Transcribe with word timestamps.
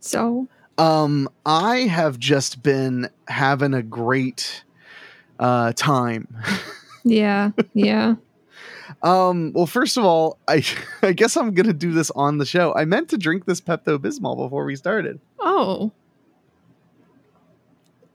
So, 0.00 0.48
um, 0.78 1.28
I 1.44 1.80
have 1.80 2.18
just 2.18 2.62
been 2.62 3.10
having 3.28 3.74
a 3.74 3.82
great 3.82 4.64
uh, 5.38 5.72
time. 5.74 6.28
yeah, 7.04 7.50
yeah. 7.74 8.14
Um, 9.02 9.52
well, 9.54 9.66
first 9.66 9.96
of 9.96 10.04
all, 10.04 10.38
I 10.48 10.64
I 11.02 11.12
guess 11.12 11.36
I'm 11.36 11.54
gonna 11.54 11.72
do 11.72 11.92
this 11.92 12.10
on 12.12 12.38
the 12.38 12.46
show. 12.46 12.74
I 12.74 12.84
meant 12.84 13.10
to 13.10 13.18
drink 13.18 13.44
this 13.44 13.60
Pepto 13.60 13.98
Bismol 13.98 14.36
before 14.36 14.64
we 14.64 14.76
started. 14.76 15.20
Oh, 15.38 15.92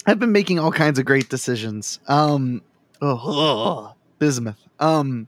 I've 0.05 0.20
been 0.20 0.32
making 0.32 0.60
all 0.60 0.72
kinds 0.72 0.99
of 0.99 1.05
great 1.05 1.30
decisions. 1.30 1.99
Um, 2.08 2.62
ugh, 3.02 3.94
bismuth. 4.20 4.60
Um, 4.80 5.27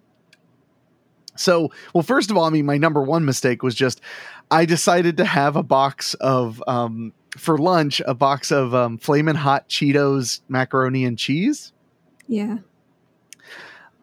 so 1.36 1.72
well, 1.94 2.04
first 2.04 2.30
of 2.30 2.38
all, 2.38 2.44
I 2.44 2.50
mean, 2.50 2.66
my 2.66 2.78
number 2.78 3.02
one 3.02 3.26
mistake 3.26 3.64
was 3.64 3.76
just 3.76 4.02
I 4.50 4.66
decided 4.66 5.18
to 5.18 5.26
have 5.26 5.56
a 5.56 5.64
box 5.64 6.14
of 6.16 6.64
um 6.68 7.14
for 7.38 7.58
lunch 7.58 8.02
a 8.06 8.14
box 8.14 8.52
of 8.52 8.74
um 8.74 8.98
flamin' 8.98 9.36
hot 9.36 9.70
Cheetos 9.70 10.42
macaroni 10.48 11.06
and 11.06 11.18
cheese. 11.18 11.74
yeah. 12.28 12.58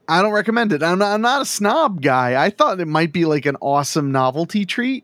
I 0.06 0.20
don't 0.20 0.32
recommend 0.32 0.74
it. 0.74 0.82
I'm 0.82 0.98
not, 0.98 1.14
I'm 1.14 1.22
not 1.22 1.40
a 1.40 1.46
snob 1.46 2.02
guy. 2.02 2.44
I 2.44 2.50
thought 2.50 2.78
it 2.78 2.84
might 2.86 3.10
be 3.10 3.24
like 3.24 3.46
an 3.46 3.56
awesome 3.62 4.12
novelty 4.12 4.66
treat. 4.66 5.02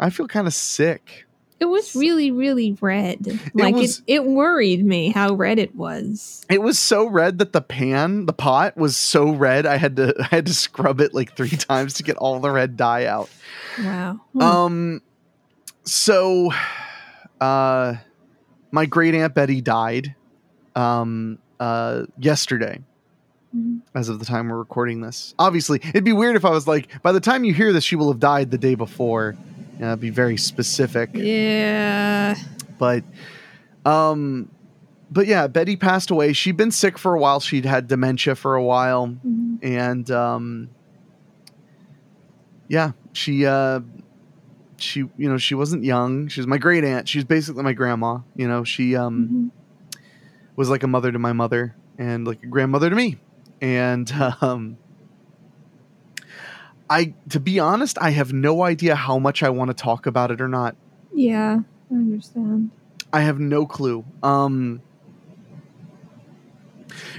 I 0.00 0.10
feel 0.10 0.26
kind 0.26 0.48
of 0.48 0.54
sick. 0.54 1.27
It 1.60 1.64
was 1.64 1.96
really, 1.96 2.30
really 2.30 2.76
red. 2.80 3.26
Like 3.52 3.74
it, 3.74 3.78
was- 3.78 4.02
it, 4.06 4.24
worried 4.24 4.84
me 4.84 5.08
how 5.10 5.34
red 5.34 5.58
it 5.58 5.74
was. 5.74 6.44
It 6.48 6.62
was 6.62 6.78
so 6.78 7.06
red 7.06 7.38
that 7.38 7.52
the 7.52 7.60
pan, 7.60 8.26
the 8.26 8.32
pot 8.32 8.76
was 8.76 8.96
so 8.96 9.30
red 9.30 9.66
I 9.66 9.76
had 9.76 9.96
to 9.96 10.14
I 10.20 10.26
had 10.36 10.46
to 10.46 10.54
scrub 10.54 11.00
it 11.00 11.14
like 11.14 11.34
3 11.36 11.48
times 11.50 11.94
to 11.94 12.02
get 12.04 12.16
all 12.16 12.38
the 12.40 12.50
red 12.50 12.76
dye 12.76 13.06
out. 13.06 13.28
Wow. 13.82 14.20
Um 14.40 15.02
so 15.84 16.52
uh 17.40 17.94
my 18.70 18.86
great 18.86 19.14
aunt 19.14 19.34
Betty 19.34 19.60
died 19.60 20.14
um 20.76 21.38
uh 21.58 22.04
yesterday 22.18 22.80
Mhm. 23.56 23.80
as 23.94 24.10
of 24.10 24.18
the 24.18 24.26
time 24.26 24.50
we're 24.50 24.58
recording 24.58 25.00
this. 25.00 25.34
Obviously, 25.38 25.80
it'd 25.82 26.04
be 26.04 26.12
weird 26.12 26.36
if 26.36 26.44
I 26.44 26.50
was 26.50 26.68
like 26.68 27.02
by 27.02 27.12
the 27.12 27.20
time 27.20 27.44
you 27.44 27.54
hear 27.54 27.72
this 27.72 27.82
she 27.82 27.96
will 27.96 28.12
have 28.12 28.20
died 28.20 28.50
the 28.50 28.58
day 28.58 28.74
before. 28.74 29.36
It'd 29.78 30.00
be 30.00 30.10
very 30.10 30.36
specific. 30.36 31.10
yeah. 31.14 32.34
but 32.78 33.04
um 33.84 34.50
but 35.10 35.26
yeah 35.26 35.46
betty 35.46 35.76
passed 35.76 36.10
away 36.10 36.32
she'd 36.32 36.56
been 36.56 36.70
sick 36.70 36.98
for 36.98 37.14
a 37.14 37.18
while 37.20 37.40
she'd 37.40 37.64
had 37.64 37.86
dementia 37.88 38.34
for 38.34 38.54
a 38.54 38.62
while 38.62 39.08
Mhm. 39.26 39.58
and 39.62 40.10
um 40.10 40.68
yeah 42.68 42.92
she 43.12 43.46
uh 43.46 43.80
she 44.76 45.00
you 45.16 45.28
know 45.28 45.38
she 45.38 45.54
wasn't 45.54 45.82
young 45.84 46.28
she 46.28 46.40
was 46.40 46.46
my 46.46 46.58
great 46.58 46.84
aunt 46.84 47.08
she 47.08 47.18
was 47.18 47.24
basically 47.24 47.62
my 47.62 47.72
grandma 47.72 48.18
you 48.36 48.46
know 48.46 48.64
she 48.64 48.94
um 48.94 49.50
Mhm. 49.54 49.96
was 50.56 50.68
like 50.68 50.82
a 50.82 50.86
mother 50.88 51.10
to 51.10 51.18
my 51.18 51.32
mother 51.32 51.74
and 51.98 52.26
like 52.26 52.42
a 52.42 52.46
grandmother 52.46 52.90
to 52.90 52.96
me 52.96 53.16
and 53.60 54.10
um 54.40 54.76
i 56.90 57.12
to 57.30 57.40
be 57.40 57.58
honest 57.58 57.98
i 58.00 58.10
have 58.10 58.32
no 58.32 58.62
idea 58.62 58.94
how 58.94 59.18
much 59.18 59.42
i 59.42 59.48
want 59.50 59.68
to 59.70 59.74
talk 59.74 60.06
about 60.06 60.30
it 60.30 60.40
or 60.40 60.48
not 60.48 60.74
Yeah, 61.14 61.60
I 61.90 61.94
understand. 61.94 62.70
I 63.12 63.20
have 63.22 63.38
no 63.40 63.66
clue. 63.66 64.04
Um, 64.22 64.80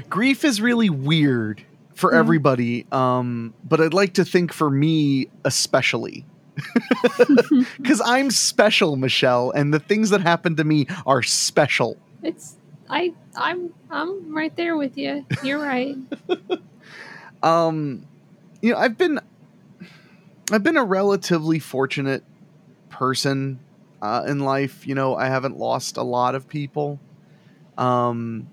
grief 0.09 0.44
is 0.46 0.62
really 0.62 0.90
weird 0.90 1.63
for 1.96 2.13
Yeah. 2.13 2.19
everybody, 2.19 2.85
um, 2.91 3.53
but 3.68 3.81
I'd 3.81 3.94
like 3.94 4.13
to 4.16 4.25
think 4.25 4.53
for 4.53 4.69
me 4.69 5.28
especially. 5.46 6.25
Because 7.78 8.02
I'm 8.06 8.29
special, 8.31 8.96
Michelle, 8.97 9.52
and 9.52 9.74
the 9.74 9.79
things 9.79 10.09
that 10.12 10.22
happen 10.22 10.56
to 10.58 10.63
me 10.63 10.85
are 11.06 11.24
special. 11.24 11.97
it's 12.24 12.56
I 12.90 13.13
I'm 13.35 13.72
I'm 13.90 14.35
right 14.35 14.56
there 14.56 14.75
with 14.78 14.97
you. 14.97 15.25
You're 15.44 15.59
right. 15.59 15.96
Um, 17.41 18.06
you 18.62 18.74
know, 18.74 18.78
I've 18.78 18.97
been 18.97 19.19
I've 20.51 20.63
been 20.63 20.77
a 20.77 20.83
relatively 20.83 21.59
fortunate 21.59 22.23
person 22.89 23.59
uh, 24.01 24.23
in 24.27 24.39
life. 24.39 24.87
You 24.87 24.95
know, 24.95 25.15
I 25.15 25.27
haven't 25.27 25.57
lost 25.57 25.97
a 25.97 26.03
lot 26.03 26.35
of 26.35 26.47
people. 26.47 26.99
Um, 27.77 28.49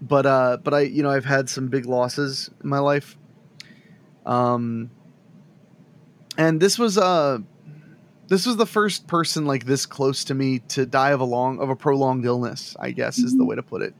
but 0.00 0.26
uh, 0.26 0.58
but 0.62 0.74
I 0.74 0.80
you 0.80 1.02
know 1.02 1.10
I've 1.10 1.24
had 1.24 1.48
some 1.48 1.68
big 1.68 1.86
losses 1.86 2.50
in 2.62 2.68
my 2.68 2.78
life. 2.78 3.16
Um, 4.26 4.90
and 6.36 6.60
this 6.60 6.78
was 6.78 6.98
uh 6.98 7.38
this 8.28 8.44
was 8.44 8.56
the 8.56 8.66
first 8.66 9.06
person 9.06 9.46
like 9.46 9.64
this 9.66 9.86
close 9.86 10.24
to 10.24 10.34
me 10.34 10.58
to 10.68 10.84
die 10.84 11.10
of 11.10 11.20
a 11.20 11.24
long 11.24 11.60
of 11.60 11.70
a 11.70 11.76
prolonged 11.76 12.24
illness. 12.24 12.76
I 12.78 12.90
guess 12.90 13.18
is 13.18 13.36
the 13.36 13.44
Mhm. 13.44 13.46
way 13.48 13.56
to 13.56 13.62
put 13.62 13.82
it. 13.82 13.94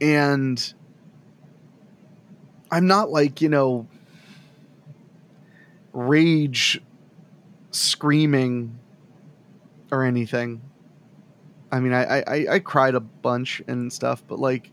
And 0.00 0.74
I'm 2.70 2.86
not 2.86 3.10
like, 3.10 3.40
you 3.40 3.48
know, 3.48 3.86
rage 5.94 6.82
screaming 7.70 8.78
or 9.90 10.04
anything. 10.04 10.60
I 11.72 11.80
mean, 11.80 11.92
I, 11.92 12.20
I, 12.20 12.46
I 12.50 12.58
cried 12.58 12.94
a 12.94 13.00
bunch 13.00 13.62
and 13.66 13.92
stuff, 13.92 14.22
but 14.28 14.38
like, 14.38 14.70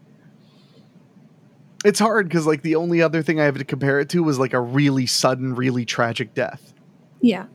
it's 1.83 1.99
hard 1.99 2.27
because 2.27 2.45
like 2.45 2.61
the 2.61 2.75
only 2.75 3.01
other 3.01 3.23
thing 3.23 3.39
I 3.39 3.45
have 3.45 3.57
to 3.57 3.63
compare 3.63 3.99
it 3.99 4.09
to 4.09 4.21
was 4.21 4.37
like 4.37 4.53
a 4.53 4.59
really 4.59 5.05
sudden, 5.05 5.55
really 5.55 5.85
tragic 5.85 6.33
death, 6.33 6.73
Yeah. 7.21 7.45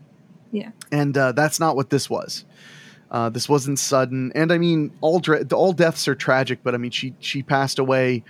Yeah. 0.52 0.70
And 0.90 1.16
uh, 1.16 1.32
that's 1.32 1.60
not 1.60 1.76
what 1.76 1.90
this 1.90 2.08
was. 2.08 2.44
Uh, 3.10 3.28
this 3.28 3.48
wasn't 3.48 3.78
sudden, 3.78 4.32
and 4.34 4.50
I 4.50 4.58
mean, 4.58 4.92
all 5.00 5.22
all 5.52 5.72
deaths 5.72 6.08
are 6.08 6.14
tragic, 6.16 6.60
but 6.64 6.74
I 6.74 6.78
mean, 6.78 6.90
she 6.90 7.14
she 7.20 7.40
passed 7.40 7.78
away, 7.78 8.24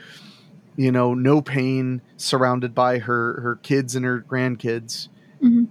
you 0.76 0.92
know, 0.92 1.14
no 1.14 1.40
pain, 1.40 2.02
surrounded 2.18 2.74
by 2.74 2.98
her 2.98 3.40
her 3.40 3.56
kids 3.56 3.96
and 3.96 4.04
her 4.04 4.20
grandkids. 4.20 5.08
Mhm. 5.42 5.68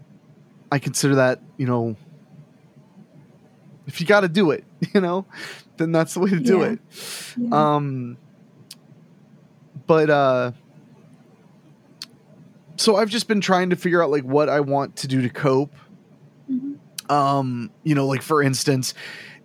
I 0.72 0.80
consider 0.80 1.16
that, 1.16 1.42
you 1.58 1.66
know, 1.68 1.96
if 3.88 4.00
you 4.02 4.08
got 4.08 4.22
to 4.22 4.28
do 4.30 4.52
it, 4.52 4.64
you 4.94 5.02
know, 5.02 5.26
then 5.78 5.92
that's 5.92 6.14
the 6.14 6.20
way 6.20 6.30
to 6.32 6.40
do 6.40 6.60
Yeah. 6.60 6.66
it. 6.72 6.80
yeah. 7.38 7.76
Um, 7.76 8.18
but 9.88 10.10
uh, 10.10 10.52
so 12.78 12.96
I've 12.96 13.10
just 13.10 13.28
been 13.28 13.42
trying 13.42 13.70
to 13.70 13.76
figure 13.76 14.04
out 14.04 14.10
like 14.10 14.24
what 14.24 14.50
I 14.50 14.60
want 14.60 14.96
to 14.98 15.08
do 15.08 15.22
to 15.22 15.30
cope. 15.30 15.74
Mhm. 16.52 16.78
Um, 17.12 17.72
you 17.84 17.96
know, 17.96 18.08
like 18.08 18.22
for 18.22 18.42
instance, 18.42 18.94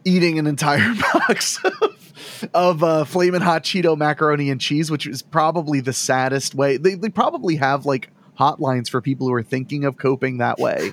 eating 0.05 0.39
an 0.39 0.47
entire 0.47 0.95
box 1.13 1.63
of, 1.65 2.51
of 2.55 2.83
uh, 2.83 3.05
flaming 3.05 3.43
hot 3.43 3.63
Cheeto 3.65 3.97
macaroni 3.97 4.51
and 4.51 4.61
cheese, 4.61 4.91
which 4.91 5.07
is 5.07 5.21
probably 5.23 5.81
the 5.81 5.93
saddest 5.93 6.55
way. 6.55 6.77
They 6.79 6.95
they 6.95 7.09
probably 7.11 7.57
have 7.57 7.85
like 7.87 8.11
hotlines 8.41 8.89
for 8.89 9.03
people 9.03 9.27
who 9.27 9.35
are 9.35 9.43
thinking 9.43 9.85
of 9.85 9.99
coping 9.99 10.39
that 10.39 10.59
way. 10.59 10.93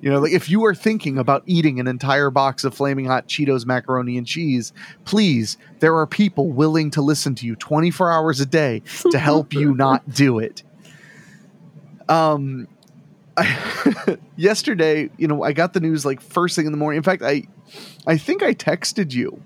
you 0.00 0.10
know, 0.10 0.20
like 0.20 0.32
if 0.32 0.48
you 0.48 0.64
are 0.64 0.74
thinking 0.74 1.18
about 1.18 1.42
eating 1.44 1.78
an 1.78 1.86
entire 1.86 2.30
box 2.30 2.64
of 2.64 2.74
flaming 2.74 3.04
hot 3.04 3.28
Cheetos 3.28 3.66
macaroni 3.66 4.16
and 4.16 4.26
cheese, 4.26 4.72
please, 5.04 5.58
there 5.80 5.94
are 5.96 6.06
people 6.06 6.50
willing 6.50 6.90
to 6.92 7.02
listen 7.02 7.34
to 7.36 7.46
you 7.46 7.54
24 7.56 8.10
hours 8.10 8.40
a 8.40 8.46
day 8.46 8.82
to 9.10 9.18
help 9.18 9.52
you 9.52 9.74
not 9.74 10.08
do 10.10 10.38
it. 10.38 10.62
Um 12.08 12.66
I, 13.36 14.16
yesterday, 14.36 15.10
you 15.18 15.28
know, 15.28 15.42
I 15.42 15.52
got 15.52 15.74
the 15.74 15.80
news 15.80 16.06
like 16.06 16.20
first 16.20 16.56
thing 16.56 16.66
in 16.66 16.72
the 16.72 16.78
morning. 16.78 16.96
In 16.96 17.02
fact, 17.04 17.22
I 17.22 17.44
I 18.06 18.16
think 18.16 18.42
I 18.42 18.54
texted 18.54 19.12
you 19.12 19.42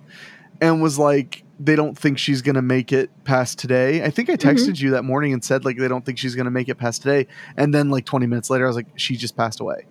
and 0.61 0.81
was 0.81 0.99
like 0.99 1.43
they 1.65 1.77
don't 1.77 1.97
think 1.97 2.19
she's 2.19 2.43
going 2.43 2.55
to 2.57 2.63
make 2.63 2.93
it 2.93 3.11
past 3.25 3.59
today. 3.59 4.03
I 4.03 4.11
think 4.11 4.29
I 4.31 4.37
texted 4.37 4.81
you 4.81 4.91
that 4.91 5.05
morning 5.05 5.33
and 5.33 5.45
said 5.45 5.65
like 5.65 5.79
they 5.79 5.87
don't 5.89 6.05
think 6.05 6.19
she's 6.19 6.35
going 6.35 6.47
to 6.47 6.51
make 6.51 6.69
it 6.69 6.75
past 6.77 7.03
today. 7.03 7.27
And 7.57 7.73
then 7.75 7.91
like 7.91 8.05
20 8.05 8.27
minutes 8.27 8.51
later 8.51 8.65
I 8.65 8.69
was 8.69 8.77
like 8.77 8.89
she 8.97 9.17
just 9.17 9.37
passed 9.37 9.61
away. 9.61 9.87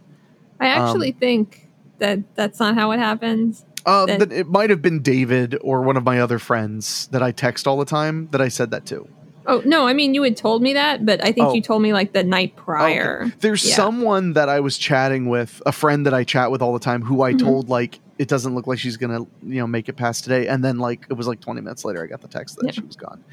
I 0.60 0.68
actually 0.68 1.12
think 1.14 1.70
that 2.00 2.20
that's 2.36 2.60
not 2.60 2.76
how 2.76 2.92
it 2.92 3.00
happens. 3.00 3.64
Um, 3.86 4.06
Then- 4.08 4.20
then 4.20 4.32
it 4.32 4.48
might 4.48 4.70
have 4.70 4.82
been 4.82 5.02
David 5.02 5.58
or 5.62 5.82
one 5.82 5.98
of 5.98 6.04
my 6.04 6.20
other 6.20 6.40
friends 6.40 7.08
that 7.12 7.24
I 7.24 7.32
text 7.32 7.68
all 7.68 7.78
the 7.78 7.86
time 7.86 8.28
that 8.32 8.42
I 8.42 8.48
said 8.48 8.70
that 8.72 8.86
to. 8.88 9.08
Oh 9.48 9.64
no, 9.66 9.88
I 9.88 9.94
mean 9.94 10.14
you 10.14 10.22
had 10.22 10.38
told 10.38 10.62
me 10.62 10.74
that, 10.74 11.04
but 11.04 11.20
I 11.24 11.32
think 11.32 11.48
Oh. 11.48 11.54
you 11.56 11.62
told 11.62 11.82
me 11.82 11.94
like 11.94 12.14
the 12.14 12.24
night 12.24 12.56
prior. 12.56 13.24
Okay. 13.24 13.34
There's 13.40 13.68
Yeah. 13.68 13.76
someone 13.76 14.34
that 14.34 14.50
I 14.50 14.60
was 14.60 14.78
chatting 14.78 15.30
with, 15.30 15.64
a 15.66 15.72
friend 15.72 16.06
that 16.06 16.14
I 16.14 16.24
chat 16.24 16.52
with 16.52 16.62
all 16.62 16.74
the 16.74 16.80
time, 16.80 17.02
who 17.02 17.24
I 17.24 17.34
Mhm. 17.34 17.40
told 17.40 17.70
like 17.70 18.00
it 18.22 18.28
doesn't 18.28 18.54
look 18.54 18.68
like 18.68 18.78
she's 18.78 18.98
gonna, 18.98 19.22
you 19.42 19.60
know, 19.62 19.66
make 19.68 19.90
it 19.90 19.94
past 19.94 20.24
today. 20.24 20.48
And 20.48 20.64
then 20.64 20.78
like 20.78 21.06
it 21.10 21.14
was 21.14 21.28
like 21.28 21.40
20 21.42 21.60
minutes 21.62 21.84
later, 21.84 22.04
I 22.04 22.08
got 22.08 22.22
the 22.22 22.28
text 22.28 22.56
that 22.58 22.66
Yeah. 22.68 22.72
she 22.72 22.82
was 22.82 22.96
gone. 22.96 23.24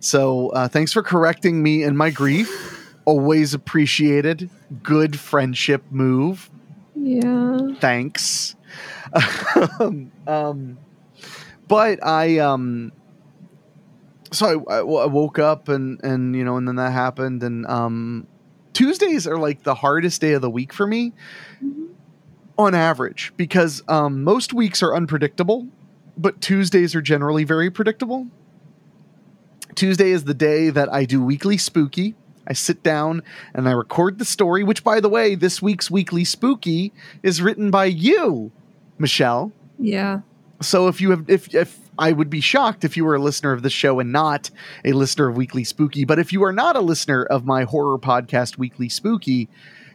So 0.00 0.50
uh, 0.50 0.68
thanks 0.68 0.92
for 0.92 1.02
correcting 1.02 1.62
me 1.62 1.82
in 1.82 1.96
my 1.96 2.10
grief. 2.10 2.50
Always 3.06 3.54
appreciated. 3.54 4.50
Good 4.82 5.18
friendship 5.18 5.82
move. 5.90 6.50
Yeah. 6.94 7.58
Thanks. 7.80 8.54
um, 10.26 10.78
but 11.68 12.04
I 12.06 12.38
um. 12.38 12.92
So 14.32 14.64
I, 14.68 14.74
I 14.74 14.78
I 14.80 15.06
woke 15.06 15.38
up 15.38 15.68
and 15.68 16.02
and 16.04 16.34
you 16.36 16.44
know 16.44 16.56
and 16.56 16.66
then 16.68 16.76
that 16.76 16.90
happened 16.92 17.42
and 17.42 17.64
um 17.66 18.26
Tuesdays 18.72 19.26
are 19.26 19.38
like 19.38 19.62
the 19.62 19.74
hardest 19.74 20.20
day 20.20 20.32
of 20.32 20.42
the 20.42 20.50
week 20.50 20.72
for 20.72 20.86
me 20.86 21.12
Mhm. 21.62 21.93
On 22.56 22.74
average 22.74 23.32
because 23.36 23.82
um, 23.88 24.22
most 24.22 24.52
weeks 24.52 24.82
are 24.82 24.94
unpredictable, 24.94 25.68
but 26.16 26.40
Tuesdays 26.40 26.94
are 26.94 27.02
generally 27.02 27.44
very 27.44 27.70
predictable. 27.70 28.28
Tuesday 29.74 30.10
is 30.10 30.24
the 30.24 30.34
day 30.34 30.70
that 30.70 30.92
I 30.92 31.04
do 31.04 31.22
weekly 31.22 31.58
spooky. 31.58 32.14
I 32.46 32.52
sit 32.52 32.82
down 32.82 33.22
and 33.54 33.68
I 33.68 33.72
record 33.72 34.18
the 34.18 34.24
story, 34.24 34.62
which, 34.62 34.84
by 34.84 35.00
the 35.00 35.08
way, 35.08 35.34
this 35.34 35.62
week's 35.62 35.90
weekly 35.90 36.24
spooky 36.24 36.92
is 37.22 37.40
written 37.40 37.70
by 37.70 37.86
you, 37.86 38.52
Michelle. 38.98 39.52
Yeah. 39.78 40.20
So 40.60 40.88
if 40.88 41.00
you 41.00 41.10
have, 41.10 41.28
if 41.28 41.54
if 41.54 41.78
I 41.98 42.12
would 42.12 42.30
be 42.30 42.40
shocked 42.40 42.84
if 42.84 42.96
you 42.96 43.04
were 43.04 43.14
a 43.14 43.20
listener 43.20 43.52
of 43.52 43.62
this 43.62 43.72
show 43.72 44.00
and 44.00 44.12
not 44.12 44.50
a 44.84 44.92
listener 44.92 45.28
of 45.28 45.36
Weekly 45.36 45.64
Spooky, 45.64 46.04
but 46.04 46.18
if 46.18 46.32
you 46.32 46.42
are 46.44 46.52
not 46.52 46.76
a 46.76 46.80
listener 46.80 47.24
of 47.24 47.44
my 47.44 47.64
horror 47.64 47.98
podcast 47.98 48.58
Weekly 48.58 48.88
Spooky, 48.88 49.48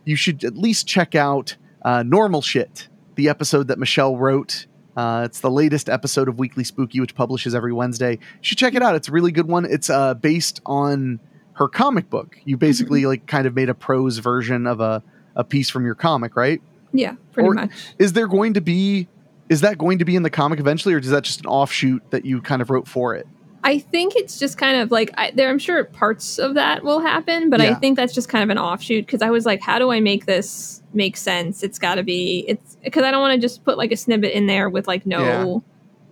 you 0.05 0.15
should 0.15 0.43
at 0.43 0.57
least 0.57 0.87
check 0.87 1.15
out 1.15 1.55
uh, 1.83 2.03
Normal 2.03 2.41
Shit, 2.41 2.87
the 3.15 3.29
episode 3.29 3.67
that 3.67 3.79
Michelle 3.79 4.15
wrote. 4.17 4.65
Uh, 4.97 5.21
it's 5.25 5.39
the 5.39 5.51
latest 5.51 5.87
episode 5.89 6.27
of 6.27 6.37
Weekly 6.39 6.63
Spooky, 6.63 6.99
which 6.99 7.15
publishes 7.15 7.55
every 7.55 7.71
Wednesday. 7.71 8.13
You 8.13 8.19
should 8.41 8.57
check 8.57 8.73
it 8.75 8.81
out. 8.81 8.95
It's 8.95 9.07
a 9.07 9.11
really 9.11 9.31
good 9.31 9.47
one. 9.47 9.65
It's 9.65 9.89
uh, 9.89 10.13
based 10.15 10.59
on 10.65 11.19
her 11.53 11.67
comic 11.67 12.09
book. 12.09 12.37
You 12.43 12.57
basically 12.57 13.05
like 13.05 13.25
kind 13.27 13.45
of 13.47 13.55
made 13.55 13.69
a 13.69 13.73
prose 13.73 14.17
version 14.17 14.67
of 14.67 14.79
a 14.81 15.01
a 15.35 15.43
piece 15.43 15.69
from 15.69 15.85
your 15.85 15.95
comic, 15.95 16.35
right? 16.35 16.61
Yeah. 16.91 17.15
Pretty 17.31 17.47
Or- 17.49 17.53
much. 17.53 17.71
is 17.97 18.13
there 18.13 18.27
going 18.27 18.55
to 18.55 18.61
be 18.61 19.07
is 19.47 19.61
that 19.61 19.77
going 19.77 19.99
to 19.99 20.05
be 20.05 20.15
in 20.15 20.23
the 20.23 20.29
comic 20.29 20.59
eventually 20.59 20.93
or 20.93 20.97
is 20.99 21.09
that 21.11 21.23
just 21.23 21.39
an 21.41 21.45
offshoot 21.45 22.03
that 22.11 22.25
you 22.25 22.41
kind 22.41 22.61
of 22.61 22.69
wrote 22.69 22.87
for 22.87 23.15
it 23.15 23.27
I 23.63 23.79
think 23.79 24.15
it's 24.15 24.39
just 24.39 24.57
kind 24.57 24.79
of 24.79 24.91
like 24.91 25.11
I, 25.17 25.31
there. 25.31 25.49
I'm 25.49 25.59
sure 25.59 25.83
parts 25.83 26.37
of 26.39 26.53
that 26.55 26.83
will 26.83 26.99
happen, 27.01 27.49
but 27.49 27.59
I 27.61 27.73
think 27.75 27.97
that's 27.97 28.13
just 28.13 28.29
kind 28.29 28.43
of 28.43 28.49
an 28.49 28.57
offshoot 28.57 29.05
because 29.05 29.21
I 29.21 29.29
was 29.29 29.45
like, 29.45 29.61
how 29.61 29.79
do 29.79 29.91
I 29.91 29.99
make 29.99 30.25
this 30.25 30.81
make 30.93 31.17
sense? 31.17 31.61
It's 31.63 31.77
got 31.79 31.95
to 31.95 32.03
be 32.03 32.45
it's 32.47 32.77
because 32.83 33.03
I 33.03 33.11
don't 33.11 33.21
want 33.21 33.33
to 33.33 33.39
just 33.39 33.63
put 33.65 33.77
like 33.77 33.91
a 33.91 33.97
snippet 33.97 34.31
in 34.31 34.47
there 34.47 34.69
with 34.69 34.87
like 34.87 35.05
no, 35.05 35.19
Yeah. 35.19 35.57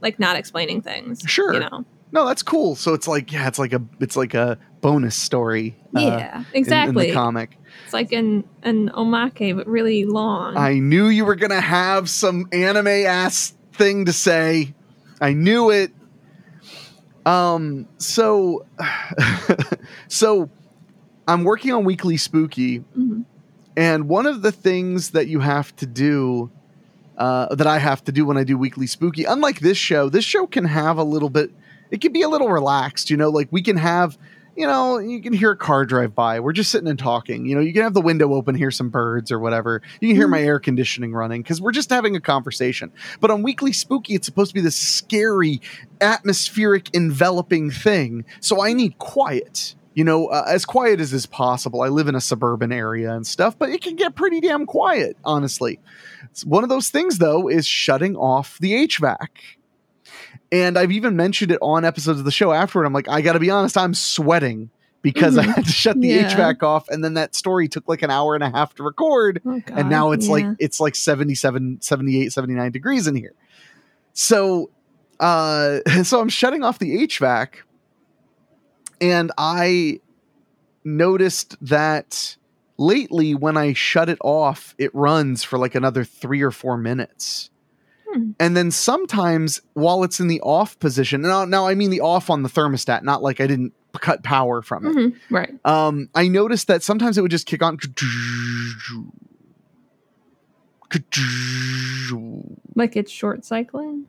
like 0.02 0.20
not 0.20 0.36
explaining 0.36 0.82
things. 0.82 1.22
Sure. 1.26 1.54
you 1.54 1.60
know. 1.62 1.86
no 2.12 2.26
that's 2.26 2.42
cool 2.44 2.76
so 2.76 2.94
it's 2.94 3.08
like 3.08 3.32
yeah 3.34 3.48
it's 3.48 3.60
like 3.60 3.74
a 3.74 3.82
it's 4.00 4.16
like 4.16 4.34
a 4.34 4.58
bonus 4.82 5.16
story 5.16 5.76
uh, 5.96 6.00
yeah, 6.00 6.40
in- 6.40 6.46
exactly. 6.54 7.06
in, 7.06 7.10
the 7.10 7.14
comic 7.14 7.58
it's 7.84 7.94
like 7.94 8.12
an 8.14 8.44
an 8.64 8.90
omake, 8.90 9.56
but 9.56 9.68
really 9.68 10.06
long. 10.06 10.56
i 10.56 10.80
knew 10.80 11.08
you 11.08 11.26
were 11.26 11.36
gonna 11.36 11.60
have 11.60 12.10
some 12.10 12.48
anime 12.54 12.88
ass 12.88 13.54
thing 13.74 14.06
to 14.06 14.14
say 14.14 14.74
i 15.20 15.34
knew 15.34 15.70
it 15.70 15.92
um 17.28 17.88
so 17.98 18.66
so 20.08 20.50
i'm 21.28 21.44
working 21.44 21.72
on 21.74 21.84
weekly 21.84 22.18
spooky 22.18 22.80
Mhm. 22.98 23.26
And 23.76 24.10
one 24.10 24.26
of 24.26 24.42
the 24.42 24.52
things 24.52 25.12
that 25.12 25.28
you 25.28 25.40
have 25.40 25.76
to 25.76 25.86
do, 25.86 26.50
uh, 27.16 27.54
that 27.54 27.68
I 27.68 27.78
have 27.78 28.04
to 28.06 28.12
do 28.12 28.26
when 28.26 28.36
I 28.36 28.44
do 28.44 28.58
weekly 28.58 28.88
spooky, 28.88 29.24
unlike 29.24 29.60
this 29.60 29.78
show, 29.78 30.10
this 30.10 30.26
show 30.26 30.48
can 30.48 30.66
have 30.66 30.98
a 30.98 31.04
little 31.04 31.30
bit, 31.30 31.52
it 31.92 32.02
can 32.02 32.12
be 32.12 32.24
a 32.24 32.28
little 32.28 32.50
relaxed, 32.50 33.12
you 33.12 33.18
know, 33.18 33.30
like 33.30 33.50
we 33.52 33.62
can 33.62 33.78
have, 33.78 34.18
you 34.58 34.66
know, 34.66 34.98
you 34.98 35.22
can 35.22 35.34
hear 35.34 35.52
a 35.52 35.58
car 35.58 35.86
drive 35.86 36.16
by. 36.16 36.40
We're 36.40 36.52
just 36.52 36.72
sitting 36.72 36.88
and 36.88 36.98
talking. 36.98 37.46
You 37.46 37.54
know, 37.54 37.62
you 37.62 37.72
can 37.72 37.84
have 37.84 37.94
the 37.94 38.02
window 38.02 38.34
open, 38.34 38.56
hear 38.56 38.72
some 38.72 38.90
birds 38.90 39.32
or 39.32 39.40
whatever. 39.40 39.84
You 40.02 40.10
can 40.10 40.16
hear 40.16 40.28
my 40.28 40.42
air 40.42 40.60
conditioning 40.60 41.14
running 41.14 41.44
because 41.44 41.62
we're 41.62 41.72
just 41.72 41.92
having 41.92 42.16
a 42.16 42.20
conversation. 42.20 42.92
But 43.20 43.30
on 43.30 43.44
weekly 43.44 43.72
spooky, 43.72 44.16
it's 44.16 44.26
supposed 44.26 44.50
to 44.50 44.56
be 44.56 44.62
this 44.62 44.76
scary, 44.76 45.62
atmospheric, 46.02 46.94
enveloping 46.96 47.70
thing. 47.70 48.26
So 48.40 48.64
I 48.64 48.74
need 48.74 48.98
quiet 48.98 49.76
you 49.94 50.04
know, 50.04 50.28
uh, 50.28 50.44
as 50.48 50.64
quiet 50.64 51.00
as 51.00 51.12
is 51.12 51.26
possible. 51.26 51.82
I 51.82 51.88
live 51.88 52.08
in 52.08 52.14
a 52.14 52.22
suburban 52.22 52.72
area 52.72 53.12
and 53.16 53.26
stuff, 53.26 53.58
but 53.58 53.72
it 53.72 53.82
can 53.82 53.96
get 53.96 54.14
pretty 54.14 54.40
damn 54.40 54.68
quiet, 54.68 55.18
honestly. 55.26 55.80
It's 56.26 56.46
one 56.46 56.62
of 56.62 56.70
those 56.70 56.90
things, 56.90 57.18
though, 57.18 57.50
is 57.50 57.66
shutting 57.66 58.16
off 58.16 58.60
the 58.60 58.88
HVAC. 58.88 59.28
And 60.52 60.78
I've 60.78 60.92
even 60.92 61.16
mentioned 61.16 61.52
it 61.52 61.60
on 61.62 61.84
episodes 61.86 62.20
of 62.20 62.26
the 62.26 62.32
show 62.32 62.52
afterward. 62.54 62.86
I'm 62.86 62.94
like, 62.94 63.10
I 63.10 63.22
got 63.22 63.34
to 63.34 63.40
be 63.40 63.50
honest, 63.50 63.78
I'm 63.78 63.94
sweating 63.94 64.70
because 65.02 65.38
I 65.38 65.44
Mhm. 65.46 65.54
had 65.56 65.66
to 65.66 65.72
shut 65.72 66.00
the 66.00 66.08
Yeah. 66.08 66.30
HVAC 66.34 66.64
off. 66.64 66.88
And 66.90 67.04
then 67.04 67.14
that 67.16 67.36
story 67.36 67.68
took 67.68 67.88
like 67.88 68.02
an 68.02 68.10
hour 68.12 68.34
and 68.34 68.44
a 68.44 68.50
half 68.50 68.74
to 68.76 68.84
record 68.84 69.42
Oh, 69.46 69.62
and 69.68 69.90
now 69.90 70.12
it's 70.12 70.28
yeah. 70.28 70.32
like 70.34 70.46
it's 70.60 70.80
like 70.80 70.96
77 70.96 71.80
78 71.82 72.32
79 72.34 72.72
degrees 72.72 73.08
in 73.08 73.16
here 73.16 73.34
so 74.14 74.70
uh 75.20 75.80
so 76.04 76.20
i'm 76.20 76.30
shutting 76.30 76.64
off 76.64 76.80
the 76.80 76.96
hvac 77.08 77.50
and 79.00 79.32
i 79.38 80.00
noticed 80.84 81.56
that 81.62 82.36
lately 82.78 83.36
when 83.36 83.58
i 83.58 83.74
shut 83.74 84.10
it 84.10 84.18
off 84.24 84.74
it 84.78 84.94
runs 84.96 85.44
for 85.44 85.60
like 85.60 85.76
another 85.76 86.04
three 86.04 86.42
or 86.42 86.52
four 86.52 86.78
minutes 86.78 87.50
Hmm. 88.14 88.32
and 88.40 88.56
then 88.56 88.72
sometimes 88.72 89.62
while 89.74 90.04
it's 90.04 90.20
in 90.20 90.28
the 90.28 90.40
off 90.42 90.80
position 90.80 91.22
now, 91.22 91.44
now 91.46 91.68
i 91.68 91.76
mean 91.76 91.90
the 91.90 92.00
off 92.02 92.30
on 92.30 92.42
the 92.44 92.50
thermostat 92.50 93.04
not 93.04 93.22
like 93.22 93.42
i 93.42 93.48
didn't 93.48 93.74
cut 94.00 94.24
power 94.24 94.62
from 94.62 94.86
it 94.86 94.96
Mhm. 94.96 95.16
right. 95.32 95.54
um, 95.66 96.08
I 96.14 96.28
noticed 96.28 96.68
that 96.68 96.84
sometimes 96.84 97.18
it 97.18 97.22
would 97.22 97.32
just 97.32 97.48
kick 97.48 97.64
on 97.64 97.78
Like 102.76 102.96
it's 102.96 103.12
short 103.12 103.44
cycling. 103.46 104.06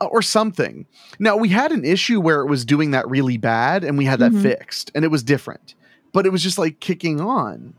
or 0.00 0.22
something. 0.22 0.86
Now 1.20 1.36
we 1.36 1.48
had 1.48 1.70
an 1.70 1.84
issue 1.84 2.20
where 2.20 2.40
it 2.40 2.46
was 2.48 2.64
doing 2.64 2.90
that 2.90 3.08
really 3.08 3.36
bad 3.36 3.84
and 3.84 3.96
we 3.96 4.04
had 4.06 4.18
that 4.18 4.32
Mhm. 4.32 4.42
fixed 4.42 4.90
and 4.94 5.04
it 5.04 5.08
was 5.08 5.22
different. 5.22 5.74
But 6.12 6.26
it 6.26 6.30
was 6.30 6.42
just 6.42 6.58
like 6.58 6.80
kicking 6.80 7.20
on. 7.20 7.74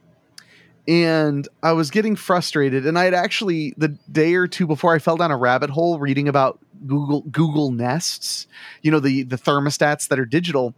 And 0.88 1.48
I 1.62 1.72
was 1.72 1.92
getting 1.92 2.16
frustrated 2.16 2.86
and 2.86 3.00
I 3.00 3.06
had 3.06 3.14
actually 3.14 3.74
the 3.78 3.88
day 4.12 4.34
or 4.36 4.48
two 4.48 4.68
before 4.68 4.94
I 4.94 5.00
fell 5.00 5.16
down 5.16 5.32
a 5.32 5.38
rabbit 5.38 5.70
hole 5.70 5.98
reading 5.98 6.28
about 6.28 6.60
Google 6.86 7.22
Google 7.22 7.72
Nests, 7.72 8.48
you 8.82 8.92
know 8.92 9.00
the 9.00 9.24
the 9.24 9.38
thermostats 9.38 10.10
that 10.10 10.20
are 10.20 10.26
digital. 10.26 10.74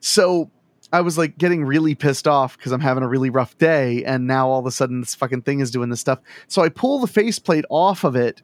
So 0.00 0.50
I 0.92 1.00
was 1.00 1.16
like 1.16 1.38
getting 1.38 1.64
really 1.64 1.94
pissed 1.94 2.28
off 2.28 2.56
because 2.58 2.72
I'm 2.72 2.80
having 2.82 3.02
a 3.02 3.08
really 3.08 3.30
rough 3.30 3.56
day, 3.56 4.04
and 4.04 4.26
now 4.26 4.48
all 4.48 4.60
of 4.60 4.66
a 4.66 4.70
sudden 4.70 5.00
this 5.00 5.14
fucking 5.14 5.42
thing 5.42 5.60
is 5.60 5.70
doing 5.70 5.88
this 5.88 6.00
stuff. 6.00 6.18
So 6.48 6.62
I 6.62 6.68
pull 6.68 7.00
the 7.00 7.06
faceplate 7.06 7.64
off 7.70 8.04
of 8.04 8.14
it, 8.16 8.42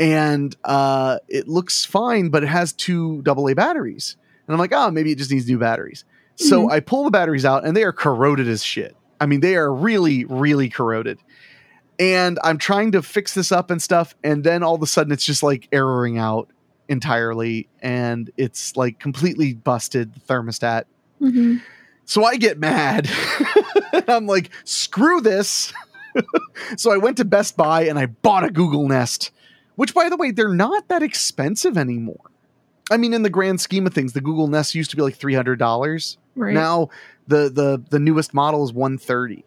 and 0.00 0.56
uh, 0.64 1.18
it 1.28 1.46
looks 1.48 1.84
fine, 1.84 2.28
but 2.30 2.42
it 2.42 2.48
has 2.48 2.72
two 2.72 3.22
AA 3.26 3.54
batteries, 3.54 4.16
and 4.46 4.54
I'm 4.54 4.58
like, 4.58 4.72
oh, 4.74 4.90
maybe 4.90 5.12
it 5.12 5.18
just 5.18 5.30
needs 5.30 5.48
new 5.48 5.58
batteries. 5.58 6.04
So 6.34 6.66
Mhm. 6.66 6.72
I 6.72 6.80
pull 6.80 7.04
the 7.04 7.10
batteries 7.10 7.44
out, 7.44 7.64
and 7.64 7.76
they 7.76 7.84
are 7.84 7.92
corroded 7.92 8.48
as 8.48 8.62
shit. 8.64 8.96
I 9.20 9.26
mean, 9.26 9.40
they 9.40 9.56
are 9.56 9.72
really, 9.72 10.24
really 10.24 10.68
corroded. 10.68 11.18
And 11.98 12.38
I'm 12.44 12.58
trying 12.58 12.92
to 12.92 13.02
fix 13.02 13.34
this 13.34 13.50
up 13.50 13.70
and 13.70 13.82
stuff, 13.82 14.14
and 14.22 14.44
then 14.44 14.62
all 14.62 14.74
of 14.74 14.82
a 14.82 14.86
sudden 14.86 15.12
it's 15.12 15.24
just 15.24 15.42
like 15.42 15.68
erroring 15.72 16.16
out 16.16 16.48
entirely, 16.88 17.68
and 17.82 18.30
it's 18.36 18.76
like 18.76 19.00
completely 19.00 19.54
busted 19.54 20.14
the 20.14 20.20
thermostat. 20.20 20.84
hmm 21.18 21.56
So 22.04 22.24
I 22.24 22.36
get 22.36 22.58
mad. 22.58 23.10
I'm 24.08 24.26
like, 24.26 24.50
screw 24.64 25.20
this. 25.20 25.72
so 26.76 26.92
I 26.92 26.98
went 26.98 27.16
to 27.16 27.24
Best 27.24 27.56
Buy 27.56 27.82
and 27.82 27.98
I 27.98 28.06
bought 28.06 28.44
a 28.44 28.50
Google 28.50 28.86
Nest, 28.88 29.32
which, 29.74 29.92
by 29.92 30.08
the 30.08 30.16
way, 30.16 30.30
they're 30.30 30.48
not 30.48 30.88
that 30.88 31.02
expensive 31.02 31.76
anymore. 31.76 32.30
I 32.90 32.96
mean, 32.96 33.12
in 33.12 33.22
the 33.22 33.30
grand 33.30 33.60
scheme 33.60 33.86
of 33.86 33.92
things, 33.92 34.12
the 34.12 34.20
Google 34.20 34.48
Nest 34.48 34.74
used 34.74 34.90
to 34.90 34.96
be 34.96 35.02
like 35.02 35.16
three 35.16 35.34
hundred 35.34 35.58
dollars. 35.58 36.16
Right. 36.38 36.54
Now 36.54 36.90
the 37.26 37.48
the 37.50 37.82
the 37.90 37.98
newest 37.98 38.32
model 38.34 38.64
is 38.64 38.72
one 38.72 38.96
thirty. 38.98 39.44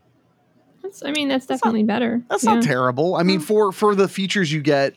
That's, 0.84 1.04
I 1.04 1.12
mean, 1.12 1.28
that's 1.30 1.46
That's 1.46 1.64
not- 1.64 1.70
definitely 1.70 1.84
better. 1.86 2.22
That's 2.30 2.44
Yeah. 2.44 2.56
not 2.56 2.64
terrible. 2.64 3.16
I 3.16 3.24
mean, 3.24 3.40
No. 3.40 3.46
for 3.46 3.72
for 3.72 3.96
the 3.96 4.08
features 4.08 4.52
you 4.52 4.62
get, 4.62 4.94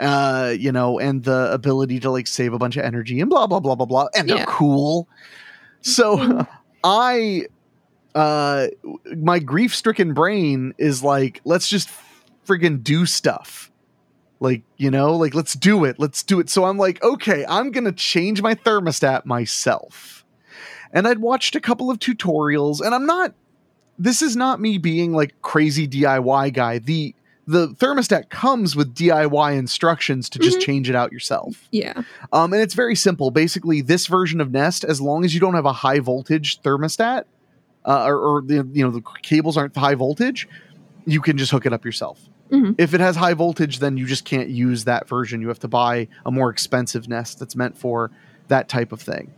uh, 0.00 0.54
you 0.58 0.72
know, 0.72 0.98
and 0.98 1.22
the 1.22 1.52
ability 1.52 2.00
to 2.00 2.10
like 2.10 2.26
save 2.26 2.52
a 2.52 2.58
bunch 2.58 2.76
of 2.76 2.84
energy 2.84 3.20
and 3.20 3.30
blah 3.30 3.46
blah 3.46 3.60
blah 3.60 3.74
blah 3.74 3.86
blah, 3.86 4.08
and 4.16 4.28
they're 4.28 4.44
cool. 4.46 5.08
So. 5.80 6.46
I, 6.84 7.46
uh, 8.14 8.68
my 9.16 9.40
grief 9.40 9.74
stricken 9.74 10.14
brain 10.14 10.74
is 10.78 11.02
like, 11.02 11.40
let's 11.44 11.68
just 11.68 11.90
friggin' 12.46 12.84
do 12.84 13.04
stuff. 13.04 13.72
Like, 14.38 14.62
you 14.76 14.88
know, 14.92 15.16
like 15.16 15.34
let's 15.34 15.54
do 15.54 15.84
it. 15.84 15.98
Let's 15.98 16.22
do 16.22 16.38
it. 16.38 16.48
So 16.48 16.64
I'm 16.66 16.78
like, 16.78 17.02
okay, 17.02 17.44
I'm 17.48 17.72
gonna 17.72 17.90
change 17.90 18.40
my 18.42 18.54
thermostat 18.54 19.26
myself. 19.26 20.17
And 20.92 21.06
I'd 21.08 21.18
watched 21.18 21.54
a 21.56 21.60
couple 21.60 21.90
of 21.90 21.98
tutorials, 21.98 22.80
and 22.80 22.94
I'm 22.94 23.06
not. 23.06 23.34
This 23.98 24.22
is 24.22 24.36
not 24.36 24.60
me 24.60 24.78
being 24.78 25.12
like 25.12 25.34
crazy 25.42 25.86
DIY 25.88 26.52
guy. 26.54 26.78
The 26.78 27.14
the 27.46 27.68
thermostat 27.68 28.28
comes 28.28 28.76
with 28.76 28.94
DIY 28.94 29.56
instructions 29.56 30.28
to 30.28 30.38
just 30.38 30.58
Mhm. 30.58 30.62
change 30.62 30.90
it 30.90 30.94
out 30.94 31.12
yourself. 31.12 31.66
Yeah. 31.72 32.02
Um, 32.30 32.52
and 32.52 32.60
it's 32.60 32.74
very 32.74 32.94
simple. 32.94 33.30
Basically, 33.30 33.80
this 33.80 34.06
version 34.06 34.42
of 34.42 34.50
Nest, 34.52 34.84
as 34.84 35.00
long 35.00 35.24
as 35.24 35.32
you 35.32 35.40
don't 35.40 35.54
have 35.54 35.64
a 35.64 35.72
high 35.72 35.98
voltage 36.00 36.60
thermostat, 36.60 37.24
uh, 37.86 38.04
or, 38.04 38.18
or 38.18 38.42
the 38.42 38.68
you 38.72 38.84
know 38.84 38.90
the 38.90 39.00
cables 39.22 39.56
aren't 39.56 39.74
high 39.76 39.94
voltage, 39.94 40.46
you 41.06 41.20
can 41.22 41.38
just 41.38 41.50
hook 41.50 41.64
it 41.64 41.72
up 41.72 41.84
yourself. 41.86 42.20
Mhm. 42.52 42.74
If 42.78 42.92
it 42.94 43.00
has 43.00 43.16
high 43.16 43.34
voltage, 43.34 43.78
then 43.78 43.96
you 43.96 44.04
just 44.06 44.24
can't 44.26 44.48
use 44.50 44.84
that 44.84 45.08
version. 45.08 45.40
You 45.40 45.48
have 45.48 45.58
to 45.60 45.68
buy 45.68 46.08
a 46.26 46.30
more 46.30 46.50
expensive 46.50 47.08
Nest 47.08 47.38
that's 47.38 47.56
meant 47.56 47.76
for 47.78 48.10
that 48.48 48.68
type 48.68 48.92
of 48.92 49.00
thing. 49.00 49.32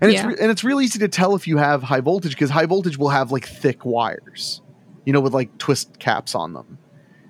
And 0.00 0.10
it's 0.10 0.20
Yeah. 0.22 0.28
re- 0.28 0.36
and 0.40 0.50
it's 0.50 0.64
real 0.64 0.80
easy 0.80 0.98
to 1.00 1.08
tell 1.08 1.34
if 1.34 1.46
you 1.46 1.56
have 1.58 1.82
high 1.82 2.00
voltage 2.00 2.32
because 2.32 2.50
high 2.50 2.66
voltage 2.66 2.98
will 2.98 3.08
have 3.10 3.30
like 3.32 3.46
thick 3.46 3.84
wires, 3.84 4.60
you 5.04 5.12
know, 5.12 5.20
with 5.20 5.34
like 5.34 5.56
twist 5.58 5.98
caps 5.98 6.34
on 6.34 6.52
them. 6.54 6.78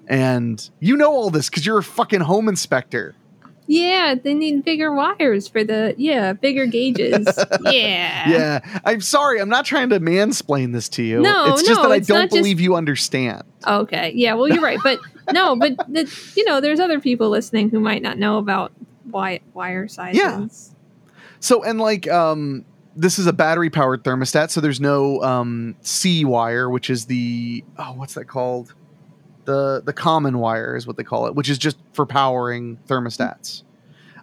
And 0.08 0.68
you 0.80 0.96
know 0.96 1.12
all 1.12 1.30
this 1.30 1.48
because 1.48 1.64
you're 1.64 1.78
a 1.78 1.82
fucking 1.82 2.20
home 2.20 2.48
inspector. 2.48 3.14
Yeah, 3.68 4.16
they 4.22 4.34
need 4.34 4.64
bigger 4.64 4.92
wires 4.92 5.46
for 5.48 5.62
the 5.64 5.94
yeah, 5.96 6.32
bigger 6.32 6.66
gauges. 6.66 7.26
yeah. 7.62 8.28
Yeah, 8.28 8.80
I'm 8.84 9.00
sorry. 9.00 9.40
I'm 9.40 9.48
not 9.48 9.64
trying 9.64 9.88
to 9.90 10.00
mansplain 10.00 10.72
this 10.72 10.88
to 10.90 11.02
you. 11.02 11.20
No, 11.22 11.52
it's 11.54 11.62
just 11.62 11.80
no, 11.80 11.88
that 11.88 11.92
I 11.94 11.98
don't 12.00 12.18
not 12.18 12.24
just- 12.24 12.36
believe 12.36 12.60
you 12.60 12.74
understand. 12.74 13.44
Okay. 13.66 14.12
Yeah, 14.14 14.34
well 14.34 14.48
you're 14.48 14.60
right. 14.62 14.80
But 14.82 14.98
no, 15.32 15.54
but 15.56 15.76
the, 15.88 16.12
you 16.36 16.44
know, 16.44 16.60
there's 16.60 16.80
other 16.80 17.00
people 17.00 17.30
listening 17.30 17.70
who 17.70 17.78
might 17.80 18.02
not 18.02 18.18
know 18.18 18.38
about 18.38 18.72
wi- 19.06 19.40
wire 19.54 19.86
sizes. 19.88 20.71
So, 21.42 21.64
and 21.64 21.80
like, 21.80 22.08
um, 22.08 22.64
this 22.94 23.18
is 23.18 23.26
a 23.26 23.32
battery 23.32 23.68
powered 23.68 24.04
thermostat, 24.04 24.50
so 24.50 24.60
there's 24.60 24.80
no 24.80 25.20
um, 25.22 25.74
C 25.80 26.24
wire, 26.24 26.70
which 26.70 26.88
is 26.88 27.06
the 27.06 27.64
oh, 27.78 27.94
what's 27.94 28.14
that 28.14 28.26
called? 28.26 28.74
The 29.44 29.82
the 29.84 29.92
common 29.92 30.38
wire 30.38 30.76
is 30.76 30.86
what 30.86 30.96
they 30.96 31.02
call 31.02 31.26
it, 31.26 31.34
which 31.34 31.50
is 31.50 31.58
just 31.58 31.78
for 31.94 32.06
powering 32.06 32.78
thermostats. 32.86 33.64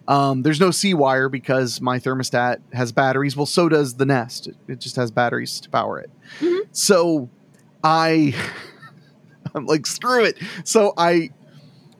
Um, 0.08 0.40
there's 0.42 0.60
no 0.60 0.70
C 0.70 0.94
wire 0.94 1.28
because 1.28 1.78
my 1.82 1.98
thermostat 1.98 2.60
has 2.72 2.90
batteries. 2.90 3.36
Well, 3.36 3.44
so 3.44 3.68
does 3.68 3.94
the 3.94 4.06
Nest. 4.06 4.48
It, 4.66 4.80
just 4.80 4.96
has 4.96 5.10
batteries 5.10 5.60
to 5.60 5.68
power 5.68 6.00
it. 6.00 6.10
Mhm. 6.40 6.60
So, 6.72 7.28
I 7.84 8.34
I'm 9.54 9.66
like 9.66 9.86
screw 9.86 10.24
it. 10.24 10.38
So 10.64 10.94
I 10.96 11.30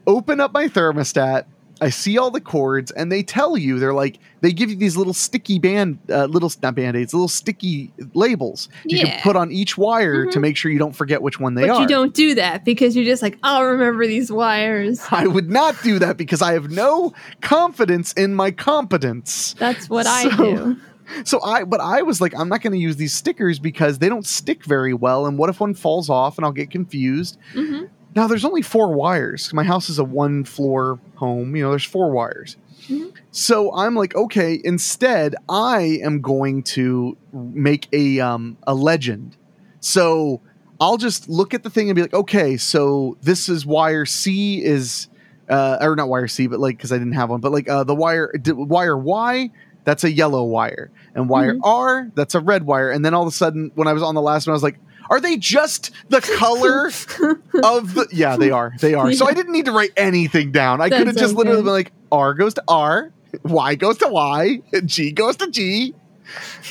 open 0.07 0.41
up 0.41 0.55
my 0.55 0.67
thermostat. 0.69 1.45
I 1.81 1.91
see 1.91 2.19
all 2.19 2.31
the 2.31 2.41
cords, 2.41 2.91
and 2.91 3.11
they 3.11 3.23
tell 3.23 3.57
you 3.57 3.79
they're 3.79 3.95
like 3.95 4.19
they 4.43 4.53
give 4.53 4.71
you 4.71 4.77
these 4.77 4.97
little 4.97 5.15
sticky 5.15 5.59
band, 5.59 5.99
uh, 6.11 6.27
little 6.27 6.51
not 6.63 6.75
band 6.75 6.97
aids, 6.97 7.13
little 7.15 7.29
sticky 7.29 7.93
labels 8.15 8.69
you 8.85 8.99
Yeah. 8.99 9.05
can 9.05 9.23
put 9.23 9.37
on 9.37 9.51
each 9.51 9.77
wire 9.79 10.27
to 10.27 10.39
Mhm. 10.39 10.43
make 10.43 10.57
sure 10.57 10.71
you 10.71 10.79
don't 10.79 10.95
forget 10.97 11.23
which 11.23 11.39
one 11.41 11.55
they 11.55 11.65
are. 11.65 11.69
But 11.69 11.77
are. 11.77 11.83
you 11.83 11.89
don't 11.89 12.15
do 12.15 12.35
that 12.35 12.65
because 12.65 12.97
you're 12.97 13.05
just 13.05 13.23
like, 13.23 13.39
I'll 13.43 13.65
remember 13.65 14.07
these 14.07 14.31
wires. 14.33 15.01
I 15.11 15.27
would 15.27 15.51
not 15.51 15.75
do 15.83 15.99
that 15.99 16.17
because 16.17 16.43
I 16.43 16.53
have 16.55 16.71
no 16.71 17.13
confidence 17.41 18.13
in 18.15 18.35
my 18.35 18.51
competence. 18.51 19.55
That's 19.59 19.89
what 19.91 20.07
I 20.07 20.29
do. 20.37 20.77
So 21.25 21.43
I, 21.43 21.65
but 21.65 21.81
I 21.81 22.03
was 22.03 22.21
like, 22.21 22.33
I'm 22.39 22.49
not 22.49 22.63
going 22.63 22.73
to 22.73 22.79
use 22.79 22.97
these 22.97 23.13
stickers 23.13 23.59
because 23.59 23.99
they 23.99 24.09
don't 24.09 24.27
stick 24.27 24.65
very 24.65 24.95
well. 24.95 25.27
And 25.27 25.37
what 25.39 25.51
if 25.51 25.59
one 25.61 25.75
falls 25.75 26.09
off 26.09 26.39
and 26.39 26.45
I'll 26.45 26.53
get 26.53 26.71
confused? 26.71 27.37
hmm 27.53 27.81
Now 28.21 28.27
there's 28.27 28.45
only 28.45 28.61
four 28.61 28.93
wires. 28.93 29.51
My 29.55 29.65
house 29.65 29.89
is 29.89 29.99
a 29.99 30.05
one 30.05 30.45
floor 30.45 30.99
home. 31.15 31.57
You 31.57 31.63
know, 31.63 31.71
there's 31.71 31.87
four 31.87 32.11
wires. 32.11 32.59
Mhm. 32.87 33.13
So 33.31 33.75
I'm 33.75 33.95
like, 33.95 34.15
okay, 34.15 34.61
instead, 34.63 35.37
I 35.49 36.01
am 36.03 36.21
going 36.21 36.63
to 36.75 37.17
make 37.33 37.89
a 37.95 38.21
um 38.21 38.59
a 38.67 38.75
legend. 38.75 39.39
So 39.81 40.43
I'll 40.83 40.99
just 40.99 41.31
look 41.31 41.55
at 41.55 41.63
the 41.63 41.71
thing 41.71 41.89
and 41.89 41.97
be 41.97 42.03
like, 42.03 42.13
okay, 42.13 42.59
so 42.59 43.17
this 43.23 43.49
is 43.49 43.65
wire 43.65 44.05
C 44.05 44.63
is 44.63 45.09
uh 45.49 45.79
or 45.81 45.97
not 45.97 46.11
wire 46.11 46.29
C, 46.29 46.47
but 46.47 46.61
like 46.61 46.77
because 46.77 46.93
I 46.93 46.99
didn't 46.99 47.15
have 47.15 47.31
one, 47.31 47.41
but 47.41 47.53
like 47.53 47.71
uh 47.71 47.85
the 47.85 47.95
wire 47.95 48.31
wire 48.45 48.99
Y, 48.99 49.51
that's 49.85 50.05
a 50.05 50.13
yellow 50.13 50.45
wire, 50.45 50.91
and 51.15 51.27
wire 51.31 51.55
Mhm. 51.55 51.61
R, 51.65 52.11
that's 52.15 52.35
a 52.35 52.41
red 52.41 52.65
wire. 52.65 52.91
And 52.91 53.03
then 53.03 53.15
all 53.15 53.23
of 53.23 53.29
a 53.29 53.35
sudden, 53.35 53.71
when 53.77 53.89
I 53.89 53.95
was 53.95 54.03
on 54.03 54.15
the 54.15 54.21
last 54.21 54.47
one, 54.47 54.53
I 54.53 54.57
was 54.57 54.63
like, 54.63 54.79
are 55.11 55.21
they 55.21 55.37
just 55.37 55.91
the 56.09 56.21
color 56.21 56.87
of 57.63 57.95
the 57.95 58.09
yeah 58.13 58.37
they 58.37 58.51
are 58.51 58.73
they 58.81 58.95
are. 58.95 59.13
So 59.13 59.27
i 59.27 59.35
didn't 59.35 59.53
need 59.53 59.67
to 59.67 59.73
write 59.73 59.93
anything 59.97 60.53
down. 60.53 60.81
I 60.81 60.89
could 60.89 61.07
have 61.07 61.17
just 61.17 61.35
literally 61.35 61.63
been 61.63 61.73
like 61.73 61.93
r 62.11 62.33
goes 62.35 62.55
to 62.55 62.65
r 62.69 63.13
y 63.45 63.75
goes 63.75 63.99
to 63.99 64.09
y 64.09 64.63
g 64.87 65.13
goes 65.13 65.37
to 65.37 65.51
g 65.51 65.95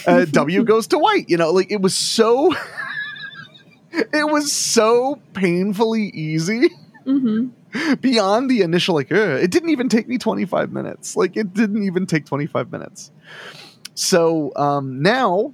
uh, 0.07 0.25
w 0.25 0.63
goes 0.63 0.87
to 0.87 0.97
white 0.97 1.29
you 1.29 1.37
know 1.37 1.51
like 1.51 1.69
it 1.71 1.81
was 1.81 1.93
so 1.93 2.53
it 3.91 4.29
was 4.29 4.51
so 4.51 5.19
painfully 5.33 6.09
easy 6.13 6.69
hmm 7.05 7.47
beyond 8.01 8.49
the 8.49 8.61
initial 8.61 8.95
like 8.95 9.11
Ugh. 9.11 9.17
it 9.43 9.51
didn't 9.51 9.69
even 9.69 9.89
take 9.89 10.07
me 10.07 10.17
25 10.17 10.71
minutes. 10.71 11.15
Like 11.15 11.37
it 11.37 11.53
didn't 11.53 11.83
even 11.83 12.07
take 12.07 12.25
25 12.25 12.71
minutes. 12.71 13.11
So 13.93 14.51
um 14.55 15.01
now 15.01 15.53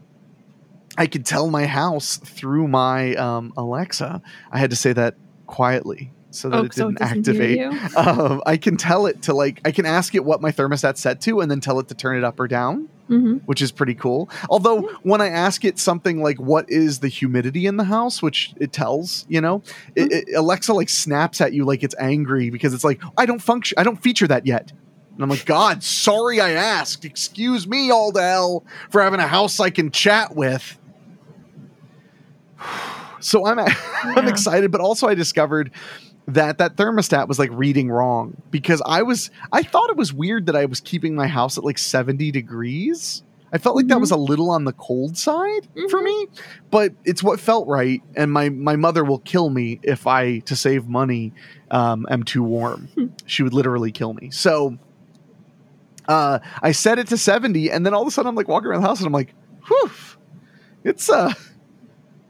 i 0.97 1.05
could 1.07 1.25
tell 1.25 1.49
my 1.49 1.65
house 1.65 2.17
through 2.17 2.67
my 2.67 3.15
um 3.15 3.53
alexa 3.57 4.21
i 4.51 4.57
had 4.57 4.69
to 4.69 4.75
say 4.75 4.93
that 4.93 5.15
quietly 5.47 6.11
so 6.31 6.49
that 6.49 6.57
Oh, 6.57 6.63
it 6.63 6.71
didn't 6.71 6.97
it 6.97 7.01
activate 7.01 7.59
um, 7.95 8.41
i 8.45 8.57
can 8.57 8.77
tell 8.77 9.05
it 9.05 9.21
to 9.23 9.33
like 9.33 9.61
i 9.65 9.71
can 9.71 9.85
ask 9.85 10.15
it 10.15 10.23
what 10.25 10.41
my 10.41 10.51
thermostat's 10.51 11.01
set 11.01 11.21
to 11.21 11.39
and 11.41 11.49
then 11.49 11.59
tell 11.61 11.79
it 11.79 11.87
to 11.87 11.95
turn 11.95 12.17
it 12.17 12.23
up 12.23 12.39
or 12.39 12.47
down 12.47 12.89
hmm 13.07 13.37
which 13.45 13.61
is 13.61 13.71
pretty 13.71 13.93
cool. 13.93 14.27
Although 14.49 14.81
when 15.03 15.21
I 15.21 15.27
ask 15.29 15.63
it 15.63 15.77
something 15.77 16.23
like 16.23 16.37
what 16.39 16.67
is 16.67 16.99
the 17.01 17.07
humidity 17.07 17.67
in 17.67 17.77
the 17.77 17.83
house, 17.83 18.23
which 18.23 18.53
it 18.59 18.73
tells, 18.73 19.23
you 19.29 19.39
know, 19.39 19.61
it, 19.95 20.11
it, 20.11 20.35
Alexa 20.35 20.73
like 20.73 20.89
snaps 20.89 21.39
at 21.41 21.53
you 21.53 21.63
like 21.63 21.83
it's 21.83 21.93
angry 21.99 22.49
because 22.49 22.73
it's 22.73 22.83
like 22.83 22.99
I 23.17 23.27
don't 23.27 23.37
function, 23.37 23.77
I 23.77 23.83
don't 23.83 24.01
feature 24.01 24.27
that 24.27 24.47
yet. 24.47 24.71
And 25.13 25.21
I'm 25.23 25.29
like, 25.29 25.45
God, 25.45 25.83
sorry 25.83 26.41
I 26.41 26.51
asked. 26.51 27.05
Excuse 27.05 27.67
me, 27.67 27.91
all 27.91 28.11
the 28.11 28.23
hell, 28.23 28.65
for 28.89 29.01
having 29.03 29.19
a 29.19 29.27
house 29.27 29.59
I 29.59 29.69
can 29.69 29.91
chat 29.91 30.35
with. 30.35 30.79
So 33.19 33.45
I'm 33.45 33.59
I'm 34.03 34.27
excited, 34.27 34.71
but 34.71 34.81
also 34.81 35.07
I 35.07 35.15
discovered 35.15 35.71
that 36.27 36.57
that 36.57 36.75
thermostat 36.75 37.27
was 37.27 37.37
like 37.39 37.49
reading 37.53 37.89
wrong 37.89 38.35
because 38.51 38.81
I 38.85 39.03
was 39.03 39.29
I 39.51 39.63
thought 39.63 39.89
it 39.89 39.97
was 39.97 40.11
weird 40.13 40.47
that 40.47 40.55
I 40.55 40.65
was 40.65 40.79
keeping 40.79 41.15
my 41.15 41.27
house 41.27 41.57
at 41.57 41.63
like 41.63 41.77
70 41.77 42.31
degrees. 42.31 43.23
I 43.53 43.57
felt 43.57 43.75
like 43.77 43.87
that 43.87 43.97
Mhm. 43.97 44.01
was 44.01 44.11
a 44.11 44.17
little 44.17 44.49
on 44.49 44.65
the 44.65 44.73
cold 44.73 45.17
side 45.17 45.67
for 45.89 45.99
Mhm. 46.01 46.03
me, 46.03 46.27
but 46.71 46.93
it's 47.05 47.23
what 47.23 47.39
felt 47.39 47.67
right. 47.67 48.01
And 48.15 48.31
my 48.31 48.49
my 48.49 48.75
mother 48.75 49.03
will 49.05 49.19
kill 49.19 49.49
me 49.49 49.79
if 49.83 50.07
I, 50.07 50.39
to 50.39 50.55
save 50.55 50.87
money, 50.87 51.31
um, 51.71 52.05
am 52.09 52.23
too 52.23 52.43
warm. 52.43 52.89
Hmm. 52.95 53.05
she 53.27 53.43
would 53.43 53.53
literally 53.53 53.91
kill 53.91 54.13
me. 54.13 54.29
So 54.31 54.77
uh, 56.07 56.39
I 56.61 56.71
set 56.71 56.99
it 56.99 57.07
to 57.07 57.17
70, 57.17 57.71
and 57.71 57.85
then 57.85 57.93
all 57.93 58.01
of 58.01 58.07
a 58.07 58.11
sudden 58.11 58.29
I'm 58.29 58.35
like 58.35 58.47
walking 58.47 58.67
around 58.67 58.81
the 58.81 58.87
house 58.87 58.99
and 58.99 59.07
I'm 59.07 59.13
like, 59.13 59.33
whew, 59.67 59.91
it's 60.83 61.09
uh, 61.09 61.33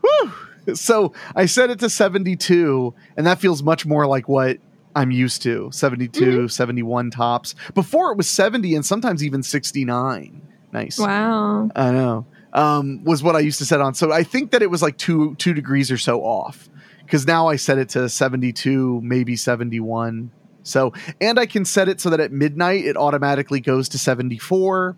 whew. 0.06 0.76
So 0.76 1.14
I 1.36 1.46
set 1.46 1.70
it 1.70 1.80
to 1.80 1.90
72, 1.90 2.94
and 3.18 3.28
that 3.28 3.40
feels 3.40 3.62
much 3.62 3.86
more 3.86 4.08
like 4.08 4.28
what 4.28 4.58
I'm 4.96 5.12
used 5.12 5.42
to 5.44 5.70
72, 5.72 6.48
71 6.48 7.12
tops. 7.12 7.54
Before 7.74 8.12
it 8.12 8.18
was 8.18 8.28
70 8.30 8.76
and 8.76 8.86
sometimes 8.86 9.24
even 9.24 9.44
69. 9.44 10.42
Nice. 10.72 10.98
Wow. 10.98 11.70
I 11.76 11.92
know. 11.92 12.26
Um, 12.54 13.04
was 13.04 13.22
what 13.22 13.36
I 13.36 13.40
used 13.40 13.58
to 13.60 13.66
set 13.66 13.82
on. 13.82 13.94
So 13.94 14.14
I 14.14 14.24
think 14.24 14.52
that 14.52 14.62
it 14.62 14.70
was 14.72 14.82
like 14.82 14.98
two 14.98 15.36
two 15.36 15.54
degrees 15.54 15.92
or 15.92 15.98
so 15.98 16.22
off. 16.22 16.70
Because 17.04 17.28
now 17.28 17.48
I 17.48 17.58
set 17.58 17.78
it 17.78 17.90
to 17.90 18.10
72, 18.10 19.02
maybe 19.04 19.36
71. 19.36 20.32
So 20.64 20.94
and 21.20 21.38
I 21.38 21.46
can 21.46 21.66
set 21.66 21.90
it 21.90 22.00
so 22.00 22.10
that 22.10 22.20
at 22.20 22.32
midnight 22.32 22.86
it 22.86 22.96
automatically 22.96 23.60
goes 23.60 23.90
to 23.90 24.00
74. 24.00 24.98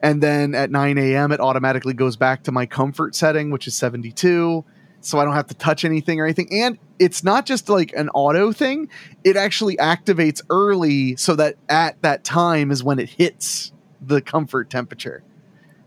And 0.00 0.22
then 0.22 0.54
at 0.54 0.70
9 0.70 0.98
a.m. 0.98 1.32
it 1.32 1.40
automatically 1.40 1.94
goes 1.94 2.16
back 2.16 2.44
to 2.44 2.52
my 2.52 2.66
comfort 2.66 3.14
setting, 3.14 3.50
which 3.50 3.66
is 3.66 3.74
72. 3.74 4.64
So 5.00 5.18
I 5.18 5.24
don't 5.24 5.34
have 5.34 5.46
to 5.48 5.54
touch 5.54 5.84
anything 5.84 6.20
or 6.20 6.24
anything. 6.24 6.48
And 6.52 6.78
it's 6.98 7.22
not 7.22 7.46
just 7.46 7.68
like 7.68 7.92
an 7.94 8.08
auto 8.10 8.52
thing, 8.52 8.88
it 9.24 9.36
actually 9.36 9.76
activates 9.76 10.42
early 10.50 11.16
so 11.16 11.34
that 11.36 11.56
at 11.68 12.00
that 12.02 12.24
time 12.24 12.70
is 12.70 12.82
when 12.82 12.98
it 12.98 13.08
hits 13.08 13.72
the 14.00 14.20
comfort 14.20 14.70
temperature. 14.70 15.22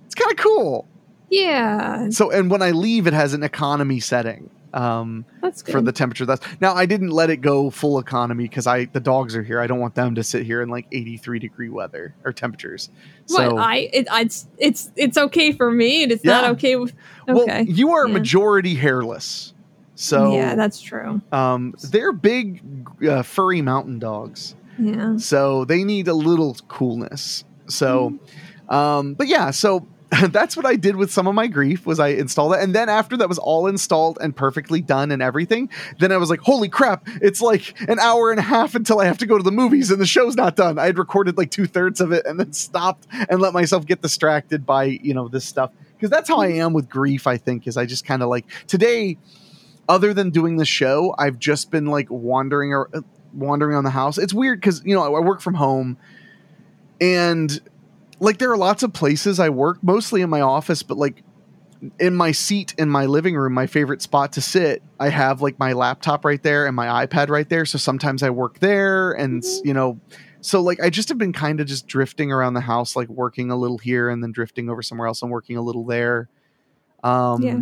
It's 0.06 0.16
kind 0.16 0.32
of 0.32 0.38
cool. 0.38 0.88
Yeah, 1.30 2.10
So, 2.10 2.30
and 2.30 2.52
when 2.52 2.62
I 2.62 2.72
leave, 2.72 3.08
it 3.08 3.14
has 3.14 3.34
an 3.34 3.42
economy 3.42 4.02
setting 4.02 4.50
um, 4.74 5.26
that's 5.42 5.62
good. 5.62 5.72
for 5.74 5.82
the 5.82 5.92
temperature. 5.92 6.26
That's 6.26 6.46
now 6.62 6.74
I 6.74 6.86
didn't 6.86 7.10
let 7.12 7.30
it 7.30 7.38
go 7.38 7.70
full 7.70 8.00
economy 8.00 8.46
because 8.46 8.68
I 8.68 8.86
the 8.86 9.00
dogs 9.00 9.36
are 9.36 9.44
here. 9.44 9.60
I 9.60 9.68
don't 9.68 9.80
want 9.80 9.96
them 9.96 10.16
to 10.16 10.24
sit 10.24 10.46
here 10.46 10.62
in 10.62 10.70
like 10.70 10.88
83 10.92 11.40
degree 11.40 11.70
weather 11.70 12.16
or 12.24 12.32
temperatures. 12.34 12.90
what 13.28 13.50
so, 13.52 13.58
I 13.58 13.90
it, 13.94 14.08
it's 14.12 14.48
it's 14.58 14.92
it's 14.96 15.18
okay 15.18 15.52
for 15.52 15.72
me, 15.72 16.04
and 16.04 16.12
it's 16.12 16.24
Yeah. 16.24 16.42
not 16.42 16.52
okay 16.52 16.76
with. 16.78 16.94
well, 17.28 17.64
you 17.64 17.92
are 17.92 18.08
Yeah. 18.08 18.14
majority 18.14 18.76
hairless. 18.76 19.54
So, 19.96 20.34
yeah, 20.34 20.56
that's 20.56 20.82
true. 20.82 21.22
um, 21.32 21.76
they're 21.92 22.12
big, 22.14 22.64
uh, 23.08 23.22
furry 23.22 23.62
mountain 23.62 24.00
dogs. 24.00 24.56
Yeah. 24.80 25.18
so 25.18 25.64
they 25.66 25.84
need 25.84 26.08
a 26.08 26.14
little 26.16 26.56
coolness 26.68 27.44
so 27.68 28.18
um 28.68 29.14
but 29.14 29.28
yeah 29.28 29.52
so 29.52 29.86
that's 30.30 30.58
what 30.58 30.66
I 30.66 30.76
did 30.76 30.98
with 30.98 31.12
some 31.12 31.26
of 31.26 31.36
my 31.36 31.48
grief 31.48 31.86
was 31.86 32.00
I 32.00 32.10
installed 32.10 32.54
it. 32.54 32.60
And 32.60 32.76
then 32.76 32.90
after 32.90 33.16
that 33.18 33.30
was 33.30 33.40
all 33.40 33.68
installed 33.68 34.18
and 34.22 34.36
perfectly 34.36 34.82
done 34.82 35.10
and 35.10 35.22
everything, 35.22 35.70
then 36.00 36.12
I 36.12 36.18
was 36.18 36.30
like, 36.30 36.42
holy 36.42 36.68
crap, 36.68 37.08
it's 37.22 37.42
like 37.42 37.80
an 37.88 37.98
hour 37.98 38.30
and 38.30 38.40
a 38.40 38.44
half 38.44 38.76
until 38.76 39.00
I 39.00 39.06
have 39.06 39.18
to 39.20 39.26
go 39.26 39.38
to 39.38 39.44
the 39.44 39.52
movies 39.52 39.90
and 39.90 40.02
the 40.02 40.06
show's 40.06 40.36
not 40.36 40.58
done. 40.58 40.78
I 40.78 40.86
had 40.86 40.98
recorded 40.98 41.38
like 41.38 41.50
two 41.50 41.66
thirds 41.66 42.02
of 42.02 42.12
it 42.12 42.26
and 42.26 42.38
then 42.40 42.52
stopped 42.52 43.08
and 43.30 43.40
let 43.40 43.54
myself 43.54 43.86
get 43.86 44.02
distracted 44.02 44.66
by, 44.66 44.84
you 44.84 45.14
know, 45.14 45.30
this 45.30 45.46
stuff. 45.46 45.72
Because 45.94 46.10
that's 46.10 46.28
how 46.28 46.42
I 46.42 46.50
mm. 46.50 46.58
am 46.58 46.74
with 46.74 46.90
grief, 46.90 47.26
I 47.26 47.38
think, 47.38 47.66
is 47.66 47.78
I 47.78 47.86
just 47.86 48.06
kind 48.06 48.22
of 48.22 48.28
like 48.28 48.46
today, 48.68 49.18
other 49.88 50.14
than 50.14 50.30
doing 50.32 50.58
the 50.58 50.66
show, 50.66 51.16
I've 51.18 51.40
just 51.40 51.72
been 51.72 51.86
like 51.86 52.08
wandering 52.10 52.74
or 52.74 52.90
uh, 52.94 53.02
wandering 53.34 53.78
on 53.78 53.86
the 53.86 53.92
house. 53.92 54.18
It's 54.18 54.34
weird 54.34 54.60
because, 54.60 54.84
you 54.84 54.94
know, 54.94 55.16
I 55.16 55.20
work 55.22 55.40
from 55.40 55.54
home 55.54 55.98
and 57.00 57.62
like 58.22 58.38
there 58.38 58.52
are 58.52 58.58
lots 58.58 58.84
of 58.84 58.94
places 58.94 59.40
I 59.40 59.50
work, 59.50 59.80
mostly 59.84 60.22
in 60.22 60.30
my 60.30 60.42
office, 60.42 60.84
but 60.84 60.98
like 60.98 61.24
in 62.00 62.16
my 62.16 62.32
seat 62.32 62.76
in 62.78 62.90
my 62.90 63.08
living 63.08 63.36
room, 63.36 63.54
my 63.54 63.66
favorite 63.66 64.02
spot 64.02 64.34
to 64.34 64.42
sit, 64.42 64.84
I 65.00 65.10
have 65.10 65.42
like 65.42 65.58
my 65.58 65.74
laptop 65.74 66.24
right 66.24 66.42
there 66.42 66.68
and 66.68 66.76
my 66.76 67.06
iPad 67.06 67.30
right 67.30 67.50
there. 67.50 67.66
So 67.66 67.78
sometimes 67.80 68.22
I 68.22 68.30
work 68.30 68.60
there 68.60 69.12
and 69.14 69.42
Mhm. 69.42 69.66
you 69.66 69.74
know, 69.74 70.00
so 70.42 70.62
like 70.62 70.80
I 70.80 70.92
just 70.92 71.10
have 71.10 71.18
been 71.18 71.34
kind 71.34 71.60
of 71.60 71.66
just 71.68 71.88
drifting 71.88 72.32
around 72.32 72.54
the 72.54 72.62
house, 72.62 72.96
like 72.96 73.10
working 73.10 73.50
a 73.50 73.56
little 73.56 73.80
here 73.80 74.10
and 74.10 74.22
then 74.24 74.32
drifting 74.32 74.70
over 74.70 74.84
somewhere 74.84 75.08
else 75.08 75.24
and 75.24 75.32
working 75.32 75.58
a 75.58 75.62
little 75.62 75.84
there. 75.86 76.30
Um 77.04 77.42
Yeah. 77.42 77.62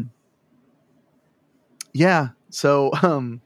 yeah. 1.93 2.27
So 2.49 2.91
um 3.03 3.41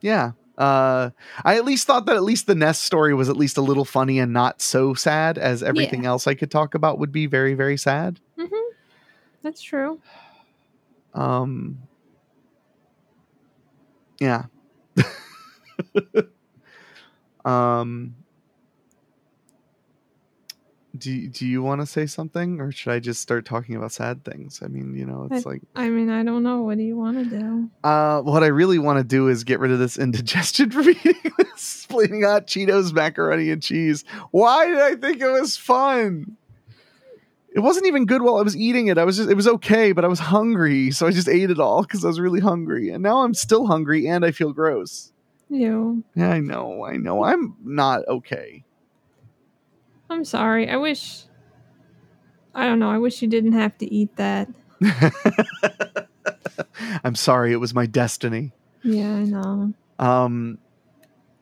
yeah. 0.00 0.32
Uh 0.58 1.10
I 1.44 1.56
at 1.56 1.64
least 1.64 1.86
thought 1.86 2.04
that 2.06 2.16
at 2.16 2.24
least 2.24 2.46
the 2.48 2.54
Nest 2.56 2.82
story 2.82 3.14
was 3.14 3.28
at 3.28 3.36
least 3.36 3.56
a 3.56 3.62
little 3.62 3.84
funny 3.84 4.18
and 4.18 4.32
not 4.32 4.60
so 4.60 4.92
sad 4.92 5.38
as 5.38 5.62
everything 5.62 6.04
else 6.04 6.26
I 6.26 6.34
could 6.34 6.50
talk 6.50 6.74
about 6.74 6.98
would 6.98 7.12
be 7.12 7.26
very, 7.26 7.54
very 7.54 7.76
sad. 7.78 8.20
hmm 8.36 8.46
That's 9.42 9.62
true. 9.62 10.00
Um 11.14 11.78
Yeah. 14.20 14.46
um 17.44 18.16
do, 20.98 21.28
do 21.28 21.46
you 21.46 21.62
want 21.62 21.80
to 21.80 21.86
say 21.86 22.06
something 22.06 22.60
or 22.60 22.72
should 22.72 22.92
I 22.92 22.98
just 22.98 23.20
start 23.20 23.44
talking 23.44 23.76
about 23.76 23.92
sad 23.92 24.24
things? 24.24 24.60
I 24.62 24.68
mean, 24.68 24.94
you 24.94 25.06
know, 25.06 25.28
it's 25.30 25.46
like 25.46 25.62
I 25.74 25.88
mean, 25.88 26.10
I 26.10 26.22
don't 26.22 26.42
know. 26.42 26.62
What 26.62 26.76
do 26.78 26.84
you 26.84 26.96
want 26.96 27.18
to 27.18 27.38
do? 27.38 27.70
uh 27.84 28.20
what 28.22 28.42
I 28.42 28.48
really 28.48 28.78
want 28.78 28.98
to 28.98 29.04
do 29.04 29.28
is 29.28 29.44
get 29.44 29.60
rid 29.60 29.70
of 29.70 29.78
this 29.78 29.98
indigestion 29.98 30.70
from 30.70 30.88
eating 30.90 31.32
this 31.38 31.86
flaming 31.88 32.24
hot 32.24 32.46
Cheetos 32.46 32.92
macaroni 32.92 33.50
and 33.50 33.62
cheese. 33.62 34.04
Why 34.30 34.66
did 34.66 34.78
I 34.78 34.96
think 34.96 35.20
it 35.20 35.30
was 35.30 35.56
fun? 35.56 36.36
It 37.50 37.60
wasn't 37.60 37.86
even 37.86 38.06
good 38.06 38.22
while 38.22 38.36
I 38.36 38.42
was 38.42 38.56
eating 38.56 38.88
it. 38.88 38.98
I 38.98 39.04
was 39.04 39.16
just 39.16 39.30
it 39.30 39.34
was 39.34 39.48
okay, 39.48 39.92
but 39.92 40.04
I 40.04 40.08
was 40.08 40.18
hungry, 40.18 40.90
so 40.90 41.06
I 41.06 41.10
just 41.10 41.28
ate 41.28 41.50
it 41.50 41.58
all 41.58 41.82
because 41.82 42.04
I 42.04 42.08
was 42.08 42.20
really 42.20 42.40
hungry. 42.40 42.90
And 42.90 43.02
now 43.02 43.22
I'm 43.22 43.34
still 43.34 43.66
hungry 43.66 44.06
and 44.06 44.24
I 44.24 44.30
feel 44.30 44.52
gross. 44.52 45.12
You. 45.50 46.04
Yeah, 46.14 46.30
I 46.30 46.40
know, 46.40 46.84
I 46.84 46.98
know. 46.98 47.24
I'm 47.24 47.56
not 47.64 48.06
okay. 48.06 48.64
I'm 50.10 50.24
sorry. 50.24 50.68
I 50.68 50.76
wish. 50.76 51.24
I 52.54 52.66
don't 52.66 52.78
know. 52.78 52.90
I 52.90 52.98
wish 52.98 53.22
you 53.22 53.28
didn't 53.28 53.52
have 53.52 53.76
to 53.78 53.92
eat 53.92 54.16
that. 54.16 54.48
I'm 57.04 57.14
sorry, 57.14 57.52
it 57.52 57.56
was 57.56 57.74
my 57.74 57.86
destiny. 57.86 58.52
Yeah, 58.82 59.12
I 59.12 59.24
know. 59.24 59.72
um 59.98 60.58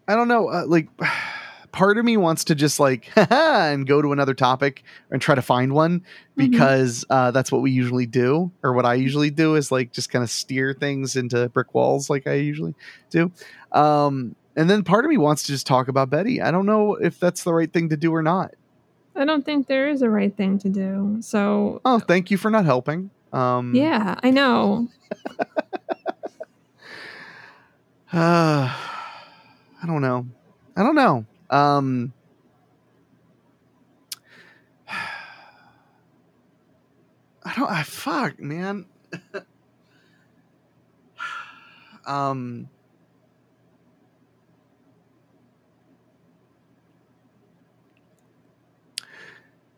i 0.08 0.14
don't 0.14 0.28
know 0.28 0.49
uh, 0.49 0.64
like 0.66 0.88
part 1.73 1.99
of 1.99 2.04
me 2.04 2.16
wants 2.16 2.44
to 2.44 2.54
just 2.54 2.80
like 2.80 3.11
and 3.30 3.87
go 3.87 4.00
to 4.00 4.12
another 4.12 4.32
topic 4.32 4.82
and 5.11 5.20
try 5.20 5.35
to 5.35 5.42
find 5.42 5.73
one 5.75 6.00
Mhm. 6.00 6.04
because 6.37 7.04
uh 7.11 7.30
that's 7.32 7.52
what 7.52 7.61
we 7.61 7.70
usually 7.73 8.06
do 8.06 8.50
or 8.62 8.73
what 8.73 8.87
i 8.87 8.94
usually 8.94 9.30
do 9.30 9.56
is 9.56 9.70
like 9.70 9.92
just 9.92 10.11
kind 10.11 10.23
of 10.23 10.30
steer 10.30 10.73
things 10.73 11.16
into 11.16 11.49
brick 11.50 11.75
walls 11.75 12.08
like 12.08 12.26
i 12.26 12.35
usually 12.35 12.75
do 13.11 13.30
um 13.73 14.35
and 14.56 14.68
then 14.68 14.82
part 14.82 15.04
of 15.04 15.10
me 15.10 15.16
wants 15.16 15.42
to 15.42 15.48
just 15.52 15.66
talk 15.66 15.88
about 15.88 16.10
betty 16.10 16.42
i 16.42 16.50
don't 16.50 16.66
know 16.66 16.94
if 16.94 17.20
that's 17.20 17.44
the 17.44 17.54
right 17.54 17.72
thing 17.72 17.88
to 17.88 17.96
do 17.96 18.14
or 18.14 18.22
not 18.22 18.52
I 19.18 19.25
don't 19.25 19.47
think 19.47 19.66
there 19.66 19.88
is 19.88 20.02
a 20.02 20.10
right 20.10 20.36
thing 20.36 20.58
to 20.58 20.69
do. 20.69 21.16
So, 21.23 21.80
oh 21.86 22.00
thank 22.00 22.30
you 22.30 22.36
for 22.36 22.50
not 22.50 22.66
helping 22.66 23.08
um 23.32 23.75
yeah, 23.75 24.21
I 24.23 24.30
know. 24.30 24.88
Uh, 28.12 28.73
I 29.82 29.86
don't 29.86 30.00
know. 30.00 30.26
I 30.76 30.82
don't 30.82 30.95
know. 30.95 31.26
Um, 31.50 32.12
I 34.88 35.12
don't. 37.56 37.71
I 37.71 37.82
fuck, 37.82 38.40
man. 38.40 38.86
um. 42.06 42.69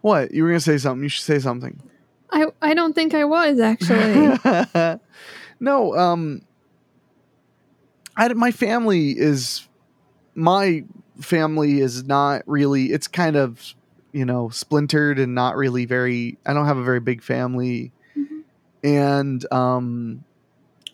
What 0.01 0.33
you 0.33 0.43
were 0.45 0.51
gonna 0.51 0.61
say 0.61 0.79
something? 0.79 1.03
You 1.03 1.09
should 1.09 1.25
say 1.25 1.39
something. 1.39 1.81
I 2.31 2.47
I 2.63 2.75
don't 2.75 2.95
think 2.95 3.15
I 3.15 3.25
was 3.25 3.59
actually. 3.59 4.39
no, 5.61 5.97
um, 5.97 6.43
I, 8.17 8.33
my 8.35 8.51
family 8.51 9.11
is 9.19 9.67
my 10.35 10.85
family 11.21 11.81
is 11.81 12.05
not 12.05 12.43
really. 12.47 12.87
It's 12.93 13.09
kind 13.09 13.37
of 13.37 13.75
you 14.13 14.25
know 14.25 14.49
splintered 14.51 15.19
and 15.19 15.35
not 15.35 15.57
really 15.57 15.85
very. 15.85 16.39
I 16.47 16.53
don't 16.53 16.67
have 16.67 16.79
a 16.79 16.85
very 16.85 17.01
big 17.01 17.23
family, 17.23 17.93
Mhm. 18.17 18.43
and 18.85 19.53
um, 19.53 20.25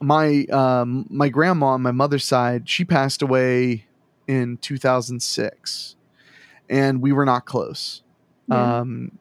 my 0.01 0.45
um 0.47 1.07
my 1.11 1.29
grandma 1.29 1.67
on 1.69 1.83
my 1.83 1.93
mother's 1.93 2.25
side 2.25 2.69
she 2.69 2.85
passed 2.85 3.23
away 3.23 3.87
in 4.27 4.57
2006, 4.59 5.97
and 6.71 7.03
we 7.03 7.13
were 7.13 7.25
not 7.27 7.45
close. 7.45 8.03
Um, 8.51 9.19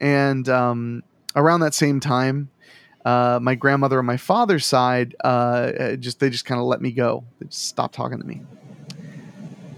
and 0.00 0.48
um, 0.48 1.02
around 1.34 1.60
that 1.60 1.74
same 1.74 2.00
time, 2.00 2.50
uh, 3.04 3.38
my 3.40 3.54
grandmother 3.54 3.98
on 3.98 4.06
my 4.06 4.16
father's 4.16 4.66
side 4.66 5.14
uh, 5.24 5.26
uh, 5.26 5.96
just 5.96 6.20
they 6.20 6.30
just 6.30 6.44
kind 6.44 6.60
of 6.60 6.66
let 6.66 6.80
me 6.80 6.92
go. 6.92 7.24
They 7.38 7.46
just 7.46 7.66
stopped 7.66 7.94
talking 7.94 8.18
to 8.18 8.26
me. 8.26 8.42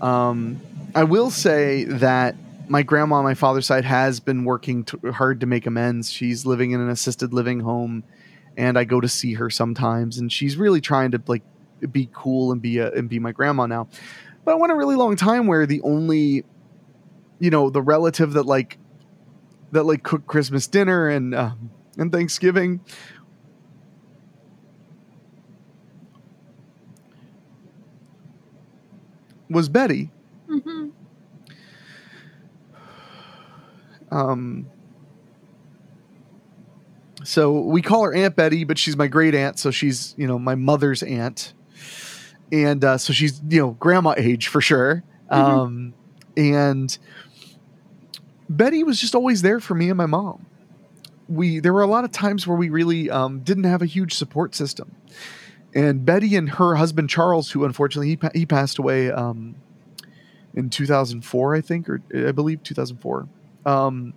Um, 0.01 0.61
I 0.95 1.05
will 1.05 1.31
say 1.31 1.85
that 1.85 2.35
my 2.69 2.83
grandma 2.83 3.17
on 3.17 3.25
my 3.25 3.35
father's 3.35 3.67
side 3.67 3.85
has 3.85 4.21
been 4.21 4.45
working 4.45 4.85
t- 4.85 5.11
hard 5.11 5.41
to 5.41 5.47
make 5.47 5.67
amends. 5.67 6.11
She's 6.11 6.47
living 6.47 6.71
in 6.71 6.81
an 6.81 6.89
assisted 6.89 7.35
living 7.35 7.61
home, 7.61 8.05
and 8.57 8.79
I 8.79 8.85
go 8.85 9.01
to 9.01 9.09
see 9.09 9.35
her 9.35 9.51
sometimes, 9.51 10.19
and 10.19 10.33
she's 10.33 10.57
really 10.57 10.81
trying 10.81 11.11
to 11.13 11.23
like 11.27 11.43
be 11.93 12.09
cool 12.13 12.53
and 12.53 12.61
be 12.63 12.79
a, 12.79 12.91
and 12.93 13.09
be 13.09 13.19
my 13.19 13.33
grandma 13.33 13.67
now. 13.67 13.89
But 14.45 14.53
I 14.53 14.55
went 14.55 14.73
a 14.73 14.77
really 14.77 14.97
long 14.97 15.17
time 15.17 15.47
where 15.47 15.67
the 15.67 15.81
only, 15.83 16.45
you 17.41 17.51
know, 17.51 17.71
the 17.71 17.83
relative 17.83 18.35
that 18.35 18.45
like 18.45 18.79
that 19.73 19.85
like 19.85 20.03
cooked 20.05 20.27
Christmas 20.29 20.69
dinner 20.69 21.09
and 21.09 21.35
uh, 21.35 21.53
and 21.99 22.13
Thanksgiving 22.13 22.81
was 29.49 29.69
Betty. 29.69 30.11
hmm 30.47 30.89
Um, 34.13 34.67
so 37.23 37.61
we 37.61 37.81
call 37.81 38.03
her 38.05 38.13
Aunt 38.13 38.35
Betty, 38.35 38.65
but 38.65 38.77
she's 38.77 38.97
my 38.97 39.07
great 39.07 39.35
aunt, 39.35 39.59
so 39.59 39.71
she's 39.71 40.15
you 40.17 40.27
know 40.27 40.39
my 40.39 40.55
mother's 40.57 41.03
aunt, 41.03 41.53
and 42.51 42.85
uh, 42.85 42.99
so 42.99 43.13
she's 43.13 43.41
you 43.49 43.61
know 43.61 43.71
grandma 43.73 44.15
age 44.17 44.49
for 44.49 44.61
sure. 44.61 45.05
Um, 45.31 45.95
and 46.37 46.99
Betty 48.51 48.85
was 48.85 49.01
just 49.01 49.15
always 49.15 49.43
there 49.43 49.61
for 49.61 49.75
me 49.75 49.89
and 49.89 49.97
my 49.97 50.07
mom. 50.07 50.45
We 51.29 51.61
there 51.61 51.73
were 51.73 51.83
a 51.83 51.87
lot 51.87 52.05
of 52.05 52.13
times 52.13 52.47
where 52.47 52.57
we 52.57 52.69
really 52.69 53.09
um, 53.09 53.41
didn't 53.41 53.65
have 53.65 53.81
a 53.81 53.87
huge 53.87 54.15
support 54.15 54.55
system, 54.55 54.95
and 55.75 56.05
Betty 56.05 56.37
and 56.37 56.51
her 56.51 56.75
husband 56.75 57.09
Charles, 57.09 57.53
who 57.53 57.65
unfortunately 57.65 58.09
he 58.09 58.17
pa- 58.17 58.31
he 58.35 58.45
passed 58.45 58.79
away 58.79 59.11
um, 59.11 59.55
in 60.55 60.69
2004, 60.69 61.55
I 61.55 61.61
think, 61.61 61.89
or 61.89 62.03
I 62.13 62.33
believe 62.33 62.63
2004 62.65 63.29
um, 63.67 64.15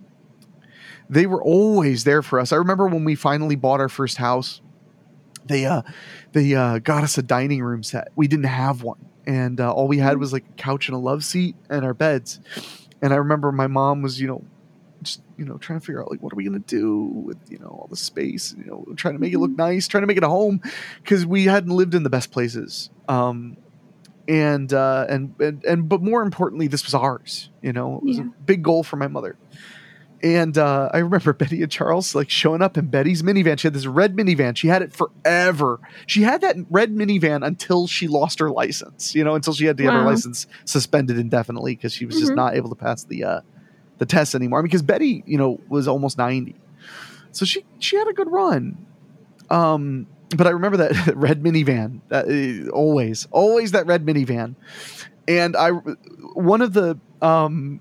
they 1.08 1.26
were 1.26 1.42
always 1.42 2.04
there 2.04 2.22
for 2.22 2.40
us. 2.40 2.52
I 2.52 2.56
remember 2.56 2.86
when 2.86 3.04
we 3.04 3.14
finally 3.14 3.56
bought 3.56 3.80
our 3.80 3.88
first 3.88 4.16
house, 4.16 4.60
they 5.44 5.66
uh, 5.66 5.82
they 6.32 6.54
uh, 6.54 6.78
got 6.78 7.04
us 7.04 7.18
a 7.18 7.22
dining 7.22 7.62
room 7.62 7.82
set. 7.82 8.08
We 8.16 8.26
didn't 8.26 8.46
have 8.46 8.82
one, 8.82 9.04
and 9.26 9.60
uh, 9.60 9.72
all 9.72 9.86
we 9.86 9.98
had 9.98 10.18
was 10.18 10.32
like 10.32 10.44
a 10.48 10.52
couch 10.54 10.88
and 10.88 10.96
a 10.96 10.98
love 10.98 11.24
seat 11.24 11.56
and 11.68 11.84
our 11.84 11.94
beds. 11.94 12.40
And 13.04 13.12
I 13.12 13.16
remember 13.16 13.52
my 13.52 13.66
mom 13.66 14.00
was, 14.00 14.18
you 14.18 14.26
know, 14.26 14.42
just 15.02 15.20
you 15.36 15.44
know 15.44 15.58
trying 15.58 15.78
to 15.78 15.84
figure 15.84 16.00
out 16.02 16.10
like 16.10 16.22
what 16.22 16.32
are 16.32 16.36
we 16.36 16.44
gonna 16.44 16.58
do 16.60 17.02
with 17.26 17.36
you 17.50 17.58
know 17.58 17.66
all 17.66 17.86
the 17.90 17.96
space, 17.96 18.54
you 18.56 18.64
know, 18.64 18.86
trying 18.96 19.14
to 19.14 19.20
make 19.20 19.34
it 19.34 19.38
look 19.38 19.50
nice, 19.50 19.86
trying 19.86 20.00
to 20.02 20.06
make 20.06 20.16
it 20.16 20.22
a 20.24 20.28
home, 20.28 20.60
because 21.02 21.26
we 21.26 21.44
hadn't 21.44 21.70
lived 21.70 21.94
in 21.94 22.02
the 22.02 22.10
best 22.10 22.30
places. 22.30 22.88
Um, 23.06 23.58
and 24.26 24.72
uh, 24.72 25.04
and 25.10 25.34
and 25.38 25.62
and 25.64 25.88
but 25.88 26.00
more 26.02 26.22
importantly, 26.22 26.66
this 26.66 26.86
was 26.86 26.94
ours. 26.94 27.50
You 27.60 27.74
know, 27.74 27.98
it 27.98 28.04
was 28.04 28.16
Yeah. 28.16 28.24
a 28.24 28.42
big 28.46 28.62
goal 28.62 28.82
for 28.82 28.96
my 28.96 29.08
mother, 29.08 29.36
And 30.24 30.56
uh, 30.56 30.88
I 30.92 30.98
remember 30.98 31.32
Betty 31.34 31.62
and 31.62 31.70
Charles 31.70 32.14
like 32.14 32.30
showing 32.30 32.62
up 32.62 32.78
in 32.78 32.86
Betty's 32.86 33.22
minivan. 33.22 33.58
She 33.58 33.66
had 33.68 33.74
this 33.74 33.86
red 33.86 34.16
minivan. 34.16 34.56
She 34.56 34.68
had 34.68 34.80
it 34.80 34.92
forever. 34.92 35.78
She 36.06 36.22
had 36.22 36.40
that 36.40 36.56
red 36.70 36.90
minivan 36.94 37.46
until 37.46 37.86
she 37.86 38.08
lost 38.08 38.38
her 38.38 38.50
license. 38.50 39.14
You 39.14 39.22
know, 39.22 39.34
until 39.34 39.52
she 39.52 39.66
had 39.66 39.76
to 39.76 39.84
have 39.84 39.92
her 39.94 40.04
license 40.04 40.46
suspended 40.64 41.18
indefinitely 41.18 41.76
because 41.76 41.92
she 41.92 42.06
was 42.06 42.18
just 42.18 42.32
Mhm. 42.32 42.36
not 42.36 42.56
able 42.56 42.70
to 42.70 42.74
pass 42.74 43.04
the 43.04 43.22
uh, 43.24 43.40
the 43.98 44.06
test 44.06 44.34
anymore. 44.34 44.62
Because 44.62 44.82
Betty, 44.82 45.22
you 45.26 45.36
know, 45.36 45.60
was 45.68 45.86
almost 45.86 46.16
ninety, 46.16 46.56
so 47.30 47.44
she 47.44 47.64
she 47.78 47.96
had 47.96 48.08
a 48.08 48.14
good 48.14 48.32
run. 48.32 48.86
Um, 49.50 50.06
but 50.34 50.46
I 50.46 50.50
remember 50.50 50.78
that 50.78 51.06
red 51.16 51.42
minivan. 51.42 52.00
That, 52.08 52.26
uh, 52.28 52.70
always, 52.70 53.28
always 53.30 53.72
that 53.72 53.86
red 53.86 54.06
minivan. 54.06 54.54
And 55.28 55.54
I, 55.54 55.70
one 55.70 56.62
of 56.62 56.72
the 56.72 56.98
um, 57.22 57.80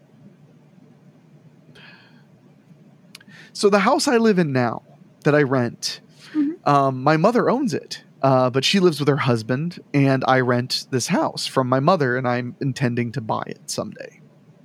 so 3.53 3.69
the 3.69 3.79
house 3.79 4.07
I 4.07 4.17
live 4.17 4.39
in 4.39 4.51
now 4.51 4.81
that 5.23 5.33
I 5.35 5.43
rent, 5.43 6.01
Mhm. 6.35 6.55
um, 6.67 7.03
my 7.03 7.15
mother 7.17 7.49
owns 7.49 7.73
it. 7.73 8.03
Uh, 8.21 8.49
but 8.49 8.63
she 8.63 8.79
lives 8.79 8.99
with 8.99 9.09
her 9.09 9.17
husband, 9.17 9.79
and 9.93 10.23
I 10.27 10.39
rent 10.39 10.85
this 10.91 11.07
house 11.07 11.45
from 11.45 11.67
my 11.67 11.81
mother, 11.81 12.15
and 12.15 12.25
I'm 12.27 12.55
intending 12.61 13.11
to 13.13 13.21
buy 13.21 13.43
it 13.47 13.69
someday 13.69 14.21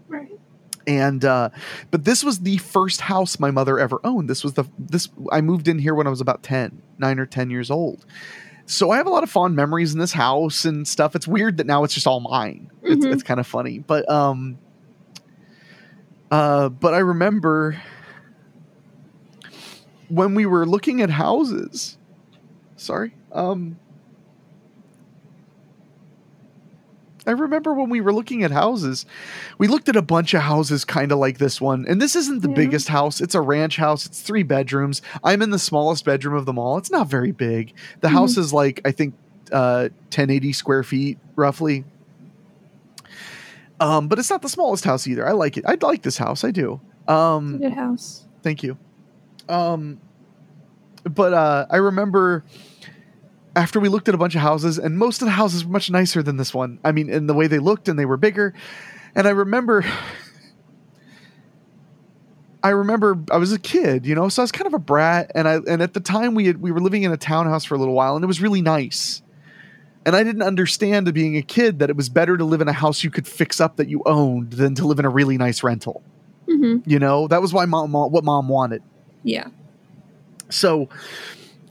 Right. 0.09 0.31
and 0.87 1.24
uh 1.24 1.51
but 1.90 2.05
this 2.05 2.22
was 2.24 2.38
the 2.40 2.59
first 2.59 3.01
house 3.03 3.38
my 3.40 3.51
mother 3.51 3.79
ever 3.81 4.01
owned 4.05 4.31
this 4.31 4.42
was 4.44 4.53
the 4.55 4.64
this 4.79 5.09
i 5.33 5.40
moved 5.42 5.66
in 5.68 5.79
here 5.81 5.94
when 5.94 6.07
i 6.07 6.11
was 6.11 6.20
about 6.22 6.42
10 6.44 6.81
9 6.98 7.18
or 7.18 7.27
10 7.27 7.51
years 7.51 7.68
old 7.70 8.07
so 8.64 8.90
i 8.92 8.96
have 8.96 9.07
a 9.07 9.11
lot 9.11 9.22
of 9.24 9.29
fond 9.31 9.55
memories 9.57 9.92
in 9.92 9.98
this 9.98 10.12
house 10.12 10.64
and 10.64 10.87
stuff 10.88 11.14
it's 11.16 11.27
weird 11.29 11.57
that 11.59 11.66
now 11.66 11.83
it's 11.85 11.92
just 11.92 12.07
all 12.07 12.20
mine 12.20 12.70
it's, 12.85 13.05
Mhm. 13.05 13.12
it's 13.12 13.22
kind 13.24 13.38
of 13.40 13.46
funny 13.46 13.81
but 13.81 14.09
um 14.09 14.57
uh 16.31 16.68
but 16.68 16.94
i 16.94 16.98
remember 16.98 17.77
when 20.09 20.35
we 20.35 20.47
were 20.47 20.66
looking 20.66 21.01
at 21.03 21.11
houses 21.11 21.97
sorry 22.77 23.14
um 23.33 23.77
I 27.27 27.33
remember 27.33 27.75
when 27.75 27.90
we 27.90 28.01
were 28.01 28.12
looking 28.14 28.42
at 28.42 28.51
houses, 28.53 29.05
we 29.59 29.68
looked 29.68 29.90
at 29.90 29.97
a 29.97 30.03
bunch 30.03 30.33
of 30.33 30.40
houses 30.40 30.87
kind 30.87 31.12
of 31.12 31.18
like 31.18 31.37
this 31.37 31.61
one. 31.61 31.85
And 31.87 32.01
this 32.01 32.16
isn't 32.16 32.40
the 32.40 32.49
Yeah. 32.49 32.55
biggest 32.55 32.88
house. 32.88 33.21
It's 33.21 33.35
a 33.35 33.40
ranch 33.42 33.77
house. 33.77 34.07
It's 34.07 34.23
three 34.23 34.44
bedrooms. 34.44 35.03
I'm 35.23 35.42
in 35.42 35.51
the 35.51 35.59
smallest 35.59 36.07
bedroom 36.07 36.35
of 36.35 36.47
them 36.47 36.59
all. 36.59 36.79
It's 36.79 36.90
not 36.90 37.11
very 37.11 37.33
big. 37.33 37.75
The 38.01 38.09
Mhm. 38.09 38.12
house 38.12 38.38
is 38.38 38.55
like, 38.55 38.81
I 38.87 38.92
think, 38.92 39.12
uh, 39.53 39.90
1080 40.09 40.55
square 40.55 40.83
feet 40.83 41.18
roughly. 41.37 41.85
Um, 43.79 44.09
but 44.09 44.18
it's 44.18 44.31
not 44.31 44.40
the 44.40 44.49
smallest 44.49 44.85
house 44.85 45.07
either. 45.07 45.29
I 45.29 45.33
like 45.33 45.59
it. 45.59 45.64
I 45.68 45.77
like 45.83 46.01
this 46.03 46.16
house. 46.16 46.44
I 46.44 46.51
do. 46.51 46.81
Um, 47.09 47.59
Good 47.59 47.75
house. 47.75 48.25
Thank 48.42 48.62
you. 48.62 48.79
Um, 49.48 50.00
but 51.04 51.32
uh, 51.32 51.66
I 51.70 51.76
remember 51.76 52.44
after 53.56 53.80
we 53.80 53.88
looked 53.88 54.08
at 54.08 54.14
a 54.14 54.18
bunch 54.18 54.34
of 54.34 54.40
houses, 54.40 54.78
and 54.78 54.98
most 54.98 55.20
of 55.20 55.26
the 55.26 55.32
houses 55.32 55.64
were 55.64 55.72
much 55.72 55.90
nicer 55.90 56.22
than 56.22 56.37
this 56.37 56.54
one. 56.54 56.78
I 56.84 56.92
mean, 56.92 57.08
in 57.11 57.26
the 57.26 57.34
way 57.34 57.46
they 57.46 57.58
looked, 57.58 57.88
and 57.88 57.98
they 57.98 58.06
were 58.06 58.16
bigger. 58.16 58.54
And 59.14 59.26
I 59.26 59.30
remember, 59.30 59.84
I 62.62 62.70
remember 62.70 63.18
I 63.30 63.38
was 63.38 63.52
a 63.52 63.58
kid, 63.58 64.06
you 64.06 64.14
know, 64.14 64.28
so 64.28 64.42
I 64.42 64.44
was 64.44 64.52
kind 64.52 64.66
of 64.66 64.74
a 64.74 64.78
brat, 64.78 65.32
and 65.34 65.48
I 65.48 65.54
and 65.66 65.82
at 65.82 65.94
the 65.94 66.00
time 66.00 66.34
we 66.34 66.46
had 66.46 66.61
we 66.61 66.70
were 66.70 66.80
living 66.80 67.02
in 67.02 67.12
a 67.12 67.16
townhouse 67.16 67.64
for 67.64 67.74
a 67.74 67.78
little 67.78 67.94
while, 67.94 68.14
and 68.14 68.22
it 68.22 68.26
was 68.28 68.40
really 68.40 68.62
nice. 68.62 69.22
And 70.06 70.16
I 70.16 70.22
didn't 70.22 70.42
understand, 70.42 71.12
being 71.12 71.37
a 71.37 71.42
kid, 71.42 71.80
that 71.80 71.90
it 71.90 71.96
was 71.96 72.08
better 72.08 72.37
to 72.37 72.44
live 72.44 72.62
in 72.62 72.68
a 72.68 72.72
house 72.72 73.04
you 73.04 73.11
could 73.11 73.26
fix 73.26 73.61
up 73.61 73.76
that 73.76 73.88
you 73.88 74.02
owned 74.06 74.52
than 74.52 74.74
to 74.76 74.87
live 74.87 74.98
in 74.98 75.04
a 75.04 75.11
really 75.11 75.37
nice 75.37 75.62
rental. 75.62 76.02
hmm 76.46 76.78
You 76.87 76.98
know, 76.98 77.26
that 77.28 77.42
was 77.42 77.52
why 77.52 77.64
mom 77.66 77.92
what 77.92 78.24
mom 78.24 78.48
wanted. 78.48 78.82
Yeah. 79.29 79.49
So 80.51 80.88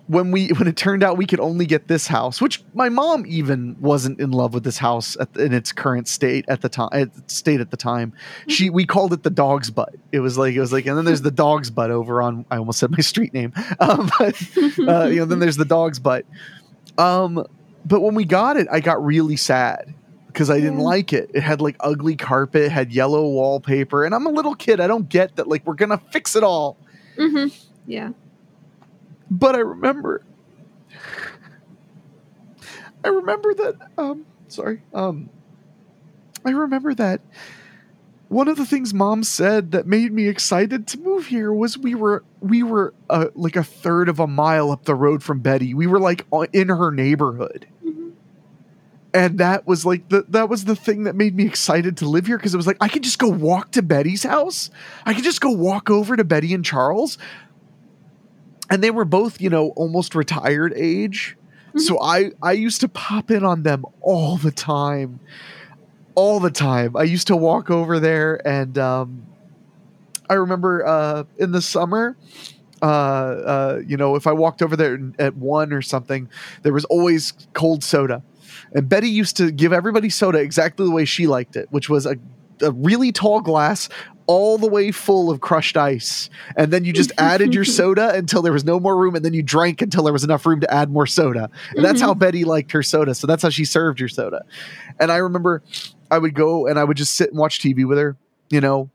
when 0.07 0.31
we 0.31 0.47
when 0.57 0.67
it 0.67 0.77
turned 0.77 1.03
out 1.03 1.17
we 1.17 1.25
could 1.25 1.39
only 1.39 1.65
get 1.65 1.87
this 1.87 2.07
house, 2.07 2.41
which 2.41 2.63
my 2.73 2.89
mom 2.89 3.25
even 3.27 3.75
wasn't 3.81 4.19
in 4.19 4.31
love 4.31 4.53
with 4.53 4.63
this 4.63 4.77
house 4.77 5.17
at, 5.19 5.35
in 5.37 5.53
its 5.53 5.71
current 5.71 6.07
state 6.07 6.45
at 6.47 6.61
the 6.61 6.69
time 6.69 6.89
at 6.93 7.09
state 7.31 7.59
at 7.59 7.71
the 7.71 7.77
time. 7.77 8.13
She 8.47 8.69
we 8.69 8.85
called 8.85 9.11
it 9.13 9.23
the 9.23 9.29
dog's 9.29 9.69
butt. 9.71 9.95
It 10.11 10.19
was 10.19 10.37
like 10.37 10.53
it 10.53 10.59
was 10.59 10.71
like 10.71 10.85
and 10.85 10.97
then 10.97 11.05
there's 11.05 11.23
the 11.23 11.31
dog's 11.31 11.69
butt 11.69 11.91
over 11.91 12.21
on 12.21 12.45
I 12.51 12.57
almost 12.57 12.79
said 12.79 12.91
my 12.91 12.99
street 12.99 13.33
name. 13.33 13.53
Um, 13.79 14.09
but 14.19 14.35
uh, 14.87 15.05
you 15.07 15.17
know 15.17 15.25
then 15.25 15.39
there's 15.39 15.57
the 15.57 15.65
dog's 15.65 15.99
butt. 15.99 16.25
Um, 16.97 17.45
but 17.85 18.01
when 18.01 18.15
we 18.15 18.25
got 18.25 18.57
it, 18.57 18.67
I 18.71 18.79
got 18.79 19.03
really 19.05 19.37
sad 19.37 19.93
because 20.27 20.49
I 20.49 20.59
didn't 20.59 20.79
Yeah. 20.79 20.85
like 20.85 21.13
it. 21.13 21.31
It 21.33 21.41
had 21.41 21.61
like 21.61 21.75
ugly 21.79 22.15
carpet, 22.15 22.71
had 22.71 22.91
yellow 22.91 23.27
wallpaper, 23.27 24.03
and 24.05 24.13
I'm 24.15 24.25
a 24.25 24.29
little 24.31 24.55
kid. 24.55 24.79
I 24.79 24.87
don't 24.87 25.07
get 25.09 25.35
that. 25.37 25.47
Like 25.47 25.65
we're 25.65 25.75
gonna 25.75 26.01
fix 26.11 26.35
it 26.35 26.43
all. 26.43 26.77
Hmm 27.17 27.47
Yeah. 27.85 28.11
But 29.29 29.55
I 29.55 29.59
remember 29.59 30.21
I 33.03 33.09
remember 33.09 33.53
that 33.55 33.75
um 33.97 34.25
sorry. 34.47 34.81
Um 34.93 35.29
I 36.45 36.51
remember 36.51 36.93
that 36.95 37.21
one 38.29 38.47
of 38.47 38.57
the 38.57 38.65
things 38.65 38.93
mom 38.93 39.23
said 39.23 39.71
that 39.71 39.87
made 39.87 40.11
me 40.11 40.27
excited 40.27 40.87
to 40.87 40.99
move 40.99 41.27
here 41.27 41.51
was 41.51 41.77
we 41.77 41.95
were 41.95 42.23
we 42.41 42.61
were 42.63 42.93
uh, 43.09 43.27
like 43.35 43.55
a 43.55 43.63
third 43.63 44.09
of 44.09 44.19
a 44.19 44.27
mile 44.27 44.71
up 44.71 44.83
the 44.85 44.95
road 44.95 45.23
from 45.23 45.39
Betty. 45.39 45.73
We 45.73 45.87
were 45.87 45.99
like 45.99 46.25
in 46.53 46.69
her 46.69 46.91
neighborhood. 46.91 47.67
And 49.13 49.39
that 49.39 49.65
was 49.65 49.85
like 49.85 50.09
the 50.09 50.25
that 50.29 50.49
was 50.49 50.65
the 50.65 50.75
thing 50.75 51.05
that 51.05 51.15
made 51.15 51.35
me 51.35 51.45
excited 51.45 51.97
to 51.97 52.09
live 52.09 52.27
here 52.27 52.37
because 52.37 52.53
it 52.53 52.57
was 52.57 52.67
like 52.67 52.77
I 52.81 52.87
could 52.87 53.03
just 53.03 53.19
go 53.19 53.29
walk 53.29 53.71
to 53.71 53.81
Betty's 53.81 54.23
house. 54.23 54.69
I 55.05 55.13
could 55.13 55.23
just 55.23 55.41
go 55.41 55.49
walk 55.49 55.89
over 55.89 56.15
to 56.15 56.23
Betty 56.23 56.53
and 56.53 56.63
Charles. 56.63 57.17
And 58.69 58.83
they 58.83 58.91
were 58.91 59.05
both, 59.05 59.39
you 59.39 59.49
know, 59.49 59.69
almost 59.69 60.13
retired 60.13 60.73
age. 60.75 61.37
So 61.77 62.01
I 62.01 62.31
I 62.41 62.53
used 62.53 62.81
to 62.81 62.89
pop 62.89 63.31
in 63.31 63.43
on 63.45 63.63
them 63.63 63.85
all 64.01 64.37
the 64.37 64.51
time. 64.51 65.19
All 66.15 66.39
the 66.39 66.51
time. 66.51 66.97
I 66.97 67.03
used 67.03 67.27
to 67.27 67.35
walk 67.35 67.69
over 67.69 67.99
there 67.99 68.45
and 68.45 68.77
um 68.77 69.25
I 70.29 70.33
remember 70.33 70.85
uh 70.85 71.23
in 71.37 71.51
the 71.51 71.61
summer 71.61 72.17
uh, 72.81 72.85
uh, 72.85 73.81
you 73.85 73.97
know, 73.97 74.15
if 74.15 74.27
I 74.27 74.33
walked 74.33 74.61
over 74.61 74.75
there 74.75 74.99
at 75.17 75.35
one 75.35 75.73
or 75.73 75.81
something, 75.81 76.29
there 76.63 76.73
was 76.73 76.85
always 76.85 77.33
cold 77.53 77.83
soda. 77.83 78.21
And 78.73 78.87
Betty 78.89 79.09
used 79.09 79.37
to 79.37 79.51
give 79.51 79.73
everybody 79.73 80.09
soda 80.09 80.39
exactly 80.39 80.85
the 80.85 80.91
way 80.91 81.05
she 81.05 81.27
liked 81.27 81.55
it, 81.55 81.67
which 81.71 81.89
was 81.89 82.05
a, 82.05 82.17
a 82.61 82.71
really 82.71 83.11
tall 83.11 83.41
glass 83.41 83.89
all 84.27 84.57
the 84.57 84.67
way 84.67 84.91
full 84.91 85.31
of 85.31 85.39
crushed 85.39 85.77
ice. 85.77 86.29
And 86.55 86.71
then 86.71 86.85
you 86.85 86.93
just 86.93 87.11
added 87.17 87.53
your 87.53 87.63
soda 87.63 88.13
until 88.13 88.41
there 88.41 88.53
was 88.53 88.65
no 88.65 88.79
more 88.79 88.95
room, 88.95 89.15
and 89.15 89.23
then 89.23 89.33
you 89.33 89.41
drank 89.41 89.81
until 89.81 90.03
there 90.03 90.13
was 90.13 90.23
enough 90.23 90.45
room 90.45 90.59
to 90.61 90.71
add 90.71 90.91
more 90.91 91.07
soda. 91.07 91.49
And 91.75 91.83
that's 91.83 92.01
how 92.01 92.13
Betty 92.13 92.43
liked 92.43 92.71
her 92.73 92.83
soda. 92.83 93.15
So 93.15 93.25
that's 93.25 93.41
how 93.41 93.49
she 93.49 93.65
served 93.65 93.99
your 93.99 94.09
soda. 94.09 94.43
And 94.99 95.11
I 95.11 95.17
remember 95.17 95.63
I 96.11 96.17
would 96.19 96.35
go 96.35 96.67
and 96.67 96.77
I 96.77 96.83
would 96.83 96.97
just 96.97 97.15
sit 97.15 97.29
and 97.29 97.39
watch 97.39 97.59
TV 97.59 97.87
with 97.87 97.97
her, 97.97 98.17
you 98.49 98.61
know. 98.61 98.89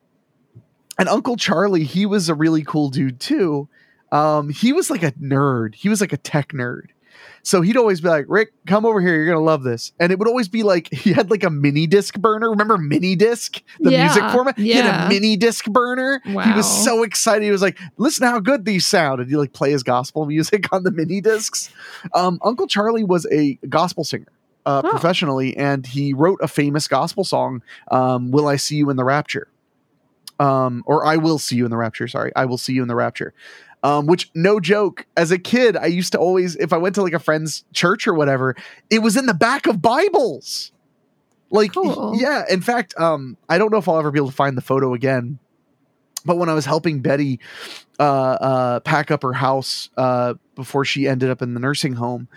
And 0.98 1.08
Uncle 1.08 1.36
Charlie, 1.36 1.84
he 1.84 2.06
was 2.06 2.28
a 2.28 2.34
really 2.34 2.62
cool 2.62 2.90
dude 2.90 3.18
too. 3.18 3.68
Um, 4.12 4.50
he 4.50 4.74
was 4.74 4.90
like 4.90 5.02
a 5.02 5.12
nerd. 5.12 5.74
He 5.74 5.88
was 5.88 6.00
like 6.00 6.12
a 6.12 6.18
tech 6.18 6.52
nerd. 6.52 6.88
So 7.42 7.60
he'd 7.60 7.76
always 7.76 8.00
be 8.00 8.08
like, 8.08 8.26
Rick, 8.28 8.52
come 8.66 8.84
over 8.86 9.00
here. 9.00 9.14
You're 9.16 9.26
going 9.26 9.36
to 9.38 9.42
love 9.44 9.62
this. 9.62 9.92
And 9.98 10.12
it 10.12 10.18
would 10.18 10.28
always 10.28 10.48
be 10.48 10.62
like, 10.62 10.88
he 10.92 11.12
had 11.12 11.30
like 11.30 11.42
a 11.44 11.50
mini 11.50 11.86
disc 11.86 12.18
burner. 12.18 12.50
Remember 12.50 12.78
mini 12.78 13.16
disc, 13.16 13.62
the 13.80 13.90
Yeah, 13.90 14.04
music 14.04 14.22
format? 14.30 14.58
He 14.58 14.70
had 14.72 15.06
a 15.06 15.08
mini 15.08 15.36
disc 15.36 15.64
burner. 15.66 16.20
He 16.24 16.52
was 16.56 16.84
so 16.84 17.02
excited. 17.02 17.44
He 17.44 17.50
was 17.50 17.62
like, 17.62 17.78
listen 17.96 18.26
how 18.26 18.38
good 18.40 18.64
these 18.64 18.86
sound. 18.86 19.20
And 19.20 19.28
he 19.28 19.36
like 19.36 19.52
play 19.52 19.70
his 19.72 19.82
gospel 19.82 20.24
music 20.34 20.72
on 20.72 20.84
the 20.84 20.90
mini 20.92 21.20
discs. 21.20 21.70
Um, 22.14 22.38
Uncle 22.44 22.66
Charlie 22.66 23.04
was 23.04 23.26
a 23.32 23.54
gospel 23.68 24.04
singer. 24.04 24.28
Uh, 24.64 24.80
Oh. 24.84 24.90
professionally, 24.90 25.56
and 25.56 25.84
he 25.84 26.14
wrote 26.14 26.38
a 26.40 26.46
famous 26.46 26.86
gospel 26.86 27.24
song, 27.24 27.62
um, 27.90 28.30
"Will 28.30 28.46
I 28.46 28.54
See 28.54 28.76
You 28.76 28.90
in 28.90 28.96
the 28.96 29.02
Rapture?" 29.02 29.48
Um, 30.38 30.84
or 30.86 31.04
"I 31.04 31.16
Will 31.16 31.40
See 31.40 31.56
You 31.56 31.64
in 31.64 31.72
the 31.72 31.76
Rapture." 31.76 32.06
Sorry, 32.06 32.30
"I 32.36 32.44
Will 32.44 32.58
See 32.58 32.72
You 32.72 32.82
in 32.82 32.86
the 32.88 32.94
Rapture." 32.94 33.34
Um, 33.84 34.06
which, 34.06 34.30
no 34.34 34.60
joke, 34.60 35.06
as 35.16 35.32
a 35.32 35.38
kid, 35.38 35.76
I 35.76 35.86
used 35.86 36.12
to 36.12 36.18
always, 36.18 36.54
if 36.56 36.72
I 36.72 36.76
went 36.76 36.94
to 36.94 37.02
like 37.02 37.14
a 37.14 37.18
friend's 37.18 37.64
church 37.72 38.06
or 38.06 38.14
whatever, 38.14 38.54
it 38.90 39.00
was 39.00 39.16
in 39.16 39.26
the 39.26 39.34
back 39.34 39.66
of 39.66 39.82
Bibles. 39.82 40.70
Like, 41.50 41.74
Cool. 41.74 42.14
yeah. 42.16 42.44
In 42.48 42.60
fact, 42.60 42.94
um, 42.98 43.36
I 43.48 43.58
don't 43.58 43.72
know 43.72 43.78
if 43.78 43.88
I'll 43.88 43.98
ever 43.98 44.10
be 44.12 44.18
able 44.20 44.28
to 44.30 44.34
find 44.34 44.56
the 44.56 44.62
photo 44.62 44.94
again. 44.94 45.38
But 46.24 46.36
when 46.38 46.48
I 46.48 46.54
was 46.54 46.64
helping 46.64 47.00
Betty 47.00 47.40
uh, 47.98 48.02
uh, 48.02 48.80
pack 48.80 49.10
up 49.10 49.24
her 49.24 49.32
house 49.32 49.90
uh, 49.96 50.34
before 50.54 50.84
she 50.84 51.08
ended 51.08 51.30
up 51.30 51.42
in 51.42 51.52
the 51.54 51.58
nursing 51.60 51.94
home, 51.94 52.28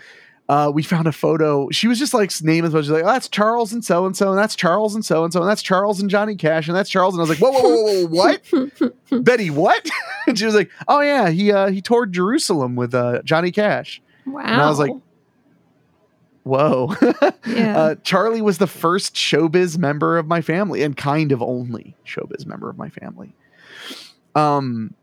uh, 0.48 0.70
we 0.72 0.82
found 0.82 1.06
a 1.06 1.12
photo. 1.12 1.68
She 1.70 1.88
was 1.88 1.98
just 1.98 2.14
like 2.14 2.30
naming 2.42 2.68
as 2.68 2.72
well 2.72 2.80
as 2.80 2.86
she's 2.86 2.92
like, 2.92 3.02
oh, 3.02 3.06
that's 3.06 3.28
Charles 3.28 3.72
and 3.72 3.84
so 3.84 4.06
and 4.06 4.16
so, 4.16 4.30
and 4.30 4.38
that's 4.38 4.54
Charles 4.54 4.94
and 4.94 5.04
so 5.04 5.24
and 5.24 5.32
so, 5.32 5.40
and 5.40 5.48
that's 5.48 5.62
Charles 5.62 6.00
and 6.00 6.08
Johnny 6.08 6.36
Cash, 6.36 6.68
and 6.68 6.76
that's 6.76 6.90
Charles. 6.90 7.14
And 7.14 7.20
I 7.20 7.26
was 7.26 7.30
like, 7.30 7.38
whoa, 7.38 7.50
whoa, 7.50 7.60
whoa, 7.62 8.06
whoa, 8.06 8.88
what? 9.10 9.24
Betty, 9.24 9.50
what? 9.50 9.88
and 10.26 10.38
she 10.38 10.46
was 10.46 10.54
like, 10.54 10.70
oh 10.88 11.00
yeah, 11.00 11.30
he 11.30 11.50
uh, 11.50 11.68
he 11.70 11.80
toured 11.80 12.12
Jerusalem 12.12 12.76
with 12.76 12.94
uh, 12.94 13.22
Johnny 13.24 13.50
Cash. 13.50 14.00
Wow. 14.24 14.42
And 14.42 14.60
I 14.60 14.68
was 14.68 14.78
like, 14.78 14.92
Whoa. 16.46 16.94
Yeah. 17.46 17.78
uh, 17.78 17.94
Charlie 18.04 18.42
was 18.42 18.58
the 18.58 18.66
first 18.66 19.14
showbiz 19.14 19.78
member 19.78 20.16
of 20.18 20.26
my 20.26 20.40
family 20.40 20.82
and 20.82 20.96
kind 20.96 21.32
of 21.32 21.42
only 21.42 21.96
showbiz 22.04 22.46
member 22.46 22.68
of 22.70 22.76
my 22.76 22.88
family. 22.88 23.34
Um, 24.36 24.94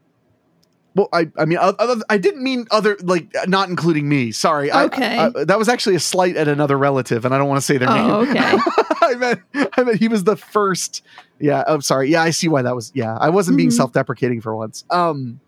well, 0.95 1.09
I 1.11 1.29
I 1.37 1.45
mean, 1.45 1.57
other, 1.59 1.95
I 2.09 2.17
didn't 2.17 2.43
mean 2.43 2.67
other 2.71 2.97
like 3.01 3.27
not 3.47 3.69
including 3.69 4.07
me. 4.07 4.31
Sorry. 4.31 4.69
I- 4.71 4.83
Okay. 4.85 5.17
I, 5.17 5.29
that 5.45 5.57
was 5.57 5.67
actually 5.69 5.95
a 5.95 5.99
slight 5.99 6.35
at 6.37 6.47
another 6.47 6.77
relative, 6.77 7.25
and 7.25 7.33
I 7.33 7.37
don't 7.37 7.47
want 7.47 7.57
to 7.59 7.65
say 7.65 7.77
their 7.77 7.89
name. 7.89 8.09
Oh, 8.09 8.21
okay. 8.21 8.39
I 9.01 9.15
meant 9.15 9.39
I 9.77 9.83
meant 9.83 9.97
he 9.99 10.07
was 10.07 10.23
the 10.23 10.35
first. 10.37 11.01
Yeah, 11.39 11.63
I'm 11.67 11.81
sorry. 11.81 12.09
Yeah, 12.09 12.21
I 12.21 12.29
see 12.29 12.47
why 12.47 12.61
that 12.61 12.75
was. 12.75 12.91
Yeah, 12.95 13.17
I 13.19 13.29
wasn't 13.29 13.57
being 13.57 13.69
Mhm. 13.69 13.73
self-deprecating 13.73 14.41
for 14.41 14.55
once. 14.55 14.85
Um, 14.89 15.39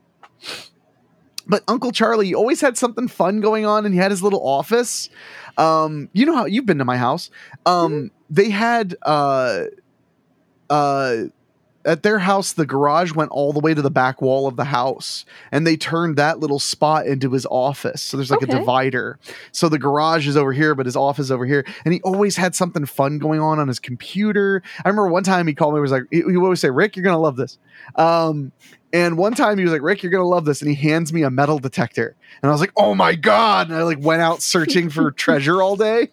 but 1.48 1.64
Uncle 1.68 1.92
Charlie 1.92 2.34
always 2.34 2.60
had 2.60 2.76
something 2.78 3.08
fun 3.08 3.40
going 3.40 3.66
on, 3.66 3.86
and 3.86 3.94
he 3.94 4.00
had 4.00 4.10
his 4.12 4.24
little 4.24 4.46
office. 4.46 5.10
Um, 5.58 6.10
you 6.12 6.26
know 6.26 6.36
how 6.36 6.46
you've 6.46 6.66
been 6.66 6.80
to 6.80 6.86
my 6.86 6.98
house. 6.98 7.30
Um, 7.68 8.10
they 8.32 8.50
had 8.50 8.96
uh, 9.04 9.66
uh, 10.70 11.16
at 11.86 12.04
their 12.04 12.20
house, 12.20 12.54
the 12.54 12.66
garage 12.66 13.14
went 13.14 13.32
all 13.32 13.54
the 13.54 13.60
way 13.60 13.74
to 13.74 13.82
the 13.82 13.92
back 13.92 14.22
wall 14.22 14.48
of 14.48 14.56
the 14.56 14.66
house, 14.66 15.24
and 15.52 15.66
they 15.66 15.78
turned 15.78 16.18
that 16.18 16.40
little 16.40 16.60
spot 16.60 17.06
into 17.06 17.32
his 17.32 17.46
office. 17.46 18.02
So 18.02 18.18
there's 18.18 18.32
like 18.32 18.42
a 18.42 18.48
divider. 18.48 19.20
So 19.52 19.70
the 19.70 19.78
garage 19.78 20.28
is 20.28 20.36
over 20.36 20.52
here, 20.52 20.74
but 20.74 20.88
his 20.88 20.96
office 20.96 21.26
is 21.26 21.32
over 21.32 21.46
here. 21.46 21.64
And 21.86 21.94
he 21.94 22.02
always 22.02 22.36
had 22.36 22.56
something 22.56 22.86
fun 22.86 23.20
going 23.20 23.40
on 23.40 23.60
on 23.60 23.68
his 23.68 23.80
computer. 23.80 24.64
I 24.84 24.90
remember 24.90 25.10
one 25.10 25.24
time 25.24 25.46
he 25.48 25.54
called 25.54 25.74
me. 25.74 25.78
He 25.78 25.82
was 25.82 25.92
like, 25.92 26.04
he, 26.10 26.18
he 26.18 26.24
would 26.24 26.44
always 26.44 26.60
say, 26.60 26.72
"Rick, 26.72 26.96
you're 26.96 27.04
gonna 27.04 27.20
love 27.20 27.36
this." 27.36 27.60
Um, 27.96 28.52
and 28.92 29.18
one 29.18 29.34
time 29.34 29.58
he 29.58 29.64
was 29.64 29.74
like, 29.74 29.82
"Rick, 29.84 30.02
you're 30.02 30.12
gonna 30.12 30.28
love 30.28 30.46
this," 30.46 30.62
and 30.62 30.70
he 30.70 30.76
hands 30.76 31.14
me 31.14 31.22
a 31.24 31.30
metal 31.30 31.60
detector, 31.60 32.16
and 32.42 32.50
I 32.50 32.52
was 32.52 32.62
like, 32.62 32.74
"Oh 32.76 32.96
my 32.96 33.14
god!" 33.14 33.70
And 33.70 33.78
I 33.78 33.84
like 33.84 34.00
went 34.02 34.22
out 34.22 34.42
searching 34.42 34.90
for 34.90 35.12
treasure 35.26 35.62
all 35.62 35.76
day. 35.76 36.10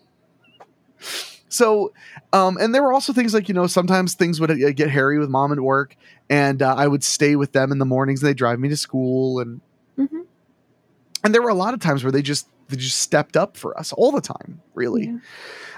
So, 1.53 1.93
um, 2.33 2.57
and 2.59 2.75
there 2.75 2.83
were 2.83 2.93
also 2.95 3.13
things 3.13 3.35
like 3.35 3.47
you 3.49 3.55
know 3.55 3.67
sometimes 3.67 4.15
things 4.15 4.41
would 4.41 4.51
uh, 4.51 4.71
get 4.73 4.89
hairy 4.91 5.19
with 5.19 5.29
mom 5.29 5.53
at 5.53 5.61
work, 5.61 5.97
and 6.31 6.63
uh, 6.63 6.75
I 6.75 6.87
would 6.89 7.05
stay 7.05 7.37
with 7.37 7.53
them 7.53 7.71
in 7.73 7.79
the 7.79 7.85
mornings. 7.85 8.23
and 8.23 8.29
They 8.31 8.35
drive 8.35 8.59
me 8.59 8.69
to 8.71 8.77
school, 8.77 9.39
and 9.41 9.61
Mhm. 9.99 10.25
and 11.23 11.35
there 11.35 11.43
were 11.43 11.51
a 11.51 11.55
lot 11.55 11.75
of 11.75 11.81
times 11.81 12.03
where 12.03 12.11
they 12.11 12.23
just 12.23 12.49
they 12.69 12.77
just 12.77 12.99
stepped 13.01 13.37
up 13.37 13.57
for 13.59 13.79
us 13.79 13.93
all 13.93 14.13
the 14.13 14.21
time, 14.23 14.63
really. 14.75 15.07
Yeah. 15.07 15.19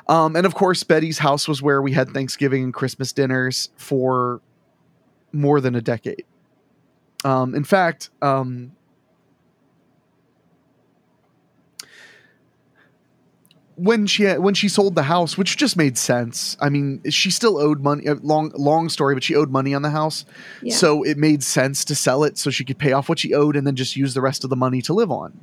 Um, 0.07 0.37
and 0.37 0.47
of 0.47 0.55
course, 0.55 0.85
Betty's 0.85 1.19
house 1.19 1.49
was 1.49 1.61
where 1.61 1.83
we 1.83 1.91
had 1.93 2.11
Thanksgiving 2.11 2.63
and 2.63 2.73
Christmas 2.75 3.13
dinners 3.13 3.71
for 3.77 4.41
more 5.33 5.61
than 5.61 5.75
a 5.75 5.81
decade. 5.81 6.25
Um, 7.25 7.55
in 7.55 7.65
fact, 7.65 8.11
um, 8.23 8.73
when 13.77 14.07
she 14.07 14.23
had, 14.25 14.39
when 14.39 14.55
she 14.55 14.69
sold 14.69 14.95
the 14.95 15.03
house, 15.05 15.37
which 15.37 15.57
just 15.57 15.77
made 15.77 15.99
sense. 15.99 16.57
I 16.61 16.69
mean, 16.69 17.03
she 17.11 17.31
still 17.31 17.59
owed 17.59 17.81
money. 17.83 18.07
uh, 18.09 18.15
Long 18.23 18.53
long 18.55 18.89
story, 18.89 19.15
but 19.15 19.25
she 19.25 19.35
owed 19.35 19.51
money 19.51 19.75
on 19.75 19.83
the 19.83 19.91
house, 19.91 20.25
Yeah. 20.63 20.75
so 20.77 21.03
it 21.03 21.19
made 21.19 21.43
sense 21.43 21.85
to 21.87 21.95
sell 21.95 22.23
it 22.25 22.39
so 22.39 22.51
she 22.51 22.65
could 22.65 22.79
pay 22.79 22.93
off 22.93 23.09
what 23.09 23.19
she 23.19 23.35
owed 23.35 23.57
and 23.57 23.67
then 23.67 23.75
just 23.77 23.97
use 23.97 24.15
the 24.15 24.21
rest 24.21 24.45
of 24.45 24.51
the 24.51 24.57
money 24.57 24.81
to 24.83 24.93
live 24.95 25.11
on. 25.11 25.41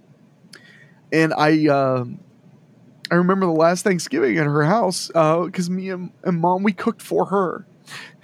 And 1.11 1.33
I, 1.33 1.65
um 1.67 2.19
I 3.11 3.15
remember 3.15 3.45
the 3.45 3.51
last 3.51 3.83
Thanksgiving 3.83 4.37
at 4.37 4.45
her 4.45 4.63
house 4.63 5.07
because 5.07 5.69
me 5.69 5.89
and, 5.89 6.11
and 6.23 6.39
mom 6.39 6.63
we 6.63 6.71
cooked 6.71 7.01
for 7.01 7.25
her, 7.25 7.65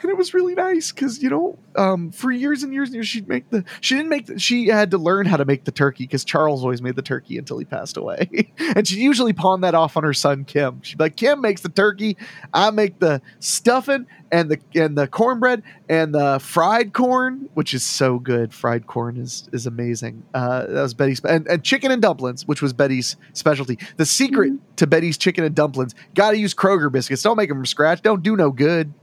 and 0.02 0.12
it 0.12 0.18
was 0.18 0.34
really 0.34 0.54
nice 0.56 0.92
because 0.92 1.22
you 1.22 1.30
know 1.30 1.58
um, 1.76 2.12
for 2.12 2.32
years 2.32 2.64
and 2.64 2.74
years 2.74 2.90
and 2.90 2.96
years 2.96 3.08
she'd 3.08 3.28
make 3.28 3.50
the 3.50 3.64
she 3.82 3.96
didn't 3.96 4.10
make 4.10 4.26
the, 4.28 4.40
she 4.40 4.68
had 4.68 4.92
to 4.92 4.98
learn 4.98 5.26
how 5.26 5.38
to 5.38 5.46
make 5.46 5.64
the 5.64 5.72
turkey 5.72 6.04
because 6.06 6.24
Charles 6.26 6.64
always 6.64 6.82
made 6.82 6.96
the 6.96 7.02
turkey 7.02 7.38
until 7.38 7.58
he 7.58 7.66
passed 7.66 7.98
away, 7.98 8.52
and 8.76 8.88
she 8.88 8.98
usually 9.00 9.34
pawned 9.34 9.64
that 9.64 9.76
off 9.76 9.98
on 9.98 10.04
her 10.04 10.14
son 10.14 10.46
Kim. 10.46 10.82
She'd 10.84 10.98
be 10.98 11.04
like, 11.06 11.16
Kim 11.18 11.42
makes 11.42 11.62
the 11.62 11.70
turkey, 11.70 12.18
I 12.54 12.72
make 12.72 13.00
the 13.00 13.22
stuffing 13.40 14.08
and 14.32 14.50
the 14.52 14.60
and 14.76 14.98
the 14.98 15.08
cornbread 15.08 15.64
and 15.90 16.14
the 16.14 16.40
fried 16.40 16.94
corn, 16.94 17.50
which 17.54 17.74
is 17.74 17.84
so 17.84 18.20
good. 18.20 18.54
Fried 18.54 18.88
corn 18.88 19.18
is 19.18 19.50
is 19.52 19.66
amazing. 19.66 20.24
Uh, 20.34 20.66
that 20.68 20.82
was 20.82 20.94
Betty's 20.94 21.22
and, 21.24 21.48
and 21.48 21.64
chicken 21.64 21.92
and 21.92 22.02
dumplings, 22.02 22.46
which 22.48 22.62
was 22.62 22.74
Betty's 22.74 23.16
specialty. 23.34 23.78
The 23.98 24.06
secret 24.06 24.38
Mhm. 24.54 24.60
to 24.78 24.88
Betty's 24.88 25.18
chicken 25.18 25.44
and 25.44 25.56
dumplings: 25.56 25.96
got 26.14 26.32
to 26.32 26.38
use 26.38 26.54
Kroger 26.54 26.92
biscuits. 26.92 27.22
Don't 27.22 27.38
make 27.38 27.50
them 27.50 27.58
from 27.58 27.66
scratch. 27.66 28.02
Don't 28.02 28.22
do 28.22 28.36
no 28.36 28.52
good. 28.52 28.94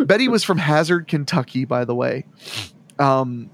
Betty 0.00 0.28
was 0.28 0.44
from 0.44 0.58
Hazard, 0.58 1.08
Kentucky, 1.08 1.64
by 1.64 1.84
the 1.84 1.94
way. 1.94 2.24
Um, 2.98 3.50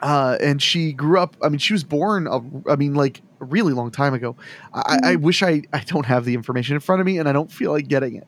uh, 0.00 0.36
and 0.40 0.60
she 0.60 0.92
grew 0.92 1.18
up. 1.18 1.36
I 1.42 1.48
mean, 1.48 1.58
she 1.58 1.72
was 1.72 1.84
born. 1.84 2.26
A, 2.26 2.40
I 2.70 2.76
mean, 2.76 2.94
like 2.94 3.22
a 3.40 3.44
really 3.44 3.72
long 3.72 3.90
time 3.90 4.14
ago. 4.14 4.36
I, 4.74 4.98
I 5.02 5.16
wish 5.16 5.42
I 5.42 5.62
I 5.72 5.80
don't 5.80 6.06
have 6.06 6.24
the 6.24 6.34
information 6.34 6.74
in 6.74 6.80
front 6.80 7.00
of 7.00 7.06
me, 7.06 7.18
and 7.18 7.28
I 7.28 7.32
don't 7.32 7.50
feel 7.52 7.70
like 7.70 7.88
getting 7.88 8.16
it. 8.16 8.26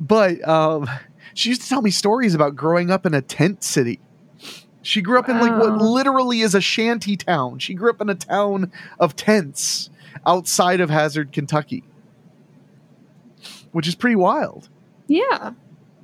But 0.00 0.46
um, 0.46 0.88
she 1.34 1.50
used 1.50 1.62
to 1.62 1.68
tell 1.68 1.80
me 1.80 1.90
stories 1.90 2.34
about 2.34 2.56
growing 2.56 2.90
up 2.90 3.06
in 3.06 3.14
a 3.14 3.22
tent 3.22 3.62
city. 3.62 4.00
She 4.82 5.00
grew 5.00 5.18
up 5.18 5.28
in 5.28 5.38
like 5.38 5.52
what 5.52 5.80
literally 5.80 6.40
is 6.40 6.56
a 6.56 6.60
shanty 6.60 7.16
town. 7.16 7.60
She 7.60 7.72
grew 7.72 7.88
up 7.88 8.00
in 8.00 8.10
a 8.10 8.16
town 8.16 8.72
of 8.98 9.14
tents 9.14 9.90
outside 10.26 10.80
of 10.80 10.90
Hazard, 10.90 11.30
Kentucky, 11.32 11.84
which 13.72 13.88
is 13.88 13.94
pretty 13.94 14.16
wild. 14.16 14.68
Yeah. 15.06 15.52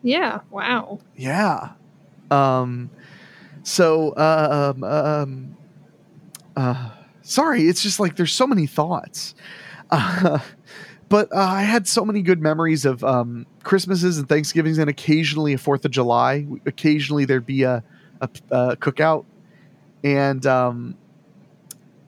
Yeah. 0.02 0.40
Wow. 0.50 1.00
Yeah. 1.16 1.70
Um. 2.31 2.90
So, 3.62 4.11
uh, 4.12 4.72
um, 4.74 4.85
um, 4.85 5.57
uh, 6.57 6.90
sorry, 7.22 7.62
it's 7.68 7.83
just 7.83 8.00
like 8.00 8.16
there's 8.16 8.33
so 8.33 8.46
many 8.46 8.66
thoughts. 8.66 9.35
Uh, 9.90 10.38
but 11.09 11.31
uh, 11.33 11.38
I 11.38 11.62
had 11.62 11.87
so 11.87 12.04
many 12.04 12.22
good 12.22 12.40
memories 12.40 12.85
of 12.85 13.04
um, 13.04 13.46
Christmases 13.62 14.18
and 14.18 14.28
Thanksgivings, 14.28 14.78
and 14.78 14.88
occasionally 14.88 15.52
a 15.52 15.59
Fourth 15.59 15.85
of 15.85 15.90
July. 15.90 16.46
Occasionally 16.66 17.24
there'd 17.26 17.46
be 17.46 17.62
a, 17.62 17.83
a, 18.20 18.28
a 18.50 18.76
cookout, 18.76 19.24
and 20.02 20.44
um, 20.46 20.96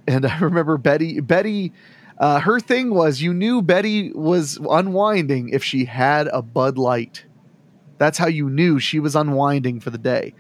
and 0.07 0.27
I 0.27 0.39
remember 0.41 0.77
Betty. 0.79 1.21
Betty, 1.21 1.73
uh, 2.21 2.39
her 2.39 2.61
thing 2.61 2.95
was 2.95 3.23
you 3.23 3.33
knew 3.33 3.63
Betty 3.63 4.13
was 4.13 4.59
unwinding 4.71 5.49
if 5.49 5.65
she 5.65 5.87
had 5.87 6.29
a 6.29 6.43
Bud 6.43 6.77
Light. 6.77 7.25
That's 7.97 8.19
how 8.19 8.29
you 8.29 8.49
knew 8.49 8.79
she 8.79 9.01
was 9.01 9.17
unwinding 9.17 9.81
for 9.81 9.89
the 9.91 9.99
day. 9.99 10.35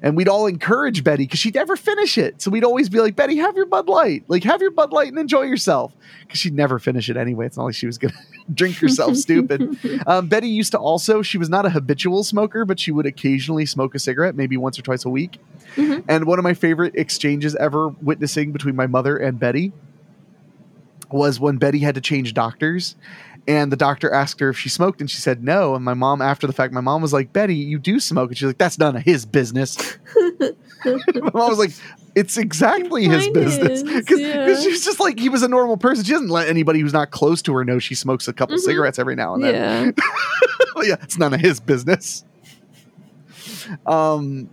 And 0.00 0.16
we'd 0.16 0.28
all 0.28 0.46
encourage 0.46 1.02
Betty 1.02 1.24
because 1.24 1.40
she'd 1.40 1.54
never 1.54 1.76
finish 1.76 2.18
it. 2.18 2.40
So 2.42 2.50
we'd 2.50 2.62
always 2.62 2.88
be 2.88 3.00
like, 3.00 3.16
Betty, 3.16 3.36
have 3.38 3.56
your 3.56 3.66
Bud 3.66 3.88
Light. 3.88 4.24
Like, 4.28 4.44
have 4.44 4.60
your 4.60 4.70
Bud 4.70 4.92
Light 4.92 5.08
and 5.08 5.18
enjoy 5.18 5.42
yourself. 5.42 5.92
Because 6.20 6.38
she'd 6.38 6.54
never 6.54 6.78
finish 6.78 7.08
it 7.08 7.16
anyway. 7.16 7.46
It's 7.46 7.56
not 7.56 7.64
like 7.64 7.74
she 7.74 7.86
was 7.86 7.98
going 7.98 8.12
to 8.46 8.52
drink 8.52 8.76
herself 8.76 9.16
stupid. 9.16 9.78
Um, 10.06 10.28
Betty 10.28 10.48
used 10.48 10.72
to 10.72 10.78
also, 10.78 11.22
she 11.22 11.38
was 11.38 11.48
not 11.48 11.64
a 11.64 11.70
habitual 11.70 12.24
smoker, 12.24 12.64
but 12.64 12.78
she 12.78 12.90
would 12.90 13.06
occasionally 13.06 13.64
smoke 13.64 13.94
a 13.94 13.98
cigarette, 13.98 14.34
maybe 14.34 14.56
once 14.56 14.78
or 14.78 14.82
twice 14.82 15.04
a 15.04 15.08
week. 15.08 15.38
Mhm. 15.76 16.04
And 16.08 16.26
one 16.26 16.38
of 16.38 16.42
my 16.42 16.52
favorite 16.52 16.94
exchanges 16.94 17.54
ever 17.56 17.88
witnessing 17.88 18.52
between 18.52 18.76
my 18.76 18.86
mother 18.86 19.16
and 19.16 19.38
Betty 19.38 19.72
was 21.14 21.38
when 21.40 21.56
Betty 21.56 21.78
had 21.78 21.94
to 21.94 22.00
change 22.00 22.34
doctors. 22.34 22.96
And 23.46 23.70
the 23.70 23.76
doctor 23.76 24.10
asked 24.10 24.40
her 24.40 24.48
if 24.48 24.58
she 24.58 24.70
smoked, 24.70 25.02
and 25.02 25.10
she 25.10 25.18
said 25.18 25.44
no. 25.44 25.74
And 25.74 25.84
my 25.84 25.92
mom, 25.92 26.22
after 26.22 26.46
the 26.46 26.54
fact, 26.54 26.72
my 26.72 26.80
mom 26.80 27.02
was 27.02 27.12
like, 27.12 27.30
Betty, 27.32 27.54
you 27.54 27.78
do 27.78 28.00
smoke. 28.00 28.30
And 28.30 28.38
she's 28.38 28.46
like, 28.46 28.56
that's 28.56 28.78
none 28.78 28.96
of 28.96 29.02
his 29.02 29.26
business. 29.26 29.76
my 30.84 31.30
mom 31.34 31.50
was 31.50 31.58
like, 31.58 31.72
it's 32.14 32.38
exactly 32.38 33.04
his 33.04 33.28
business. 33.28 33.82
Because 33.82 34.18
yeah. 34.18 34.58
she's 34.60 34.82
just 34.84 34.98
like, 34.98 35.18
he 35.18 35.28
was 35.28 35.42
a 35.42 35.48
normal 35.48 35.76
person. 35.76 36.04
She 36.04 36.12
doesn't 36.12 36.28
let 36.30 36.48
anybody 36.48 36.80
who's 36.80 36.94
not 36.94 37.10
close 37.10 37.42
to 37.42 37.52
her 37.54 37.64
know 37.66 37.78
she 37.78 37.94
smokes 37.94 38.28
a 38.28 38.32
couple 38.32 38.56
Mhm. 38.56 38.60
cigarettes 38.60 38.98
every 38.98 39.14
now 39.14 39.34
and 39.34 39.44
then. 39.44 39.94
Yeah. 39.96 40.04
Yeah, 40.82 40.96
it's 41.02 41.16
none 41.16 41.32
of 41.32 41.40
his 41.40 41.60
business. 41.60 42.24
Um, 43.86 44.50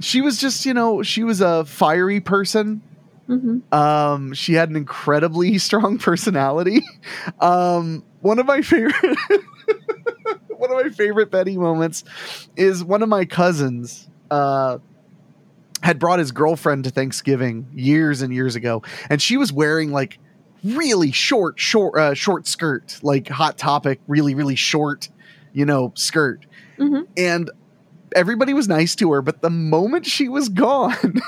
she 0.00 0.20
was 0.20 0.38
just, 0.38 0.64
you 0.64 0.74
know, 0.74 1.02
she 1.02 1.24
was 1.24 1.40
a 1.40 1.64
fiery 1.64 2.20
person. 2.20 2.82
Hmm 3.40 3.58
Um, 3.74 4.32
she 4.34 4.54
had 4.54 4.70
an 4.70 4.76
incredibly 4.76 5.58
strong 5.68 5.98
personality. 5.98 6.82
Um, 7.40 8.04
one 8.20 8.38
of 8.38 8.46
my 8.46 8.62
favorite, 8.62 8.94
one 10.48 10.70
of 10.70 10.76
my 10.84 10.90
favorite 10.90 11.30
Betty 11.30 11.56
moments 11.56 12.04
is 12.56 12.84
one 12.84 13.02
of 13.02 13.08
my 13.08 13.24
cousins. 13.24 14.08
Uh, 14.30 14.78
had 15.82 15.98
brought 15.98 16.20
his 16.20 16.30
girlfriend 16.30 16.84
to 16.84 16.90
Thanksgiving 16.90 17.66
years 17.74 18.22
and 18.22 18.32
years 18.32 18.54
ago, 18.54 18.82
and 19.10 19.20
she 19.20 19.36
was 19.36 19.52
wearing 19.52 19.90
like 19.90 20.18
really 20.62 21.10
short, 21.10 21.58
short, 21.58 21.98
uh, 21.98 22.14
short 22.14 22.46
skirt, 22.46 23.00
like 23.02 23.26
Hot 23.28 23.58
Topic, 23.58 24.00
really, 24.06 24.34
really 24.36 24.54
short, 24.54 25.08
you 25.52 25.66
know, 25.66 25.92
skirt. 25.96 26.46
Mhm. 26.78 27.08
And 27.16 27.50
everybody 28.14 28.54
was 28.54 28.68
nice 28.68 28.94
to 28.96 29.10
her, 29.12 29.22
but 29.22 29.42
the 29.42 29.50
moment 29.50 30.06
she 30.06 30.28
was 30.28 30.48
gone, 30.66 31.20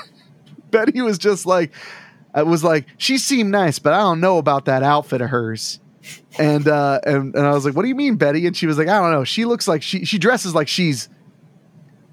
Betty 0.75 0.99
was 1.01 1.17
just 1.17 1.45
like, 1.45 1.71
I 2.33 2.43
was 2.43 2.61
like, 2.61 2.85
she 2.97 3.17
seemed 3.17 3.49
nice, 3.49 3.79
but 3.79 3.93
I 3.93 3.99
don't 3.99 4.19
know 4.19 4.37
about 4.37 4.65
that 4.65 4.83
outfit 4.83 5.21
of 5.21 5.29
hers. 5.29 5.79
And 6.37 6.67
uh, 6.67 6.99
and 7.05 7.33
and 7.33 7.47
I 7.47 7.51
was 7.53 7.65
like, 7.65 7.75
what 7.75 7.83
do 7.83 7.87
you 7.87 7.95
mean, 7.95 8.17
Betty? 8.17 8.45
And 8.45 8.55
she 8.55 8.67
was 8.67 8.77
like, 8.77 8.89
I 8.89 8.99
don't 8.99 9.11
know. 9.11 9.23
She 9.23 9.45
looks 9.45 9.69
like 9.69 9.81
she 9.81 10.03
she 10.03 10.17
dresses 10.17 10.53
like 10.53 10.67
she's 10.67 11.07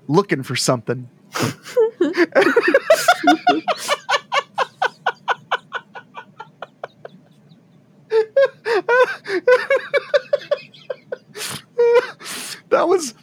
looking 0.06 0.44
for 0.44 0.54
something. 0.54 1.10
that 12.70 12.86
was 12.86 13.14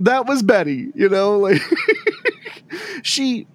that 0.00 0.26
was 0.26 0.42
Betty, 0.42 0.90
you 0.96 1.08
know, 1.08 1.38
like 1.38 1.62
she 3.02 3.46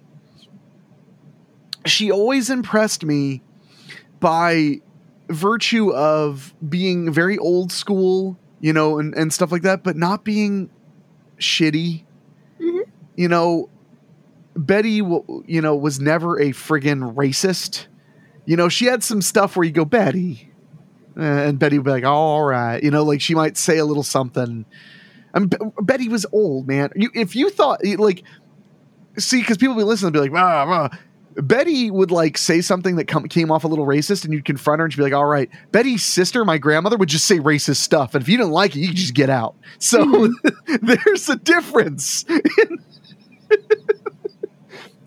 she 1.86 2.10
always 2.10 2.50
impressed 2.50 3.04
me 3.04 3.42
by 4.20 4.80
virtue 5.28 5.92
of 5.92 6.54
being 6.68 7.12
very 7.12 7.36
old 7.38 7.72
school, 7.72 8.38
you 8.60 8.72
know, 8.72 8.98
and, 8.98 9.14
and 9.14 9.32
stuff 9.32 9.50
like 9.52 9.62
that, 9.62 9.82
but 9.82 9.96
not 9.96 10.24
being 10.24 10.70
shitty. 11.38 12.04
Mhm. 12.60 12.80
You 13.16 13.28
know, 13.28 13.68
Betty, 14.56 15.02
you 15.46 15.60
know, 15.60 15.76
was 15.76 16.00
never 16.00 16.38
a 16.40 16.50
friggin' 16.50 17.14
racist. 17.14 17.86
You 18.46 18.56
know, 18.56 18.68
she 18.68 18.86
had 18.86 19.02
some 19.02 19.20
stuff 19.20 19.56
where 19.56 19.64
you 19.64 19.72
go, 19.72 19.84
Betty. 19.84 20.52
Uh, 21.18 21.22
And 21.22 21.58
Betty 21.58 21.78
would 21.78 21.84
be 21.84 21.90
like, 21.90 22.04
all 22.04 22.42
right. 22.44 22.82
You 22.82 22.90
know, 22.90 23.02
like 23.02 23.20
she 23.20 23.34
might 23.34 23.56
say 23.56 23.78
a 23.78 23.84
little 23.84 24.02
something. 24.02 24.64
I 25.34 25.38
mean, 25.40 25.48
Be- 25.48 25.56
Betty 25.82 26.08
was 26.08 26.24
old, 26.32 26.66
man. 26.68 26.90
You, 26.96 27.10
if 27.14 27.34
you 27.36 27.50
thought, 27.50 27.80
like, 27.98 28.22
see, 29.18 29.40
because 29.40 29.58
people 29.58 29.74
be 29.74 29.82
listening 29.82 30.08
and 30.08 30.12
be 30.14 30.20
like, 30.20 30.32
rah, 30.32 30.62
rah. 30.64 30.88
Betty 31.36 31.90
would 31.90 32.10
like 32.10 32.38
say 32.38 32.60
something 32.60 32.96
that 32.96 33.06
come, 33.06 33.28
came 33.28 33.50
off 33.50 33.64
a 33.64 33.68
little 33.68 33.86
racist, 33.86 34.24
and 34.24 34.32
you'd 34.32 34.44
confront 34.44 34.80
her, 34.80 34.84
and 34.84 34.92
she'd 34.92 34.98
be 34.98 35.02
like, 35.02 35.12
"All 35.12 35.26
right." 35.26 35.50
Betty's 35.72 36.02
sister, 36.02 36.44
my 36.44 36.58
grandmother, 36.58 36.96
would 36.96 37.08
just 37.08 37.26
say 37.26 37.38
racist 37.38 37.76
stuff, 37.76 38.14
and 38.14 38.22
if 38.22 38.28
you 38.28 38.36
didn't 38.36 38.52
like 38.52 38.74
it, 38.74 38.80
you 38.80 38.88
could 38.88 38.96
just 38.96 39.14
get 39.14 39.30
out. 39.30 39.54
So 39.78 40.28
there's 40.82 41.28
a 41.28 41.36
difference, 41.36 42.24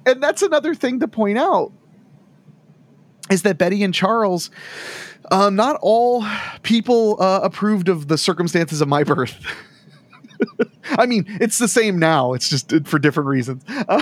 and 0.06 0.22
that's 0.22 0.42
another 0.42 0.76
thing 0.76 1.00
to 1.00 1.08
point 1.08 1.38
out 1.38 1.72
is 3.30 3.44
that 3.44 3.58
Betty 3.58 3.84
and 3.84 3.94
Charles, 3.94 4.50
um, 5.32 5.56
not 5.56 5.78
all 5.82 6.26
people 6.64 7.22
uh, 7.22 7.42
approved 7.44 7.88
of 7.88 8.08
the 8.08 8.18
circumstances 8.18 8.82
of 8.82 8.88
my 8.88 9.04
birth. 9.04 9.36
I 10.86 11.06
mean, 11.06 11.26
it's 11.40 11.60
the 11.60 11.68
same 11.68 12.00
now. 12.00 12.34
It's 12.34 12.50
just 12.50 12.74
uh, 12.74 12.80
for 12.86 12.98
different 12.98 13.30
reasons. 13.30 13.64
Uh, 13.68 14.02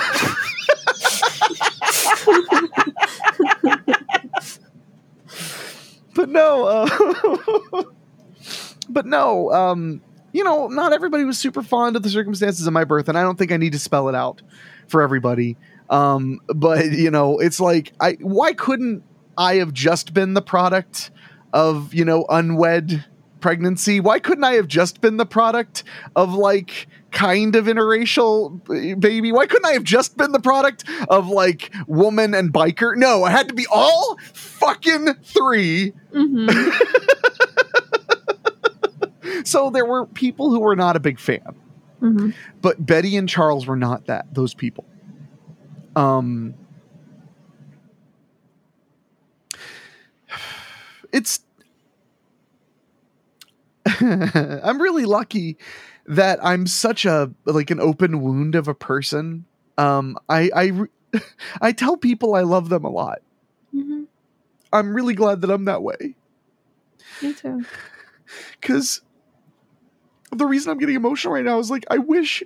but 6.14 6.30
no, 6.30 6.66
uh, 6.66 7.84
but 8.90 9.06
no, 9.06 9.52
um, 9.52 10.02
you 10.34 10.44
know, 10.44 10.68
not 10.68 10.94
everybody 10.94 11.24
was 11.24 11.40
super 11.40 11.64
fond 11.64 11.96
of 11.96 12.04
the 12.04 12.10
circumstances 12.10 12.68
of 12.68 12.74
my 12.74 12.84
birth, 12.84 13.10
and 13.10 13.18
I 13.18 13.24
don't 13.24 13.38
think 13.38 13.52
I 13.52 13.58
need 13.58 13.74
to 13.74 13.80
spell 13.80 14.10
it 14.10 14.16
out 14.16 14.42
for 14.88 15.02
everybody. 15.02 15.58
Um, 15.90 16.40
but 16.48 16.92
you 16.92 17.12
know, 17.12 17.40
it's 17.40 17.60
like, 17.60 17.94
I 18.00 18.18
why 18.22 18.54
couldn't 18.54 19.04
I 19.38 19.56
have 19.56 19.74
just 19.74 20.14
been 20.14 20.34
the 20.34 20.42
product 20.42 21.12
of 21.54 21.94
you 21.94 22.06
know 22.06 22.26
unwed 22.30 23.06
pregnancy? 23.40 24.00
Why 24.00 24.20
couldn't 24.20 24.44
I 24.44 24.54
have 24.54 24.68
just 24.68 25.02
been 25.02 25.18
the 25.18 25.26
product 25.26 25.84
of 26.16 26.34
like 26.34 26.88
kind 27.12 27.56
of 27.56 27.66
interracial 27.66 29.00
baby? 29.00 29.32
Why 29.32 29.46
couldn't 29.48 29.66
I 29.66 29.72
have 29.74 29.84
just 29.84 30.18
been 30.18 30.32
the 30.32 30.40
product 30.40 30.84
of 31.10 31.28
like 31.30 31.74
woman 31.88 32.34
and 32.34 32.54
biker? 32.54 32.96
No, 32.96 33.24
I 33.24 33.32
had 33.32 33.48
to 33.48 33.54
be 33.54 33.66
all 33.72 34.18
fucking 34.34 35.14
three. 35.24 35.94
hmm 36.14 36.48
So 39.44 39.70
there 39.70 39.86
were 39.86 40.06
people 40.06 40.50
who 40.50 40.60
were 40.60 40.76
not 40.76 40.96
a 40.96 41.00
big 41.00 41.20
fan, 41.20 41.56
hmm 42.00 42.32
but 42.62 42.86
Betty 42.86 43.16
and 43.18 43.30
Charles 43.30 43.66
were 43.68 43.76
not 43.78 44.06
that 44.08 44.34
those 44.34 44.54
people. 44.54 44.86
Um 45.96 46.54
it's 51.14 51.40
I'm 54.64 54.82
really 54.82 55.06
lucky 55.06 55.58
that 56.06 56.40
I'm 56.44 56.68
such 56.68 57.06
a 57.06 57.32
like 57.46 57.70
an 57.72 57.80
open 57.80 58.22
wound 58.22 58.56
of 58.56 58.68
a 58.68 58.74
person. 58.74 59.46
Um 59.78 60.18
I 60.30 60.50
I 60.56 60.66
re- 60.68 61.22
I 61.62 61.72
tell 61.72 61.98
people 61.98 62.36
I 62.36 62.42
love 62.42 62.70
them 62.70 62.84
a 62.86 62.90
lot. 62.90 63.20
hmm 63.72 64.04
I'm 64.72 64.94
really 64.94 65.14
glad 65.14 65.42
that 65.42 65.50
I'm 65.50 65.66
that 65.66 65.82
way. 65.82 66.16
Me 67.22 67.34
too. 67.34 67.66
because 68.62 69.02
the 70.32 70.46
reason 70.46 70.72
I'm 70.72 70.78
getting 70.78 70.96
emotional 70.96 71.34
right 71.34 71.46
now 71.46 71.60
is 71.60 71.72
like 71.72 71.86
I 71.90 71.98
wish 71.98 72.44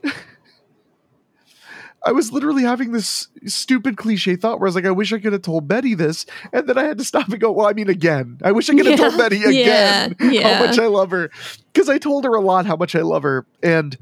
I 2.03 2.11
was 2.11 2.31
literally 2.31 2.63
having 2.63 2.91
this 2.91 3.27
stupid 3.45 3.95
cliche 3.95 4.35
thought 4.35 4.59
where 4.59 4.67
I 4.67 4.69
was 4.69 4.75
like, 4.75 4.85
I 4.85 4.91
wish 4.91 5.13
I 5.13 5.19
could 5.19 5.33
have 5.33 5.43
told 5.43 5.67
Betty 5.67 5.93
this, 5.93 6.25
and 6.51 6.67
then 6.67 6.77
I 6.77 6.83
had 6.83 6.97
to 6.97 7.03
stop 7.03 7.29
and 7.29 7.39
go, 7.39 7.51
Well, 7.51 7.67
I 7.67 7.73
mean, 7.73 7.89
again, 7.89 8.39
I 8.43 8.51
wish 8.51 8.69
I 8.69 8.73
could 8.73 8.87
have 8.87 8.99
Yeah, 8.99 9.09
told 9.09 9.17
Betty 9.19 9.37
yeah, 9.39 9.49
again 9.49 10.15
yeah. 10.19 10.57
how 10.57 10.65
much 10.65 10.79
I 10.79 10.87
love 10.87 11.11
her 11.11 11.29
because 11.71 11.89
I 11.89 11.97
told 11.99 12.23
her 12.25 12.33
a 12.33 12.41
lot 12.41 12.65
how 12.65 12.75
much 12.75 12.95
I 12.95 13.01
love 13.01 13.23
her, 13.23 13.45
and 13.61 13.97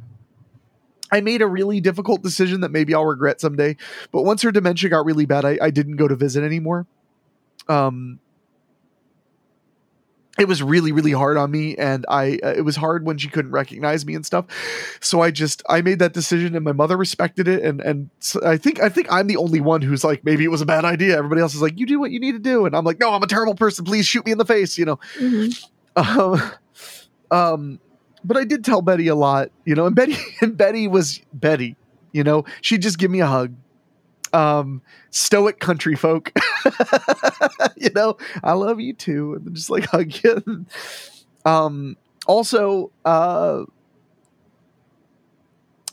I 1.12 1.22
made 1.22 1.42
a 1.42 1.48
really 1.48 1.82
difficult 1.82 2.22
decision 2.22 2.62
that 2.62 2.72
maybe 2.72 2.94
I'll 2.94 3.06
regret 3.06 3.42
someday. 3.42 3.76
But 4.12 4.24
once 4.24 4.44
her 4.44 4.52
dementia 4.52 4.90
got 4.90 5.06
really 5.06 5.26
bad, 5.26 5.44
I, 5.44 5.58
I 5.62 5.70
didn't 5.72 5.96
go 5.96 6.08
to 6.08 6.16
visit 6.16 6.44
anymore. 6.44 6.86
Um, 7.68 8.20
it 10.40 10.48
was 10.48 10.64
really 10.64 10.92
really 10.92 11.12
hard 11.12 11.38
on 11.38 11.52
me 11.52 11.76
and 11.78 12.06
i 12.10 12.40
uh, 12.44 12.54
it 12.56 12.62
was 12.62 12.76
hard 12.76 13.06
when 13.06 13.18
she 13.18 13.28
couldn't 13.28 13.52
recognize 13.52 14.06
me 14.06 14.16
and 14.16 14.26
stuff. 14.26 14.46
So 15.02 15.22
i 15.22 15.32
just 15.32 15.62
i 15.70 15.82
made 15.82 16.00
that 16.00 16.14
decision 16.14 16.56
and 16.56 16.64
my 16.64 16.72
mother 16.72 16.98
respected 16.98 17.48
it 17.48 17.64
and 17.64 17.82
and 17.82 18.10
so 18.20 18.40
i 18.46 18.58
think 18.58 18.82
i 18.82 18.90
think 18.90 19.12
i'm 19.12 19.28
the 19.28 19.38
only 19.38 19.62
one 19.62 19.82
who's 19.82 20.04
like 20.04 20.24
maybe 20.24 20.44
it 20.44 20.50
was 20.50 20.62
a 20.62 20.66
bad 20.66 20.86
idea. 20.86 21.18
Everybody 21.18 21.42
else 21.42 21.54
is 21.54 21.62
like 21.62 21.78
you 21.78 21.86
do 21.86 22.00
what 22.00 22.12
you 22.12 22.20
need 22.20 22.34
to 22.34 22.40
do 22.40 22.66
and 22.66 22.76
i'm 22.76 22.86
like 22.86 23.00
no 23.00 23.14
i'm 23.14 23.24
a 23.24 23.28
terrible 23.28 23.56
person. 23.56 23.86
Please 23.86 24.06
shoot 24.06 24.26
me 24.26 24.32
in 24.32 24.38
the 24.38 24.46
face 24.46 24.78
you 24.78 24.86
know? 24.86 25.00
Hmm 25.18 25.48
um, 25.96 26.42
um 27.32 27.80
but 28.24 28.38
i 28.38 28.44
did 28.44 28.64
tell 28.64 28.82
betty 28.82 29.08
a 29.08 29.16
lot 29.16 29.50
you 29.66 29.76
know 29.76 29.86
and 29.86 29.96
betty 29.96 30.16
and 30.42 30.56
betty 30.56 30.88
was 30.88 31.22
betty 31.34 31.76
you 32.12 32.24
know? 32.24 32.44
She'd 32.62 32.82
just 32.82 32.98
give 32.98 33.12
me 33.12 33.20
a 33.20 33.28
hug 33.28 33.54
um 34.34 34.82
stoic 35.12 35.60
country 35.60 35.96
folk. 35.96 36.32
You 37.78 37.90
know 37.96 38.18
i 38.44 38.54
love 38.54 38.80
you 38.82 38.94
too. 38.94 39.36
And 39.36 39.56
just 39.56 39.70
like 39.70 39.86
hug 39.92 40.12
you. 40.24 40.66
Um 41.46 41.96
also 42.28 42.92
uh 43.06 43.64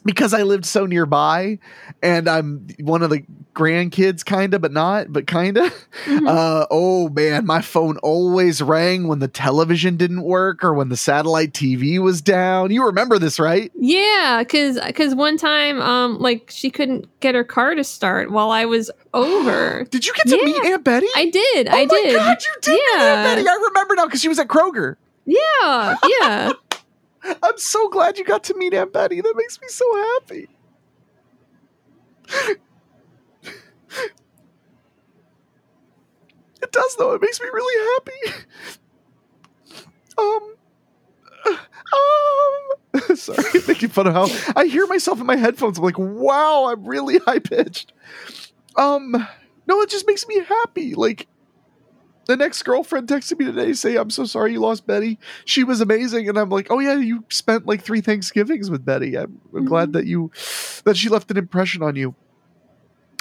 because 0.07 0.33
I 0.33 0.43
lived 0.43 0.65
so 0.65 0.87
nearby 0.87 1.59
and 2.03 2.29
I'm 2.29 2.67
one 2.81 3.03
of 3.03 3.11
the 3.11 3.23
grandkids 3.55 4.25
kind 4.25 4.53
of 4.55 4.61
but 4.61 4.73
not 4.73 5.13
but 5.13 5.27
kind 5.27 5.57
of 5.59 5.73
Mhm. 6.07 6.29
uh 6.29 6.67
oh 6.71 7.09
man 7.09 7.47
my 7.47 7.61
phone 7.63 7.97
always 7.99 8.61
rang 8.63 9.09
when 9.09 9.19
the 9.19 9.29
television 9.29 9.97
didn't 9.97 10.23
work 10.23 10.63
or 10.63 10.75
when 10.75 10.89
the 10.91 10.97
satellite 10.97 11.53
TV 11.53 11.99
was 11.99 12.21
down 12.21 12.71
you 12.71 12.85
remember 12.85 13.19
this 13.19 13.39
right 13.39 13.73
Yeah, 13.75 14.39
because 14.41 14.79
because 14.87 15.15
one 15.15 15.37
time, 15.39 15.81
um, 15.81 16.19
like 16.19 16.51
she 16.51 16.71
couldn't 16.71 17.07
get 17.21 17.35
her 17.35 17.45
car 17.45 17.75
to 17.75 17.83
start 17.85 18.31
while 18.31 18.51
I 18.51 18.65
was 18.67 18.91
over. 19.15 19.85
did 19.91 20.07
you 20.07 20.13
get 20.15 20.29
to 20.29 20.37
Yeah. 20.37 20.45
meet 20.45 20.65
Aunt 20.67 20.85
Betty 20.85 21.07
I 21.17 21.31
did. 21.31 21.69
oh 21.69 21.73
I 21.77 21.87
my 21.87 21.95
did. 21.95 22.15
god 22.15 22.39
you 22.45 22.53
did 22.63 22.73
meet 22.73 23.01
Aunt 23.01 23.25
Betty 23.37 23.49
I 23.49 23.55
remember 23.69 23.95
now 23.97 24.05
because 24.05 24.21
she 24.21 24.29
was 24.29 24.39
at 24.39 24.49
Kroger 24.49 24.97
Yeah, 25.25 25.97
yeah. 26.21 26.53
I'm 27.43 27.59
so 27.59 27.89
glad 27.89 28.19
you 28.19 28.25
got 28.25 28.45
to 28.45 28.55
meet 28.57 28.75
Aunt 28.75 28.93
Betty. 28.93 29.21
That 29.21 29.35
makes 29.37 29.61
me 29.61 29.69
so 29.69 29.97
happy. 30.21 30.49
it 36.63 36.73
does 36.73 36.97
though. 36.97 37.13
It 37.13 37.23
makes 37.23 37.41
me 37.41 37.49
really 37.53 37.93
happy. 37.95 38.45
Um 40.19 40.55
um 41.93 43.17
sorry, 43.17 43.43
making 43.69 43.91
fun 43.91 44.07
of 44.07 44.15
how 44.15 44.53
I 44.57 44.67
hear 44.67 44.87
myself 44.87 45.21
in 45.21 45.27
my 45.27 45.37
headphones. 45.37 45.79
I'm 45.79 45.85
like, 45.85 45.99
wow, 45.99 46.67
I'm 46.71 46.85
really 46.85 47.19
high 47.27 47.39
pitched. 47.39 47.93
Um 48.77 49.27
no, 49.67 49.81
it 49.83 49.91
just 49.91 50.07
makes 50.07 50.27
me 50.27 50.41
happy. 50.41 50.95
Like 50.95 51.29
the 52.27 52.37
next 52.37 52.63
girlfriend 52.65 53.09
texted 53.09 53.39
me 53.39 53.47
today 53.47 53.73
say, 53.73 53.97
I'm 53.97 54.11
so 54.11 54.25
sorry 54.25 54.53
you 54.53 54.61
lost 54.61 54.87
Betty. 54.87 55.19
She 55.45 55.65
was 55.65 55.81
amazing 55.81 56.29
and 56.29 56.39
i'm 56.39 56.51
like 56.51 56.67
oh 56.71 56.79
yeah 56.79 56.95
you 56.95 57.25
spent 57.29 57.67
like 57.67 57.83
three 57.83 58.01
thanksgivings 58.01 58.71
with 58.71 58.85
betty. 58.85 59.17
I'm, 59.17 59.41
I'm 59.55 59.65
glad 59.65 59.93
that 59.95 60.07
you 60.07 60.31
that 60.85 60.97
she 60.97 61.09
left 61.09 61.31
an 61.31 61.37
impression 61.37 61.83
on 61.83 61.97
you. 61.97 62.15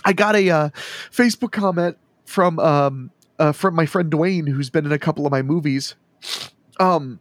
I 0.04 0.14
got 0.14 0.36
a 0.36 0.50
uh, 0.50 0.70
facebook 1.12 1.52
comment 1.52 1.98
from 2.26 2.60
um 2.60 3.12
uh, 3.40 3.52
from 3.52 3.76
my 3.76 3.86
friend 3.86 4.12
dwayne 4.12 4.48
who's 4.48 4.70
been 4.70 4.86
in 4.86 4.92
a 4.92 5.00
couple 5.00 5.26
of 5.26 5.32
my 5.32 5.42
movies. 5.42 5.96
Um 6.80 7.20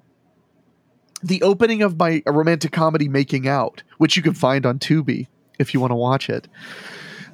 the 1.22 1.42
opening 1.42 1.82
of 1.82 1.98
my 1.98 2.22
romantic 2.26 2.72
comedy 2.72 3.08
making 3.08 3.48
out 3.48 3.82
which 3.98 4.16
you 4.16 4.22
can 4.22 4.34
find 4.34 4.66
on 4.66 4.78
tubi 4.78 5.26
if 5.58 5.72
you 5.72 5.80
want 5.80 5.90
to 5.90 5.96
watch 5.96 6.28
it 6.28 6.48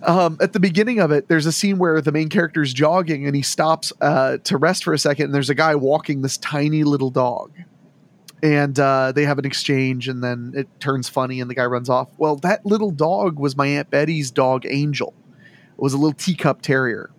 um, 0.02 0.38
at 0.40 0.52
the 0.52 0.60
beginning 0.60 1.00
of 1.00 1.10
it, 1.10 1.28
there's 1.28 1.46
a 1.46 1.52
scene 1.52 1.78
where 1.78 2.00
the 2.00 2.12
main 2.12 2.28
character 2.28 2.62
is 2.62 2.72
jogging 2.72 3.26
and 3.26 3.34
he 3.34 3.42
stops 3.42 3.92
uh, 4.00 4.38
to 4.44 4.56
rest 4.56 4.84
for 4.84 4.92
a 4.92 4.98
second, 4.98 5.26
and 5.26 5.34
there's 5.34 5.50
a 5.50 5.54
guy 5.54 5.74
walking 5.74 6.22
this 6.22 6.36
tiny 6.38 6.84
little 6.84 7.10
dog. 7.10 7.52
And 8.42 8.78
uh, 8.80 9.12
they 9.12 9.24
have 9.24 9.38
an 9.38 9.44
exchange, 9.44 10.08
and 10.08 10.24
then 10.24 10.54
it 10.56 10.66
turns 10.80 11.10
funny, 11.10 11.40
and 11.40 11.50
the 11.50 11.54
guy 11.54 11.66
runs 11.66 11.90
off. 11.90 12.08
Well, 12.16 12.36
that 12.36 12.64
little 12.64 12.90
dog 12.90 13.38
was 13.38 13.54
my 13.54 13.66
Aunt 13.66 13.90
Betty's 13.90 14.30
dog, 14.30 14.64
Angel. 14.66 15.12
It 15.72 15.82
was 15.82 15.92
a 15.92 15.98
little 15.98 16.14
teacup 16.14 16.62
terrier. 16.62 17.10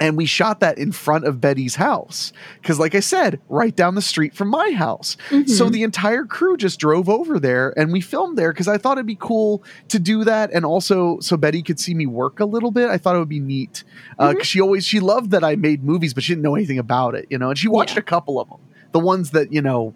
And 0.00 0.16
we 0.16 0.26
shot 0.26 0.60
that 0.60 0.78
in 0.78 0.92
front 0.92 1.24
of 1.24 1.40
Betty's 1.40 1.76
house 1.76 2.32
because, 2.60 2.78
like 2.78 2.94
I 2.94 3.00
said, 3.00 3.40
right 3.48 3.74
down 3.74 3.94
the 3.94 4.02
street 4.02 4.34
from 4.34 4.48
my 4.48 4.72
house. 4.72 5.16
Mm-hmm. 5.30 5.48
So 5.50 5.68
the 5.70 5.82
entire 5.82 6.24
crew 6.24 6.56
just 6.56 6.78
drove 6.78 7.08
over 7.08 7.38
there 7.40 7.72
and 7.78 7.92
we 7.92 8.00
filmed 8.00 8.36
there 8.36 8.52
because 8.52 8.68
I 8.68 8.78
thought 8.78 8.98
it'd 8.98 9.06
be 9.06 9.16
cool 9.18 9.62
to 9.88 9.98
do 9.98 10.24
that, 10.24 10.50
and 10.52 10.64
also 10.64 11.18
so 11.20 11.36
Betty 11.36 11.62
could 11.62 11.80
see 11.80 11.94
me 11.94 12.06
work 12.06 12.40
a 12.40 12.44
little 12.44 12.70
bit. 12.70 12.90
I 12.90 12.98
thought 12.98 13.16
it 13.16 13.18
would 13.20 13.28
be 13.28 13.40
neat 13.40 13.84
because 14.18 14.34
Mm-hmm. 14.34 14.40
she 14.42 14.60
always 14.60 14.84
she 14.84 15.00
loved 15.00 15.30
that 15.30 15.42
I 15.44 15.56
made 15.56 15.82
movies, 15.84 16.12
but 16.14 16.22
she 16.22 16.32
didn't 16.32 16.42
know 16.42 16.54
anything 16.54 16.78
about 16.78 17.14
it, 17.14 17.26
you 17.30 17.38
know. 17.38 17.48
And 17.50 17.58
she 17.58 17.68
watched 17.68 17.94
Yeah. 17.94 18.00
a 18.00 18.02
couple 18.04 18.38
of 18.40 18.48
them, 18.48 18.58
the 18.92 19.00
ones 19.00 19.30
that 19.30 19.52
you 19.52 19.62
know 19.62 19.94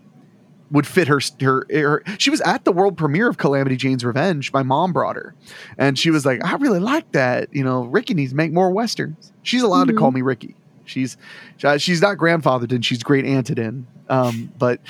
would 0.71 0.87
fit 0.87 1.09
her, 1.09 1.21
her 1.41 1.67
her 1.71 2.03
she 2.19 2.31
was 2.31 2.41
at 2.43 2.65
the 2.65 2.73
world 2.73 2.97
premiere 2.97 3.29
of 3.29 3.39
Calamity 3.39 3.77
Jane's 3.77 4.05
Revenge. 4.05 4.53
My 4.53 4.63
mom 4.63 4.93
brought 4.93 5.17
her. 5.17 5.35
And 5.79 5.99
she 5.99 6.11
was 6.11 6.25
like, 6.25 6.45
I 6.45 6.55
really 6.57 6.79
like 6.81 7.11
that. 7.13 7.53
You 7.55 7.65
know, 7.65 7.85
Ricky 7.85 8.15
needs 8.15 8.31
to 8.33 8.37
make 8.37 8.53
more 8.53 8.71
westerns. 8.71 9.33
She's 9.43 9.63
allowed 9.63 9.89
to 9.89 9.95
Mhm. 9.95 9.99
call 9.99 10.11
me 10.13 10.23
Ricky. 10.23 10.55
She's 10.85 11.17
uh, 11.65 11.79
she's 11.79 12.01
not 12.01 12.17
grandfathered 12.19 12.73
in, 12.73 12.83
she's 12.83 13.03
great 13.03 13.25
aunted 13.25 13.59
in. 13.59 13.87
Um, 14.09 14.53
but 14.59 14.81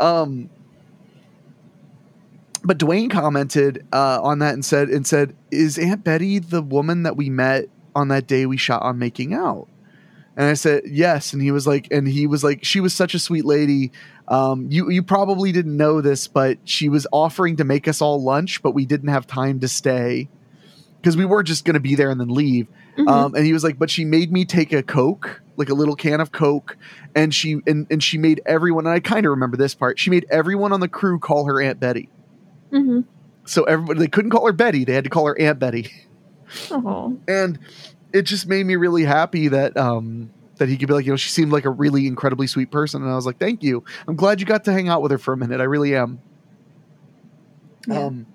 um 0.00 0.48
but 2.64 2.78
Dwayne 2.78 3.10
commented 3.10 3.86
uh, 3.92 4.20
on 4.22 4.40
that 4.40 4.54
and 4.54 4.64
said 4.64 4.88
and 4.88 5.06
said, 5.06 5.34
"Is 5.50 5.78
Aunt 5.78 6.02
Betty 6.04 6.38
the 6.38 6.60
woman 6.60 7.04
that 7.04 7.16
we 7.16 7.30
met 7.30 7.66
on 7.94 8.08
that 8.08 8.26
day 8.26 8.46
we 8.46 8.56
shot 8.56 8.82
on 8.82 8.98
making 8.98 9.32
out?" 9.32 9.68
And 10.36 10.46
I 10.46 10.54
said, 10.54 10.82
"Yes." 10.86 11.32
And 11.32 11.40
he 11.40 11.50
was 11.52 11.66
like, 11.66 11.88
and 11.90 12.06
he 12.08 12.26
was 12.26 12.42
like, 12.42 12.64
"She 12.64 12.80
was 12.80 12.94
such 12.94 13.14
a 13.14 13.18
sweet 13.18 13.44
lady. 13.44 13.92
Um, 14.28 14.66
you 14.70 14.90
you 14.90 15.02
probably 15.02 15.52
didn't 15.52 15.76
know 15.76 16.00
this, 16.00 16.28
but 16.28 16.58
she 16.64 16.88
was 16.88 17.06
offering 17.12 17.56
to 17.56 17.64
make 17.64 17.88
us 17.88 18.02
all 18.02 18.22
lunch, 18.22 18.62
but 18.62 18.72
we 18.72 18.84
didn't 18.84 19.08
have 19.08 19.26
time 19.26 19.60
to 19.60 19.68
stay 19.68 20.28
because 21.00 21.16
we 21.16 21.24
were 21.24 21.42
just 21.42 21.64
going 21.64 21.74
to 21.74 21.80
be 21.80 21.94
there 21.94 22.10
and 22.10 22.20
then 22.20 22.28
leave." 22.28 22.68
Mhm. 22.98 23.08
Um, 23.08 23.34
and 23.34 23.46
he 23.46 23.52
was 23.52 23.64
like, 23.64 23.78
"But 23.78 23.90
she 23.90 24.04
made 24.04 24.30
me 24.32 24.44
take 24.44 24.72
a 24.72 24.82
Coke, 24.82 25.40
like 25.56 25.70
a 25.70 25.74
little 25.74 25.96
can 25.96 26.20
of 26.20 26.30
Coke, 26.32 26.76
and 27.14 27.34
she 27.34 27.60
and 27.66 27.86
and 27.90 28.02
she 28.02 28.18
made 28.18 28.42
everyone. 28.44 28.86
And 28.86 28.94
I 28.94 29.00
kind 29.00 29.24
of 29.24 29.30
remember 29.30 29.56
this 29.56 29.74
part. 29.74 29.98
She 29.98 30.10
made 30.10 30.26
everyone 30.30 30.72
on 30.72 30.80
the 30.80 30.88
crew 30.88 31.18
call 31.18 31.46
her 31.46 31.62
Aunt 31.62 31.80
Betty." 31.80 32.10
Mhm. 32.72 33.04
So 33.44 33.62
everybody 33.64 34.00
they 34.00 34.08
couldn't 34.08 34.30
call 34.30 34.44
her 34.46 34.52
Betty; 34.52 34.84
they 34.84 34.92
had 34.92 35.04
to 35.04 35.10
call 35.10 35.26
her 35.26 35.40
Aunt 35.40 35.58
Betty, 35.58 35.90
Aw. 36.70 37.12
and 37.26 37.58
it 38.12 38.22
just 38.22 38.46
made 38.46 38.66
me 38.66 38.76
really 38.76 39.04
happy 39.04 39.48
that 39.48 39.76
um 39.76 40.30
that 40.58 40.68
he 40.68 40.76
could 40.76 40.88
be 40.88 40.94
like, 40.94 41.06
you 41.06 41.12
know, 41.12 41.16
she 41.16 41.30
seemed 41.30 41.52
like 41.52 41.64
a 41.64 41.70
really 41.70 42.06
incredibly 42.06 42.46
sweet 42.46 42.70
person, 42.70 43.02
and 43.02 43.10
I 43.10 43.14
was 43.14 43.26
like, 43.26 43.38
thank 43.38 43.62
you. 43.62 43.84
I'm 44.06 44.16
glad 44.16 44.40
you 44.40 44.46
got 44.46 44.64
to 44.64 44.72
hang 44.72 44.88
out 44.88 45.02
with 45.02 45.10
her 45.10 45.18
for 45.18 45.32
a 45.32 45.36
minute. 45.36 45.60
I 45.60 45.64
really 45.64 45.94
am. 45.94 46.20
Yeah. 47.86 48.04
Um, 48.04 48.26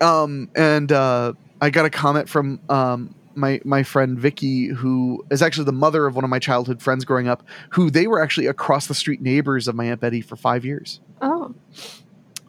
um, 0.00 0.50
and 0.54 0.92
uh, 0.92 1.32
I 1.60 1.70
got 1.70 1.84
a 1.84 1.90
comment 1.90 2.28
from 2.28 2.60
um 2.68 3.14
my 3.34 3.60
my 3.64 3.82
friend 3.82 4.18
Vicky, 4.18 4.66
who 4.66 5.24
is 5.30 5.42
actually 5.42 5.64
the 5.64 5.72
mother 5.72 6.06
of 6.06 6.14
one 6.14 6.24
of 6.24 6.30
my 6.30 6.38
childhood 6.38 6.82
friends 6.82 7.04
growing 7.04 7.28
up, 7.28 7.42
who 7.70 7.90
they 7.90 8.06
were 8.06 8.22
actually 8.22 8.46
across 8.46 8.86
the 8.86 8.94
street 8.94 9.20
neighbors 9.20 9.68
of 9.68 9.74
my 9.74 9.86
aunt 9.86 10.00
Betty 10.00 10.20
for 10.20 10.36
five 10.36 10.64
years. 10.64 11.00
oh. 11.20 11.54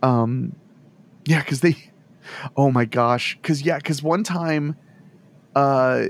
Um, 0.01 0.53
yeah, 1.25 1.39
because 1.39 1.61
they, 1.61 1.77
oh 2.57 2.71
my 2.71 2.83
gosh, 2.83 3.37
because 3.41 3.61
yeah, 3.61 3.77
because 3.77 4.03
one 4.03 4.23
time, 4.23 4.75
uh, 5.55 6.07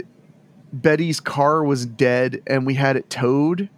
Betty's 0.74 1.19
car 1.19 1.63
was 1.63 1.86
dead 1.86 2.41
and 2.47 2.65
we 2.65 2.74
had 2.74 2.95
it 2.97 3.09
towed, 3.09 3.69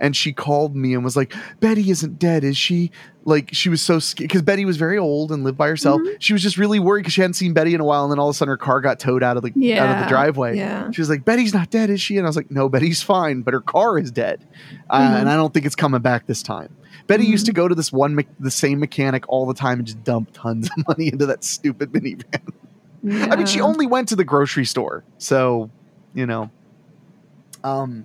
and 0.00 0.16
she 0.16 0.32
called 0.32 0.74
me 0.76 0.94
and 0.94 1.04
was 1.04 1.16
like, 1.16 1.34
"Betty 1.60 1.90
isn't 1.90 2.18
dead, 2.18 2.44
is 2.44 2.56
she?" 2.56 2.90
Like 3.24 3.50
she 3.52 3.68
was 3.68 3.80
so 3.82 3.98
scared 4.00 4.28
because 4.28 4.42
Betty 4.42 4.64
was 4.64 4.76
very 4.76 4.98
old 4.98 5.30
and 5.30 5.44
lived 5.44 5.56
by 5.58 5.68
herself. 5.68 6.00
Mhm. 6.00 6.16
She 6.18 6.32
was 6.32 6.42
just 6.42 6.58
really 6.58 6.80
worried 6.80 7.02
because 7.02 7.12
she 7.12 7.20
hadn't 7.20 7.34
seen 7.34 7.52
Betty 7.52 7.74
in 7.74 7.80
a 7.80 7.84
while, 7.84 8.02
and 8.04 8.10
then 8.12 8.18
all 8.18 8.28
of 8.28 8.34
a 8.34 8.36
sudden 8.36 8.50
her 8.50 8.56
car 8.56 8.80
got 8.80 8.98
towed 8.98 9.22
out 9.22 9.36
of 9.36 9.42
the 9.44 9.50
out 9.78 9.96
of 9.96 10.02
the 10.04 10.08
driveway. 10.08 10.56
Yeah. 10.56 10.90
She 10.92 11.00
was 11.00 11.08
like, 11.10 11.24
"Betty's 11.24 11.54
not 11.54 11.70
dead, 11.70 11.90
is 11.90 12.00
she?" 12.00 12.16
And 12.18 12.26
I 12.26 12.28
was 12.28 12.36
like, 12.36 12.50
"No, 12.50 12.68
Betty's 12.68 13.02
fine, 13.02 13.42
but 13.42 13.52
her 13.54 13.60
car 13.60 13.98
is 13.98 14.10
dead, 14.10 14.44
uh, 14.90 15.00
Mhm. 15.00 15.20
and 15.20 15.28
I 15.28 15.34
don't 15.36 15.52
think 15.54 15.66
it's 15.66 15.76
coming 15.76 16.00
back 16.00 16.26
this 16.26 16.42
time." 16.42 16.70
Betty 17.08 17.24
Mhm. 17.26 17.30
used 17.30 17.46
to 17.46 17.52
go 17.52 17.66
to 17.68 17.74
this 17.74 17.92
one, 17.92 18.14
me- 18.14 18.26
the 18.40 18.50
same 18.50 18.78
mechanic 18.80 19.24
all 19.28 19.44
the 19.46 19.54
time 19.54 19.78
and 19.78 19.86
just 19.86 20.02
dump 20.04 20.28
tons 20.32 20.68
of 20.76 20.84
money 20.88 21.08
into 21.12 21.26
that 21.26 21.42
stupid 21.44 21.92
minivan. 21.92 22.24
I 23.30 23.34
mean, 23.36 23.46
she 23.46 23.60
only 23.60 23.86
went 23.86 24.08
to 24.08 24.16
the 24.16 24.24
grocery 24.24 24.64
store, 24.64 25.02
so 25.18 25.70
you 26.14 26.26
know. 26.26 26.50
Um, 27.64 28.04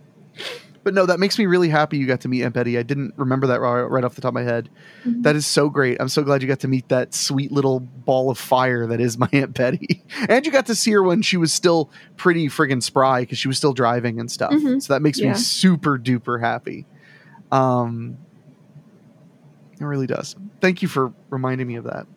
but 0.84 0.93
no, 0.93 1.05
that 1.05 1.20
makes 1.20 1.38
me 1.38 1.45
really 1.47 1.68
happy 1.68 1.97
you 1.97 2.08
got 2.08 2.22
to 2.22 2.28
meet 2.30 2.43
Aunt 2.43 2.53
Betty. 2.53 2.78
I 2.78 2.84
didn't 2.84 3.14
remember 3.18 3.47
that 3.47 3.60
right, 3.60 4.03
off 4.03 4.16
the 4.16 4.22
top 4.22 4.30
of 4.30 4.34
my 4.36 4.43
head. 4.43 4.70
Mhm. 5.03 5.24
That 5.24 5.36
is 5.36 5.45
so 5.45 5.70
great. 5.70 5.97
I'm 5.99 6.08
so 6.08 6.24
glad 6.24 6.41
you 6.41 6.47
got 6.47 6.62
to 6.62 6.68
meet 6.70 6.88
that 6.89 7.14
sweet 7.14 7.51
little 7.51 7.80
ball 7.82 8.30
of 8.30 8.38
fire 8.38 8.88
that 8.88 9.01
is 9.01 9.18
my 9.18 9.28
Aunt 9.34 9.53
Betty. 9.53 10.03
And 10.30 10.45
you 10.45 10.51
got 10.51 10.68
to 10.68 10.76
see 10.76 10.91
her 10.91 11.03
when 11.03 11.22
she 11.22 11.36
was 11.36 11.51
still 11.51 11.89
pretty 12.16 12.47
friggin' 12.47 12.82
spry 12.82 13.22
because 13.22 13.38
she 13.38 13.47
was 13.49 13.58
still 13.58 13.74
driving 13.74 14.20
and 14.20 14.32
stuff. 14.32 14.51
Mhm. 14.53 14.82
So 14.82 14.93
that 14.93 15.01
makes 15.01 15.20
Yeah. 15.20 15.34
me 15.34 15.38
super 15.38 15.97
duper 15.99 16.39
happy. 16.39 16.86
Um, 17.51 18.18
it 19.80 19.84
really 19.86 20.08
does. 20.08 20.36
Thank 20.62 20.82
you 20.82 20.88
for 20.88 21.12
reminding 21.30 21.68
me 21.68 21.76
of 21.76 21.84
that. 21.86 22.08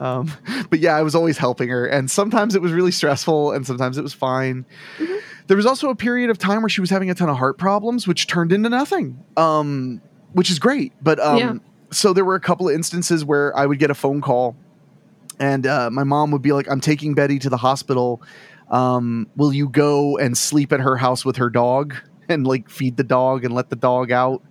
Um, 0.00 0.30
but 0.70 0.78
yeah, 0.80 0.94
I 0.96 1.02
was 1.02 1.14
always 1.14 1.38
helping 1.38 1.68
her, 1.68 1.86
and 1.86 2.10
sometimes 2.10 2.54
it 2.54 2.62
was 2.62 2.72
really 2.72 2.92
stressful, 2.92 3.52
and 3.52 3.66
sometimes 3.66 3.96
it 3.98 4.02
was 4.02 4.12
fine. 4.12 4.64
Mhm. 4.98 5.18
There 5.46 5.56
was 5.56 5.66
also 5.66 5.90
a 5.90 5.94
period 5.94 6.28
of 6.30 6.38
time 6.38 6.62
where 6.62 6.68
she 6.68 6.80
was 6.80 6.90
having 6.90 7.08
a 7.10 7.14
ton 7.14 7.28
of 7.28 7.36
heart 7.36 7.56
problems, 7.56 8.06
which 8.08 8.26
turned 8.26 8.52
into 8.52 8.68
nothing, 8.68 9.18
um, 9.36 10.00
which 10.32 10.50
is 10.50 10.58
great. 10.58 10.92
But 11.02 11.20
um, 11.20 11.38
Yeah. 11.38 11.54
so 11.92 12.12
there 12.12 12.24
were 12.24 12.34
a 12.34 12.40
couple 12.40 12.68
of 12.68 12.74
instances 12.74 13.24
where 13.24 13.56
I 13.56 13.64
would 13.64 13.78
get 13.78 13.90
a 13.90 13.94
phone 13.94 14.20
call, 14.20 14.56
and 15.38 15.66
uh, 15.66 15.88
my 15.90 16.04
mom 16.04 16.30
would 16.32 16.42
be 16.42 16.52
like, 16.52 16.68
"I'm 16.70 16.80
taking 16.80 17.14
Betty 17.14 17.38
to 17.40 17.48
the 17.50 17.56
hospital. 17.58 18.22
Um, 18.70 19.28
will 19.36 19.52
you 19.52 19.68
go 19.68 20.18
and 20.18 20.36
sleep 20.36 20.72
at 20.72 20.80
her 20.80 20.96
house 20.96 21.24
with 21.24 21.36
her 21.36 21.48
dog 21.50 21.94
and 22.28 22.44
like 22.44 22.68
feed 22.68 22.96
the 22.96 23.04
dog 23.04 23.44
and 23.44 23.54
let 23.54 23.70
the 23.70 23.76
dog 23.76 24.10
out?" 24.10 24.42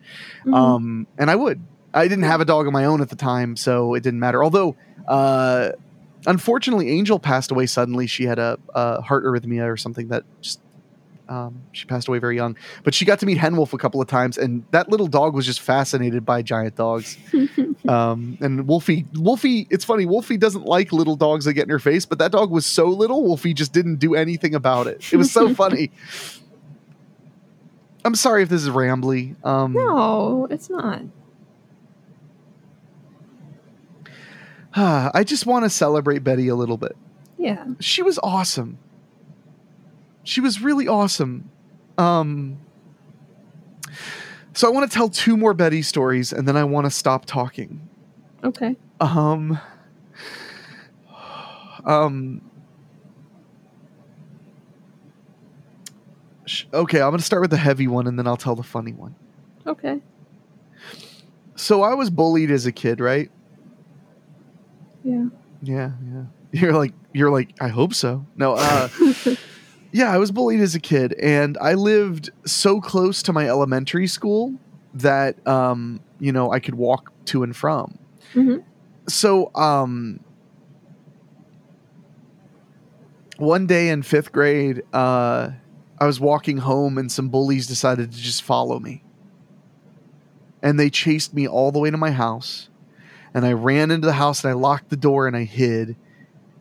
Mhm. 0.46 0.54
Um, 0.56 1.08
and 1.18 1.30
I 1.30 1.36
would. 1.36 1.62
I 1.94 2.08
didn't 2.10 2.24
have 2.26 2.42
a 2.42 2.46
dog 2.46 2.68
of 2.68 2.74
my 2.74 2.86
own 2.86 3.02
at 3.02 3.10
the 3.10 3.16
time, 3.16 3.56
so 3.56 3.94
it 3.96 4.04
didn't 4.04 4.20
matter. 4.20 4.44
Although, 4.44 4.76
uh, 5.08 5.72
unfortunately, 6.26 6.90
Angel 6.90 7.20
passed 7.20 7.52
away 7.52 7.66
suddenly. 7.66 8.08
She 8.08 8.26
had 8.26 8.40
a, 8.40 8.58
a 8.74 9.02
heart 9.02 9.24
arrhythmia 9.26 9.72
or 9.72 9.78
something 9.78 10.08
that 10.10 10.24
just. 10.42 10.62
Um, 11.28 11.64
she 11.72 11.86
passed 11.88 12.08
away 12.08 12.20
very 12.20 12.36
young, 12.36 12.56
but 12.84 12.94
she 12.94 13.04
got 13.04 13.18
to 13.18 13.26
meet 13.26 13.40
Henwolf 13.40 13.74
a 13.74 13.80
couple 13.80 14.00
of 14.00 14.08
times, 14.08 14.38
and 14.38 14.64
that 14.70 14.90
little 14.90 15.08
dog 15.08 15.34
was 15.34 15.48
just 15.48 15.60
fascinated 15.60 16.24
by 16.24 16.44
giant 16.44 16.76
dogs. 16.76 17.18
Um, 17.88 18.38
and 18.42 18.68
Wolfie, 18.68 19.06
Wolfie, 19.14 19.68
it's 19.70 19.86
funny. 19.86 20.06
Wolfie 20.06 20.38
doesn't 20.38 20.66
like 20.66 20.92
little 20.92 21.16
dogs 21.16 21.46
that 21.46 21.54
get 21.54 21.64
in 21.64 21.70
her 21.70 21.80
face, 21.80 22.06
but 22.06 22.18
that 22.20 22.32
dog 22.32 22.50
was 22.50 22.66
so 22.66 22.88
little, 22.88 23.24
Wolfie 23.24 23.54
just 23.54 23.74
didn't 23.74 23.98
do 23.98 24.16
anything 24.16 24.56
about 24.56 24.88
it. 24.88 25.14
It 25.14 25.18
was 25.18 25.32
so 25.32 25.54
funny. 25.54 25.92
I'm 28.04 28.16
sorry 28.16 28.44
if 28.44 28.50
this 28.50 28.64
is 28.64 28.70
rambly. 28.70 29.36
Um, 29.46 29.74
no, 29.74 30.48
it's 30.50 30.70
not. 30.70 31.02
I 34.78 35.24
just 35.24 35.46
want 35.46 35.64
to 35.64 35.70
celebrate 35.70 36.20
Betty 36.20 36.50
a 36.50 36.56
little 36.56 36.78
bit. 36.78 36.98
Yeah. 37.38 37.66
She 37.80 38.02
was 38.02 38.20
awesome. 38.22 38.78
She 40.24 40.42
was 40.42 40.62
really 40.62 40.88
awesome. 40.88 41.50
Um, 41.98 42.58
so 44.54 44.68
I 44.68 44.72
want 44.72 44.90
to 44.90 44.94
tell 44.94 45.08
two 45.08 45.38
more 45.38 45.54
Betty 45.54 45.82
stories, 45.82 46.34
and 46.34 46.48
then 46.48 46.58
I 46.58 46.64
want 46.66 46.86
to 46.86 46.92
stop 46.92 47.26
talking. 47.26 47.88
Okay. 48.44 48.76
Um, 49.00 49.60
um, 51.86 52.42
sh- 56.46 56.66
okay, 56.74 57.02
I'm 57.02 57.12
going 57.12 57.20
to 57.20 57.26
start 57.26 57.42
with 57.42 57.52
the 57.52 57.58
heavy 57.58 57.88
one, 57.88 58.08
and 58.08 58.20
then 58.20 58.28
I'll 58.28 58.36
tell 58.38 58.56
the 58.56 58.64
funny 58.64 58.94
one. 58.94 59.16
Okay. 59.66 60.02
So 61.56 61.84
I 61.84 61.94
was 61.94 62.10
bullied 62.10 62.52
as 62.52 62.66
a 62.66 62.72
kid, 62.72 63.00
right? 63.00 63.32
Yeah. 65.06 65.28
Yeah, 65.62 65.92
yeah. 66.12 66.24
You're 66.52 66.74
like, 66.74 66.94
you're 67.14 67.32
like, 67.32 67.54
I 67.62 67.68
hope 67.68 67.94
so. 67.94 68.26
No, 68.38 68.54
uh, 68.54 68.88
yeah, 69.92 70.10
I 70.10 70.18
was 70.18 70.32
bullied 70.32 70.62
as 70.62 70.74
a 70.76 70.80
kid, 70.80 71.14
and 71.14 71.58
I 71.60 71.74
lived 71.74 72.30
so 72.46 72.80
close 72.80 73.22
to 73.24 73.34
my 73.34 73.48
elementary 73.48 74.08
school 74.08 74.54
that, 74.94 75.46
um, 75.48 76.00
you 76.20 76.32
know, 76.32 76.52
I 76.52 76.60
could 76.60 76.76
walk 76.76 77.12
to 77.26 77.44
and 77.44 77.54
from. 77.56 77.98
Mhm. 78.34 78.64
So, 79.10 79.52
um, 79.56 80.22
one 83.38 83.68
day 83.68 83.90
in 83.90 84.02
fifth 84.02 84.32
grade, 84.32 84.84
uh, 84.94 85.50
I 86.00 86.06
was 86.06 86.20
walking 86.22 86.58
home, 86.58 86.98
and 86.98 87.12
some 87.12 87.28
bullies 87.30 87.68
decided 87.68 88.12
to 88.14 88.18
just 88.18 88.44
follow 88.44 88.80
me, 88.80 89.04
and 90.62 90.80
they 90.80 90.90
chased 90.90 91.34
me 91.34 91.48
all 91.48 91.72
the 91.74 91.80
way 91.80 91.92
to 91.92 91.98
my 91.98 92.12
house 92.12 92.70
and 93.36 93.46
I 93.46 93.52
ran 93.52 93.92
into 93.92 94.08
the 94.08 94.14
house 94.14 94.46
and 94.46 94.52
I 94.52 94.54
locked 94.54 94.90
the 94.90 94.96
door 94.96 95.28
and 95.28 95.36
I 95.36 95.44
hid. 95.44 95.98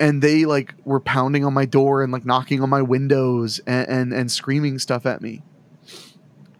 And 0.00 0.20
they 0.20 0.44
like 0.44 0.74
were 0.84 0.98
pounding 0.98 1.44
on 1.44 1.54
my 1.54 1.66
door 1.66 2.02
and 2.02 2.12
like 2.12 2.26
knocking 2.26 2.60
on 2.62 2.68
my 2.68 2.82
windows 2.82 3.60
and, 3.60 3.88
and, 3.88 4.12
and 4.12 4.30
screaming 4.30 4.80
stuff 4.80 5.06
at 5.06 5.22
me. 5.22 5.42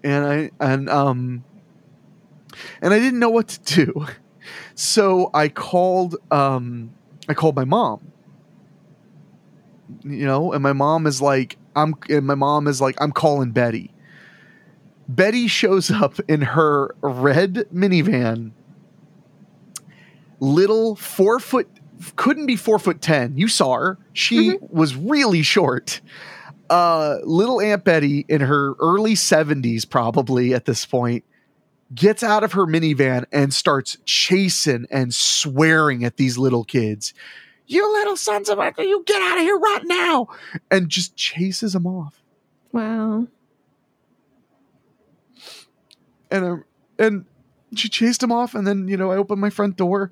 And 0.04 0.24
I 0.24 0.50
and 0.60 0.88
um 0.88 1.44
and 2.80 2.94
I 2.94 3.00
didn't 3.00 3.18
know 3.18 3.28
what 3.28 3.48
to 3.48 3.84
do. 3.84 4.06
So 4.76 5.30
I 5.32 5.48
called 5.48 6.16
um 6.30 6.92
I 7.28 7.34
called 7.34 7.56
my 7.56 7.64
mom. 7.64 8.12
You 10.02 10.26
know, 10.26 10.52
and 10.52 10.62
my 10.62 10.74
mom 10.74 11.06
is 11.06 11.22
like, 11.22 11.56
I'm 11.74 11.94
and 12.10 12.26
my 12.26 12.34
mom 12.34 12.68
is 12.68 12.80
like, 12.80 12.94
I'm 13.00 13.10
calling 13.10 13.52
Betty. 13.52 13.90
Betty 15.08 15.48
shows 15.48 15.90
up 15.90 16.20
in 16.28 16.42
her 16.42 16.94
red 17.00 17.66
minivan, 17.72 18.50
little 20.44 20.96
four 20.96 21.40
foot, 21.40 21.68
couldn't 22.16 22.46
be 22.46 22.56
four 22.56 22.78
foot 22.78 23.00
ten. 23.00 23.36
You 23.36 23.48
saw 23.48 23.74
her. 23.74 23.98
She 24.12 24.58
was 24.60 24.94
really 24.94 25.42
short. 25.42 26.00
Uh, 26.70 27.18
little 27.24 27.60
Aunt 27.60 27.84
Betty 27.84 28.24
in 28.28 28.40
her 28.40 28.74
early 28.80 29.14
70s, 29.14 29.88
probably 29.88 30.54
at 30.54 30.64
this 30.64 30.86
point, 30.86 31.22
gets 31.94 32.22
out 32.22 32.42
of 32.42 32.52
her 32.52 32.66
minivan 32.66 33.26
and 33.32 33.52
starts 33.52 33.98
chasing 34.06 34.86
and 34.90 35.14
swearing 35.14 36.04
at 36.04 36.16
these 36.16 36.38
little 36.38 36.64
kids. 36.64 37.12
You 37.66 37.90
little 37.92 38.16
sons 38.16 38.48
of 38.48 38.58
a, 38.58 38.72
you 38.78 39.04
get 39.06 39.20
out 39.22 39.38
of 39.38 39.42
here 39.42 39.58
right 39.58 39.82
now. 39.84 40.28
And 40.70 40.88
just 40.88 41.16
chases 41.16 41.74
them 41.74 41.86
off. 41.86 42.22
Wow. 42.72 43.28
and 46.34 46.44
uh, 46.44 46.56
and 46.98 47.24
she 47.78 47.88
chased 47.88 48.22
him 48.22 48.32
off 48.32 48.54
and 48.54 48.66
then 48.66 48.88
you 48.88 48.96
know 48.96 49.10
i 49.10 49.16
opened 49.16 49.40
my 49.40 49.50
front 49.50 49.76
door 49.76 50.10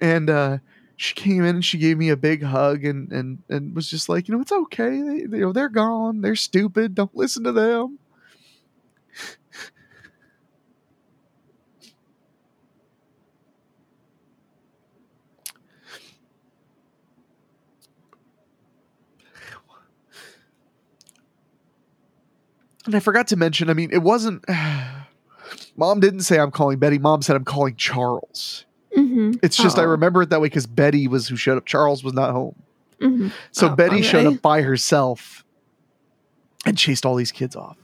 and 0.00 0.28
uh 0.30 0.58
she 0.98 1.14
came 1.14 1.44
in 1.44 1.54
and 1.56 1.64
she 1.64 1.78
gave 1.78 1.96
me 1.96 2.08
a 2.08 2.16
big 2.16 2.42
hug 2.42 2.84
and 2.84 3.12
and 3.12 3.38
and 3.48 3.74
was 3.74 3.88
just 3.88 4.08
like 4.08 4.26
you 4.26 4.34
know 4.34 4.40
it's 4.40 4.50
okay. 4.50 5.00
They, 5.00 5.26
they 5.26 5.38
you 5.38 5.44
know 5.44 5.52
they're 5.52 5.68
gone. 5.68 6.20
They're 6.22 6.34
stupid. 6.34 6.96
Don't 6.96 7.14
listen 7.16 7.44
to 7.44 7.52
them. 7.52 7.98
And 22.86 22.94
i 22.94 23.00
forgot 23.00 23.26
to 23.28 23.36
mention 23.36 23.68
i 23.68 23.74
mean 23.74 23.90
it 23.92 23.98
wasn't 23.98 24.46
mom 25.76 26.00
didn't 26.00 26.20
say 26.20 26.38
i'm 26.38 26.50
calling 26.50 26.78
betty 26.78 26.98
mom 26.98 27.22
said 27.22 27.36
i'm 27.36 27.44
calling 27.44 27.74
charles 27.76 28.64
Mm-hmm. 28.96 29.32
It's 29.42 29.56
just 29.56 29.78
I 29.78 29.82
remember 29.82 30.22
it 30.22 30.30
that 30.30 30.40
way 30.40 30.46
because 30.46 30.66
Betty 30.66 31.06
was 31.06 31.28
who 31.28 31.36
showed 31.36 31.58
up. 31.58 31.66
Charles 31.66 32.02
was 32.02 32.14
not 32.14 32.32
home, 32.32 32.56
Mm-hmm. 33.00 33.28
so 33.52 33.68
Oh, 33.68 33.76
Betty 33.76 34.00
showed 34.02 34.26
up 34.26 34.40
by 34.42 34.62
herself 34.62 35.44
and 36.64 36.76
chased 36.76 37.04
all 37.06 37.14
these 37.14 37.30
kids 37.30 37.54
off. 37.54 37.76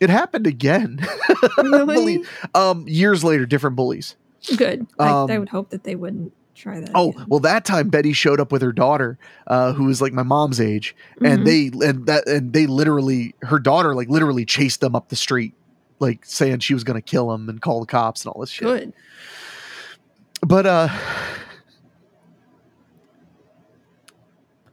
It 0.00 0.10
happened 0.10 0.46
again. 0.46 1.00
Really? 1.62 2.24
Um, 2.54 2.84
years 2.88 3.22
later, 3.24 3.46
different 3.46 3.76
bullies. 3.76 4.16
Good. 4.56 4.86
I, 4.98 5.04
I 5.08 5.10
Um, 5.34 5.38
would 5.40 5.48
hope 5.48 5.70
that 5.70 5.84
they 5.84 5.94
wouldn't 5.94 6.32
try 6.54 6.80
that. 6.80 6.90
Oh 6.94 7.10
again. 7.12 7.26
well, 7.28 7.40
that 7.40 7.64
time 7.64 7.88
Betty 7.88 8.12
showed 8.12 8.40
up 8.40 8.50
with 8.52 8.62
her 8.62 8.72
daughter, 8.72 9.18
uh, 9.46 9.72
who 9.72 9.84
was 9.84 10.02
like 10.02 10.12
my 10.12 10.24
mom's 10.24 10.60
age, 10.60 10.94
Mhm. 11.20 11.30
and 11.32 11.46
they 11.46 11.70
and 11.88 12.06
that 12.06 12.26
and 12.28 12.52
they 12.52 12.66
literally 12.66 13.34
her 13.42 13.60
daughter 13.60 13.94
like 13.94 14.08
literally 14.08 14.44
chased 14.44 14.80
them 14.80 14.94
up 14.96 15.08
the 15.08 15.16
street, 15.16 15.54
like 15.98 16.24
saying 16.24 16.60
she 16.60 16.74
was 16.74 16.84
gonna 16.84 17.02
kill 17.02 17.32
him 17.32 17.48
and 17.48 17.60
call 17.60 17.80
the 17.80 17.86
cops 17.86 18.24
and 18.24 18.32
all 18.32 18.40
this 18.40 18.50
shit. 18.50 18.66
good. 18.66 18.92
but 20.42 20.66
uh 20.66 20.88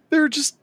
they're 0.10 0.30
just 0.30 0.58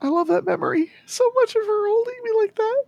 I 0.00 0.08
love 0.08 0.26
that 0.28 0.44
memory 0.44 0.90
so 1.06 1.30
much 1.36 1.54
of 1.54 1.64
her 1.64 1.88
holding 1.88 2.14
me 2.24 2.30
like 2.40 2.54
that. 2.56 2.84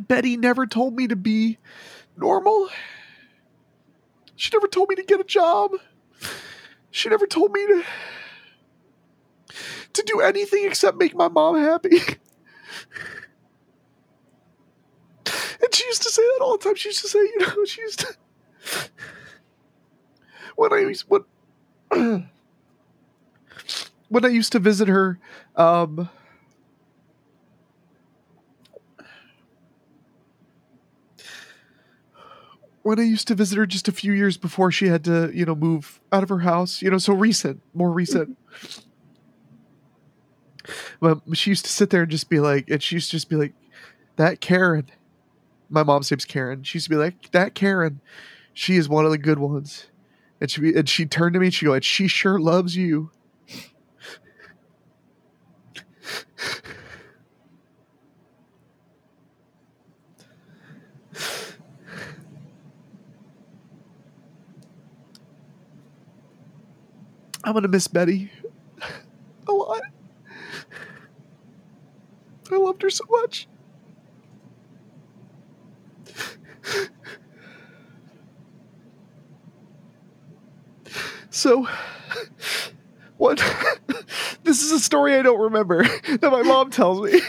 Betty 0.08 0.36
never 0.36 0.66
told 0.66 0.96
me 0.96 1.06
to 1.06 1.14
be 1.14 1.58
normal. 2.16 2.68
She 4.40 4.48
never 4.54 4.68
told 4.68 4.88
me 4.88 4.94
to 4.94 5.02
get 5.02 5.20
a 5.20 5.24
job. 5.24 5.72
She 6.90 7.10
never 7.10 7.26
told 7.26 7.52
me 7.52 7.66
to 7.66 7.84
to 9.92 10.02
do 10.02 10.22
anything 10.22 10.64
except 10.64 10.96
make 10.96 11.14
my 11.14 11.28
mom 11.28 11.56
happy. 11.56 11.98
and 11.98 12.16
she 15.74 15.84
used 15.84 16.00
to 16.04 16.10
say 16.10 16.22
that 16.22 16.42
all 16.42 16.56
the 16.56 16.64
time. 16.64 16.74
She 16.74 16.88
used 16.88 17.02
to 17.02 17.08
say, 17.08 17.18
you 17.18 17.38
know, 17.40 17.64
she 17.66 17.82
used 17.82 17.98
to 17.98 18.16
when 20.56 20.72
I 20.72 20.78
used 20.78 21.04
when 21.06 21.24
when 24.08 24.24
I 24.24 24.28
used 24.28 24.52
to 24.52 24.58
visit 24.58 24.88
her, 24.88 25.18
um 25.54 26.08
when 32.82 32.98
I 32.98 33.02
used 33.02 33.28
to 33.28 33.34
visit 33.34 33.58
her 33.58 33.66
just 33.66 33.88
a 33.88 33.92
few 33.92 34.12
years 34.12 34.36
before 34.36 34.70
she 34.70 34.86
had 34.88 35.04
to, 35.04 35.30
you 35.34 35.44
know, 35.44 35.54
move 35.54 36.00
out 36.12 36.22
of 36.22 36.28
her 36.28 36.40
house, 36.40 36.80
you 36.80 36.90
know, 36.90 36.98
so 36.98 37.12
recent, 37.12 37.60
more 37.74 37.90
recent. 37.90 38.36
But 41.00 41.20
she 41.34 41.50
used 41.50 41.64
to 41.64 41.70
sit 41.70 41.90
there 41.90 42.02
and 42.02 42.10
just 42.10 42.30
be 42.30 42.40
like, 42.40 42.70
and 42.70 42.82
she 42.82 42.96
used 42.96 43.10
to 43.10 43.16
just 43.16 43.28
be 43.28 43.36
like, 43.36 43.52
that 44.16 44.40
Karen, 44.40 44.90
my 45.68 45.82
mom's 45.82 46.10
name's 46.10 46.24
Karen. 46.24 46.62
She 46.62 46.76
used 46.76 46.86
to 46.86 46.90
be 46.90 46.96
like, 46.96 47.30
that 47.32 47.54
Karen, 47.54 48.00
she 48.52 48.76
is 48.76 48.88
one 48.88 49.04
of 49.04 49.10
the 49.10 49.18
good 49.18 49.38
ones. 49.38 49.86
And 50.40 50.50
she 50.50 50.74
and 50.74 50.88
she 50.88 51.04
turned 51.04 51.34
to 51.34 51.40
me 51.40 51.46
and 51.46 51.54
she 51.54 51.66
go, 51.66 51.74
and 51.74 51.84
she 51.84 52.08
sure 52.08 52.38
loves 52.38 52.76
you. 52.76 53.10
I'm 67.44 67.54
gonna 67.54 67.68
miss 67.68 67.88
Betty 67.88 68.30
a 69.48 69.52
lot. 69.52 69.82
I 72.52 72.56
loved 72.56 72.82
her 72.82 72.90
so 72.90 73.04
much. 73.10 73.46
So, 81.30 81.68
what? 83.16 83.38
this 84.44 84.62
is 84.62 84.72
a 84.72 84.80
story 84.80 85.14
I 85.14 85.22
don't 85.22 85.40
remember 85.40 85.84
that 85.84 86.22
my 86.30 86.42
mom 86.42 86.70
tells 86.70 87.00
me. 87.00 87.20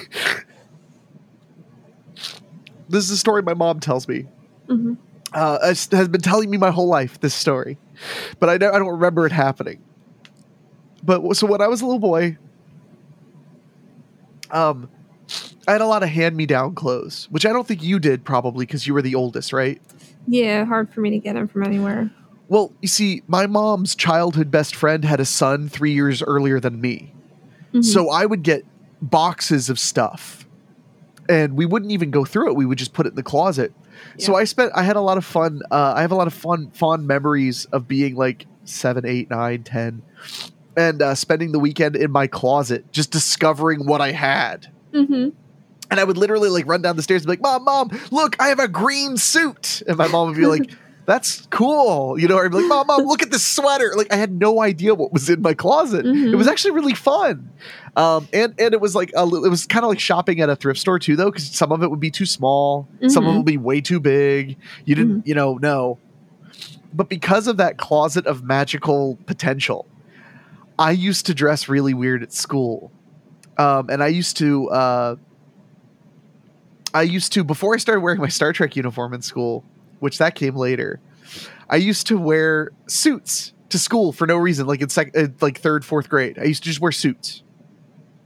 This 2.90 3.06
is 3.06 3.12
a 3.12 3.18
story 3.18 3.42
my 3.42 3.54
mom 3.54 3.80
tells 3.80 4.08
me. 4.08 4.28
Mhm. 4.68 4.98
Uh, 5.34 5.66
has 5.66 5.88
has 5.92 6.10
been 6.10 6.20
telling 6.22 6.50
me 6.50 6.58
my 6.58 6.72
whole 6.72 6.88
life 6.88 7.20
this 7.22 7.34
story, 7.34 7.78
but 8.40 8.50
I 8.50 8.58
don't, 8.58 8.76
I 8.76 8.80
don't 8.80 8.90
remember 8.90 9.26
it 9.26 9.32
happening. 9.32 9.82
But 11.04 11.36
so 11.36 11.48
when 11.48 11.62
I 11.62 11.68
was 11.68 11.82
a 11.82 11.86
little 11.86 12.00
boy, 12.00 12.38
um, 14.52 14.90
I 15.68 15.74
had 15.74 15.82
a 15.82 15.88
lot 15.88 16.04
of 16.04 16.10
hand-me-down 16.10 16.76
clothes, 16.76 17.28
which 17.32 17.46
I 17.46 17.54
don't 17.54 17.68
think 17.68 17.84
you 17.84 18.00
did 18.00 18.24
probably 18.24 18.66
because 18.66 18.86
you 18.86 18.94
were 18.94 19.02
the 19.02 19.16
oldest, 19.16 19.54
right? 19.54 19.82
Yeah, 20.28 20.66
hard 20.66 20.94
for 20.94 21.02
me 21.02 21.10
to 21.12 21.20
get 21.20 21.34
them 21.34 21.48
from 21.48 21.64
anywhere. 21.64 22.12
Well, 22.48 22.74
you 22.82 22.88
see, 22.88 23.24
my 23.28 23.48
mom's 23.48 23.96
childhood 23.96 24.52
best 24.52 24.76
friend 24.76 25.06
had 25.06 25.20
a 25.20 25.26
son 25.26 25.70
three 25.70 25.94
years 25.94 26.22
earlier 26.22 26.60
than 26.60 26.82
me. 26.82 27.14
Mhm. 27.74 27.86
So 27.86 28.10
I 28.10 28.26
would 28.26 28.44
get 28.44 28.66
boxes 29.02 29.70
of 29.70 29.80
stuff 29.80 30.46
and 31.30 31.56
we 31.56 31.66
wouldn't 31.66 31.92
even 31.92 32.12
go 32.12 32.26
through 32.26 32.50
it. 32.50 32.56
We 32.56 32.66
would 32.66 32.78
just 32.78 32.94
put 32.94 33.06
it 33.06 33.10
in 33.10 33.16
the 33.16 33.24
closet. 33.24 33.72
So 34.18 34.36
I 34.36 34.44
spent, 34.44 34.72
I 34.76 34.84
had 34.84 34.96
a 34.96 35.02
lot 35.02 35.18
of 35.18 35.24
fun. 35.24 35.62
Uh, 35.72 35.94
I 35.96 36.02
have 36.02 36.12
a 36.12 36.16
lot 36.16 36.28
of 36.28 36.34
fun, 36.34 36.72
fond 36.74 37.08
memories 37.08 37.66
of 37.66 37.88
being 37.88 38.16
like 38.16 38.46
seven, 38.66 39.06
eight, 39.06 39.30
nine, 39.30 39.64
ten, 39.64 40.02
and 40.78 41.02
uh, 41.02 41.16
spending 41.16 41.52
the 41.52 41.60
weekend 41.60 41.96
in 41.96 42.12
my 42.12 42.28
closet, 42.28 42.92
just 42.92 43.12
discovering 43.12 43.86
what 43.86 44.02
I 44.02 44.12
had. 44.12 44.68
Mhm. 44.94 45.34
And 45.90 46.00
I 46.00 46.04
would 46.04 46.18
literally 46.18 46.50
like 46.50 46.66
run 46.68 46.82
down 46.82 46.96
the 46.96 47.04
stairs 47.04 47.24
and 47.24 47.28
be 47.28 47.32
like, 47.34 47.42
Mom, 47.42 47.64
Mom, 47.66 47.90
look, 48.12 48.36
I 48.40 48.48
have 48.48 48.60
a 48.60 48.68
green 48.68 49.18
suit. 49.18 49.84
And 49.88 49.98
my 49.98 50.08
mom 50.08 50.28
would 50.30 50.38
be 50.38 50.46
like, 50.46 50.72
That's 51.08 51.48
cool. 51.50 52.18
You 52.18 52.28
know, 52.28 52.38
I'd 52.38 52.52
be 52.52 52.58
like, 52.58 52.68
Mom, 52.68 52.88
Mom, 52.88 53.02
look 53.02 53.24
at 53.24 53.32
this 53.32 53.44
sweater. 53.46 53.92
Like 53.98 54.14
I 54.14 54.16
had 54.16 54.32
no 54.32 54.62
idea 54.62 54.94
what 54.96 55.12
was 55.12 55.30
in 55.30 55.42
my 55.42 55.54
closet. 55.56 56.06
Mhm. 56.06 56.32
It 56.32 56.36
was 56.36 56.48
actually 56.48 56.72
really 56.72 56.94
fun. 56.94 57.50
Um, 57.98 58.28
and 58.32 58.54
and 58.60 58.74
it 58.74 58.80
was 58.80 58.96
like 58.96 59.12
a, 59.18 59.24
it 59.24 59.50
was 59.50 59.66
kind 59.66 59.84
of 59.84 59.90
like 59.90 60.00
shopping 60.00 60.40
at 60.42 60.50
a 60.50 60.56
thrift 60.56 60.80
store 60.80 61.00
too, 61.00 61.16
though, 61.18 61.32
because 61.32 61.50
some 61.50 61.72
of 61.74 61.82
it 61.84 61.90
would 61.90 62.00
be 62.00 62.12
too 62.12 62.28
small, 62.28 62.88
some 63.08 63.26
of 63.26 63.32
it 63.32 63.34
Mhm. 63.34 63.38
would 63.38 63.46
be 63.46 63.58
way 63.58 63.82
too 63.82 64.00
big. 64.00 64.56
You 64.86 64.96
didn't, 64.96 65.28
you 65.28 65.34
know, 65.36 65.56
know. 65.58 65.98
But 66.94 67.10
because 67.10 67.48
of 67.48 67.58
that 67.58 67.78
closet 67.78 68.26
of 68.28 68.44
magical 68.44 69.18
potential, 69.26 69.88
I 70.82 70.92
used 70.92 71.28
to 71.28 71.34
dress 71.34 71.70
really 71.70 71.94
weird 71.94 72.24
at 72.24 72.34
school, 72.34 72.92
um, 73.58 73.90
and 73.90 74.02
I 74.04 74.08
used 74.08 74.38
to. 74.38 74.70
Uh, 74.70 75.16
I 76.94 77.04
used 77.04 77.32
to 77.34 77.44
before 77.44 77.74
I 77.74 77.78
started 77.78 78.02
wearing 78.02 78.20
my 78.20 78.28
Star 78.28 78.52
Trek 78.52 78.76
uniform 78.76 79.14
in 79.14 79.22
school, 79.22 79.64
which 80.00 80.18
that 80.18 80.36
came 80.36 80.56
later. 80.56 81.00
I 81.70 81.78
used 81.78 82.08
to 82.08 82.18
wear 82.18 82.72
suits 82.88 83.54
to 83.70 83.80
school 83.80 84.12
for 84.12 84.28
no 84.28 84.36
reason, 84.38 84.68
like 84.68 84.82
in 84.82 84.90
sec- 84.90 85.16
uh, 85.16 85.28
like 85.40 85.60
third, 85.60 85.86
fourth 85.86 86.10
grade. 86.10 86.38
I 86.40 86.44
used 86.46 86.64
to 86.64 86.70
just 86.70 86.82
wear 86.82 86.92
suits. 86.92 87.44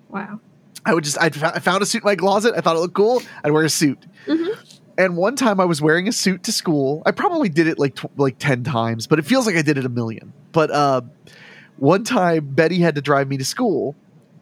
Wow. 0.10 0.40
I 0.86 0.94
would 0.94 1.04
just 1.04 1.20
I'd, 1.22 1.36
fo- 1.36 1.52
I 1.54 1.60
found 1.60 1.84
a 1.84 1.86
suit 1.86 2.04
in 2.04 2.06
my 2.06 2.16
closet. 2.16 2.54
I 2.58 2.62
thought 2.62 2.76
it 2.76 2.80
looked 2.80 2.96
cool. 2.96 3.22
I'd 3.44 3.52
wear 3.52 3.64
a 3.64 3.70
suit. 3.70 4.00
Mhm. 4.26 4.58
and 4.98 5.18
one 5.18 5.36
time 5.36 5.60
I 5.60 5.66
was 5.66 5.82
wearing 5.82 6.08
a 6.08 6.12
suit 6.12 6.44
to 6.44 6.52
school. 6.52 7.04
I 7.06 7.12
probably 7.12 7.50
did 7.50 7.68
it 7.68 7.78
like 7.78 7.96
tw- 7.96 8.18
like 8.18 8.38
10 8.40 8.64
times, 8.64 9.06
but 9.08 9.20
it 9.20 9.26
feels 9.26 9.46
like 9.46 9.56
I 9.58 9.62
did 9.62 9.78
it 9.78 9.86
a 9.86 9.90
million. 9.90 10.32
But 10.54 10.72
uh, 10.72 11.02
one 11.78 12.04
time 12.04 12.46
Betty 12.46 12.80
had 12.80 12.96
to 12.96 13.02
drive 13.02 13.28
me 13.28 13.38
to 13.38 13.46
school, 13.46 13.96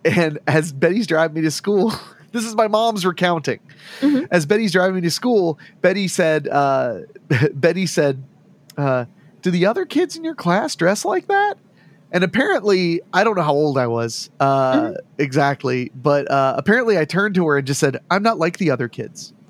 and 0.06 0.40
as 0.48 0.72
Betty's 0.72 1.08
driving 1.08 1.36
me 1.36 1.42
to 1.42 1.52
school, 1.52 1.94
this 2.32 2.44
is 2.46 2.56
my 2.56 2.68
mom's 2.68 3.06
recounting. 3.06 3.60
Mhm. 4.02 4.28
As 4.32 4.46
Betty's 4.46 4.72
driving 4.72 4.96
me 4.96 5.02
to 5.02 5.12
school, 5.12 5.58
Betty 5.82 6.08
said, 6.08 6.48
uh, 6.48 7.00
Betty 7.54 7.86
said, 7.86 8.24
uh, 8.78 9.06
"Do 9.42 9.52
the 9.52 9.66
other 9.66 9.86
kids 9.86 10.16
in 10.16 10.24
your 10.24 10.36
class 10.36 10.76
dress 10.76 11.06
like 11.06 11.28
that?" 11.28 11.58
And 12.12 12.24
apparently, 12.24 13.02
I 13.12 13.24
don't 13.24 13.36
know 13.36 13.42
how 13.42 13.54
old 13.54 13.76
I 13.78 13.88
was 13.88 14.30
uh, 14.40 14.94
exactly, 15.18 15.92
but 15.96 16.30
uh, 16.30 16.54
apparently, 16.58 16.98
I 17.00 17.06
turned 17.06 17.34
to 17.36 17.48
her 17.48 17.58
and 17.58 17.66
just 17.66 17.80
said, 17.80 17.98
"I'm 18.12 18.22
not 18.24 18.38
like 18.38 18.58
the 18.58 18.70
other 18.72 18.88
kids." 18.88 19.34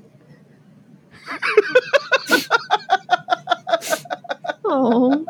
Oh, 4.65 5.25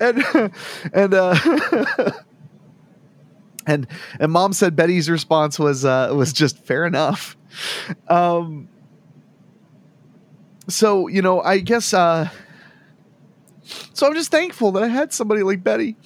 and 0.00 0.52
and 0.92 1.14
uh 1.14 1.34
and 3.66 3.86
and 4.18 4.32
mom 4.32 4.52
said 4.52 4.74
betty's 4.76 5.10
response 5.10 5.58
was 5.58 5.84
uh 5.84 6.10
was 6.14 6.32
just 6.32 6.58
fair 6.64 6.86
enough. 6.86 7.36
Um 8.08 8.68
so 10.68 11.08
you 11.08 11.22
know 11.22 11.40
i 11.40 11.58
guess 11.58 11.94
uh 11.94 12.28
so 13.94 14.06
i'm 14.06 14.14
just 14.14 14.30
thankful 14.30 14.70
that 14.72 14.82
i 14.82 14.88
had 14.88 15.12
somebody 15.12 15.42
like 15.42 15.62
betty. 15.64 15.96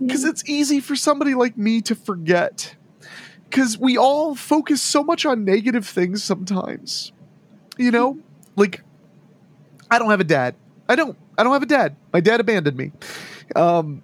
Because 0.00 0.24
it's 0.24 0.48
easy 0.48 0.80
for 0.80 0.96
somebody 0.96 1.34
like 1.34 1.56
me 1.56 1.80
to 1.82 1.94
forget. 1.94 2.74
Because 3.48 3.78
we 3.78 3.96
all 3.96 4.34
focus 4.34 4.82
so 4.82 5.04
much 5.04 5.24
on 5.24 5.44
negative 5.44 5.86
things 5.86 6.22
sometimes 6.24 7.12
you 7.76 7.90
know? 7.90 8.18
Like 8.56 8.82
i 9.90 9.98
don't 9.98 10.10
have 10.10 10.20
a 10.20 10.24
dad. 10.24 10.54
I 10.88 10.96
don't 10.96 11.16
i 11.36 11.42
don't 11.42 11.52
have 11.52 11.62
a 11.62 11.66
dad. 11.66 11.96
My 12.12 12.20
dad 12.20 12.40
abandoned 12.40 12.76
me 12.76 12.92
um 13.56 14.02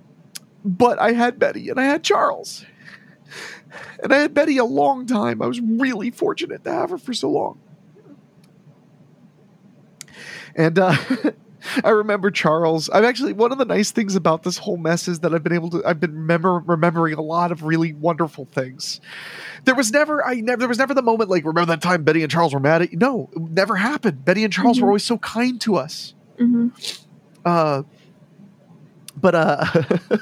but 0.64 0.98
i 1.00 1.12
had 1.12 1.38
betty 1.38 1.68
and 1.68 1.78
i 1.80 1.84
had 1.84 2.02
charles 2.02 2.64
and 4.02 4.12
i 4.12 4.18
had 4.18 4.34
betty 4.34 4.58
a 4.58 4.64
long 4.64 5.06
time 5.06 5.40
i 5.42 5.46
was 5.46 5.60
really 5.60 6.10
fortunate 6.10 6.62
to 6.64 6.72
have 6.72 6.90
her 6.90 6.98
for 6.98 7.14
so 7.14 7.30
long 7.30 7.58
and 10.56 10.78
uh 10.78 10.96
I 11.84 11.90
remember 11.90 12.30
Charles. 12.30 12.88
I've 12.88 13.04
actually 13.04 13.34
one 13.34 13.52
of 13.52 13.58
the 13.58 13.66
nice 13.66 13.90
things 13.90 14.16
about 14.16 14.44
this 14.44 14.56
whole 14.56 14.78
mess 14.78 15.06
is 15.08 15.20
that 15.20 15.34
I've 15.34 15.42
been 15.42 15.52
able 15.52 15.68
to. 15.70 15.84
I've 15.84 16.00
been 16.00 16.14
remember 16.14 16.54
remembering 16.58 17.18
a 17.18 17.20
lot 17.20 17.52
of 17.52 17.64
really 17.64 17.92
wonderful 17.92 18.48
things. 18.50 18.98
There 19.64 19.74
was 19.74 19.92
never, 19.92 20.24
I 20.24 20.36
never, 20.36 20.58
there 20.60 20.68
was 20.68 20.78
never 20.78 20.94
the 20.94 21.02
moment 21.02 21.28
like 21.28 21.44
remember 21.44 21.66
that 21.66 21.82
time 21.82 22.02
Betty 22.02 22.22
and 22.22 22.32
Charles 22.32 22.54
were 22.54 22.60
mad 22.60 22.80
at 22.80 22.92
you. 22.92 22.98
No, 22.98 23.28
it 23.36 23.42
never 23.42 23.76
happened. 23.76 24.24
Betty 24.24 24.42
and 24.42 24.50
Charles 24.50 24.78
Mhm. 24.78 24.82
were 24.82 24.88
always 24.88 25.04
so 25.04 25.18
kind 25.18 25.60
to 25.60 25.76
us. 25.76 26.14
hmm 26.38 26.68
Uh, 27.44 27.82
but 29.20 29.34
uh, 29.34 29.64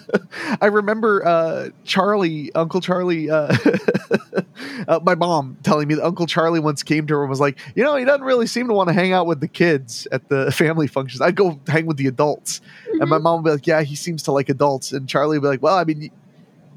I 0.60 0.66
remember 0.66 1.24
uh, 1.26 1.68
Charlie, 1.84 2.52
Uncle 2.54 2.80
Charlie, 2.80 3.30
uh, 3.30 3.54
uh, 4.88 5.00
my 5.02 5.14
mom 5.14 5.56
telling 5.62 5.88
me 5.88 5.94
that 5.94 6.04
Uncle 6.04 6.26
Charlie 6.26 6.60
once 6.60 6.82
came 6.82 7.06
to 7.06 7.14
her 7.14 7.22
and 7.22 7.30
was 7.30 7.40
like, 7.40 7.58
you 7.74 7.84
know, 7.84 7.96
he 7.96 8.04
doesn't 8.04 8.24
really 8.24 8.46
seem 8.46 8.68
to 8.68 8.74
want 8.74 8.88
to 8.88 8.94
hang 8.94 9.12
out 9.12 9.26
with 9.26 9.40
the 9.40 9.48
kids 9.48 10.08
at 10.10 10.28
the 10.28 10.50
family 10.52 10.86
functions. 10.86 11.20
I'd 11.20 11.36
go 11.36 11.60
hang 11.66 11.86
with 11.86 11.96
the 11.96 12.06
adults, 12.06 12.60
and 13.00 13.08
my 13.08 13.18
mom 13.18 13.42
would 13.42 13.48
be 13.48 13.52
like, 13.54 13.66
yeah, 13.66 13.82
he 13.82 13.94
seems 13.94 14.22
to 14.24 14.32
like 14.32 14.48
adults, 14.48 14.92
and 14.92 15.08
Charlie 15.08 15.38
would 15.38 15.42
be 15.42 15.48
like, 15.48 15.62
well, 15.62 15.76
I 15.76 15.84
mean. 15.84 16.10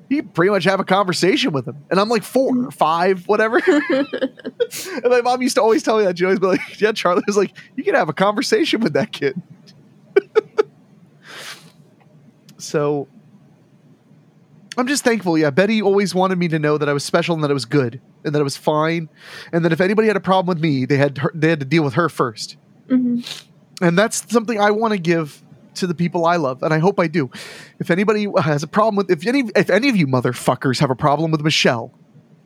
You, 0.10 0.24
pretty 0.24 0.50
much 0.50 0.66
have 0.66 0.82
a 0.82 0.84
conversation 0.84 1.54
with 1.54 1.66
him, 1.66 1.86
and 1.90 1.98
I'm 1.98 2.10
like 2.10 2.24
four, 2.24 2.66
or 2.66 2.72
five, 2.72 3.26
whatever. 3.30 3.62
and 3.66 5.06
my 5.06 5.22
mom 5.22 5.42
used 5.42 5.56
to 5.56 5.62
always 5.62 5.84
tell 5.84 6.00
me 6.00 6.04
that. 6.04 6.18
She 6.18 6.26
always 6.26 6.38
be 6.38 6.48
like, 6.48 6.82
"Yeah, 6.82 6.92
Charlie 6.92 7.24
was 7.26 7.38
like, 7.38 7.54
you 7.78 7.86
can 7.86 7.96
have 7.96 8.10
a 8.10 8.14
conversation 8.14 8.82
with 8.82 8.92
that 8.92 9.14
kid." 9.14 9.42
So 12.72 13.08
I'm 14.78 14.88
just 14.88 15.04
thankful. 15.04 15.38
Yeah, 15.38 15.50
Betty 15.50 15.82
always 15.82 16.16
wanted 16.16 16.38
me 16.38 16.48
to 16.48 16.58
know 16.58 16.78
that 16.78 16.88
I 16.88 16.94
was 16.94 17.04
special 17.04 17.36
and 17.36 17.44
that 17.44 17.52
I 17.52 17.54
was 17.54 17.66
good 17.66 18.00
and 18.24 18.34
that 18.34 18.40
I 18.40 18.44
was 18.44 18.56
fine, 18.56 19.10
and 19.52 19.66
that 19.66 19.74
if 19.74 19.82
anybody 19.82 20.08
had 20.08 20.16
a 20.16 20.22
problem 20.22 20.48
with 20.48 20.64
me, 20.64 20.86
they 20.86 20.98
had 20.98 21.18
her, 21.18 21.32
they 21.36 21.50
had 21.50 21.60
to 21.60 21.66
deal 21.66 21.84
with 21.84 21.96
her 21.96 22.08
first. 22.08 22.58
hmm 22.88 23.20
And 23.82 23.98
that's 23.98 24.32
something 24.32 24.60
I 24.60 24.72
want 24.72 24.94
to 24.94 25.00
give 25.00 25.44
to 25.76 25.88
the 25.88 25.96
people 25.96 26.26
I 26.26 26.38
love, 26.38 26.64
and 26.64 26.74
I 26.74 26.80
hope 26.80 27.00
I 27.00 27.08
do. 27.08 27.30
If 27.80 27.92
anybody 27.92 28.28
has 28.42 28.64
a 28.64 28.68
problem 28.68 28.96
with 28.96 29.12
if 29.12 29.28
any 29.28 29.44
if 29.56 29.70
any 29.70 29.90
of 29.90 29.98
you 29.98 30.08
motherfuckers 30.08 30.80
have 30.80 30.90
a 30.90 30.96
problem 30.96 31.32
with 31.32 31.42
Michelle, 31.42 31.94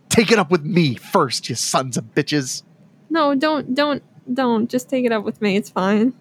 take 0.10 0.32
it 0.32 0.40
up 0.40 0.50
with 0.50 0.64
me 0.64 0.96
first, 0.96 1.50
you 1.50 1.56
sons 1.56 1.98
of 1.98 2.06
bitches. 2.16 2.64
No, 3.10 3.36
don't, 3.36 3.76
don't, 3.76 4.02
don't. 4.34 4.70
Just 4.70 4.90
take 4.90 5.06
it 5.06 5.12
up 5.12 5.24
with 5.24 5.42
me. 5.42 5.56
It's 5.56 5.70
fine. 5.70 6.14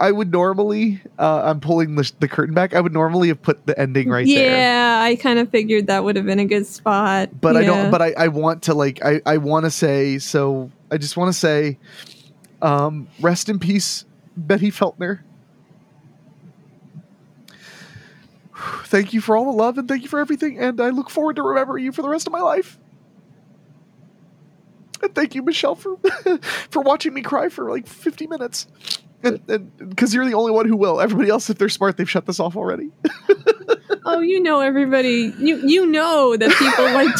I 0.00 0.12
would 0.12 0.30
normally, 0.30 1.00
uh, 1.18 1.42
I'm 1.44 1.60
pulling 1.60 1.96
the, 1.96 2.10
the 2.20 2.28
curtain 2.28 2.54
back. 2.54 2.72
I 2.72 2.80
would 2.80 2.92
normally 2.92 3.28
have 3.28 3.42
put 3.42 3.66
the 3.66 3.78
ending 3.78 4.08
right 4.08 4.26
yeah, 4.26 4.38
there. 4.38 4.56
Yeah, 4.56 5.00
I 5.02 5.16
kind 5.16 5.40
of 5.40 5.50
figured 5.50 5.88
that 5.88 6.04
would 6.04 6.14
have 6.14 6.24
been 6.24 6.38
a 6.38 6.44
good 6.44 6.66
spot. 6.66 7.40
But 7.40 7.56
I 7.56 7.64
don't, 7.64 7.90
but 7.90 8.00
I, 8.00 8.12
I 8.16 8.28
want 8.28 8.62
to 8.64 8.74
like, 8.74 9.04
I, 9.04 9.20
I 9.26 9.38
want 9.38 9.64
to 9.64 9.70
say, 9.70 10.18
so 10.18 10.70
I 10.90 10.98
just 10.98 11.16
want 11.16 11.32
to 11.32 11.38
say, 11.38 11.78
um, 12.62 13.08
rest 13.20 13.48
in 13.48 13.58
peace, 13.58 14.04
Betty 14.36 14.70
Feltner. 14.70 15.20
Thank 18.84 19.12
you 19.12 19.20
for 19.20 19.36
all 19.36 19.46
the 19.46 19.58
love 19.58 19.78
and 19.78 19.88
thank 19.88 20.02
you 20.02 20.08
for 20.08 20.18
everything. 20.18 20.58
And 20.58 20.80
I 20.80 20.90
look 20.90 21.10
forward 21.10 21.36
to 21.36 21.42
remembering 21.42 21.84
you 21.84 21.92
for 21.92 22.02
the 22.02 22.08
rest 22.08 22.26
of 22.26 22.32
my 22.32 22.40
life. 22.40 22.78
And 25.02 25.14
thank 25.14 25.34
you, 25.34 25.42
Michelle, 25.42 25.74
for 25.74 25.96
for 26.70 26.82
watching 26.82 27.14
me 27.14 27.22
cry 27.22 27.48
for 27.48 27.70
like 27.70 27.86
50 27.86 28.26
minutes. 28.26 28.66
Because 29.22 30.14
you're 30.14 30.24
the 30.26 30.34
only 30.34 30.52
one 30.52 30.66
who 30.68 30.76
will. 30.76 31.00
Everybody 31.00 31.28
else, 31.30 31.50
if 31.50 31.58
they're 31.58 31.68
smart, 31.68 31.96
they've 31.96 32.08
shut 32.08 32.26
this 32.26 32.40
off 32.40 32.56
already. 32.56 32.90
Oh, 34.10 34.20
you 34.20 34.42
know 34.42 34.60
everybody. 34.60 35.34
You 35.38 35.58
you 35.68 35.84
know 35.86 36.34
that 36.34 36.50
people 36.52 36.84
like. 36.94 37.14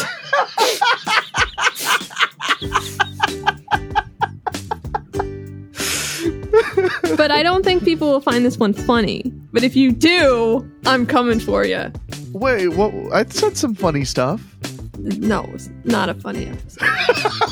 but 7.15 7.29
I 7.29 7.43
don't 7.43 7.63
think 7.63 7.83
people 7.83 8.09
will 8.09 8.21
find 8.21 8.43
this 8.43 8.57
one 8.57 8.73
funny. 8.73 9.21
But 9.53 9.63
if 9.63 9.75
you 9.75 9.91
do, 9.91 10.67
I'm 10.87 11.05
coming 11.05 11.39
for 11.39 11.63
you. 11.63 11.91
Wait, 12.31 12.69
what? 12.69 12.91
I 13.13 13.23
said 13.25 13.55
some 13.55 13.75
funny 13.75 14.03
stuff. 14.03 14.41
No, 14.97 15.47
it's 15.53 15.69
not 15.83 16.09
a 16.09 16.15
funny 16.15 16.47
episode. 16.47 16.89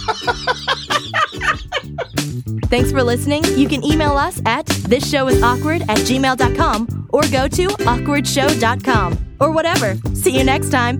Thanks 2.68 2.91
for 2.91 3.01
listening. 3.03 3.43
You 3.55 3.68
can 3.68 3.84
email 3.84 4.18
us 4.18 4.41
at 4.45 4.65
thisshowis 4.65 5.41
awkward 5.41 5.84
at 5.84 5.99
gmail.com 5.99 7.09
or 7.09 7.22
go 7.32 7.47
to 7.47 7.68
awkwardshow.com 7.68 9.36
or 9.39 9.51
whatever. 9.51 9.95
See 10.13 10.38
you 10.38 10.43
next 10.43 10.70
time. 10.70 10.97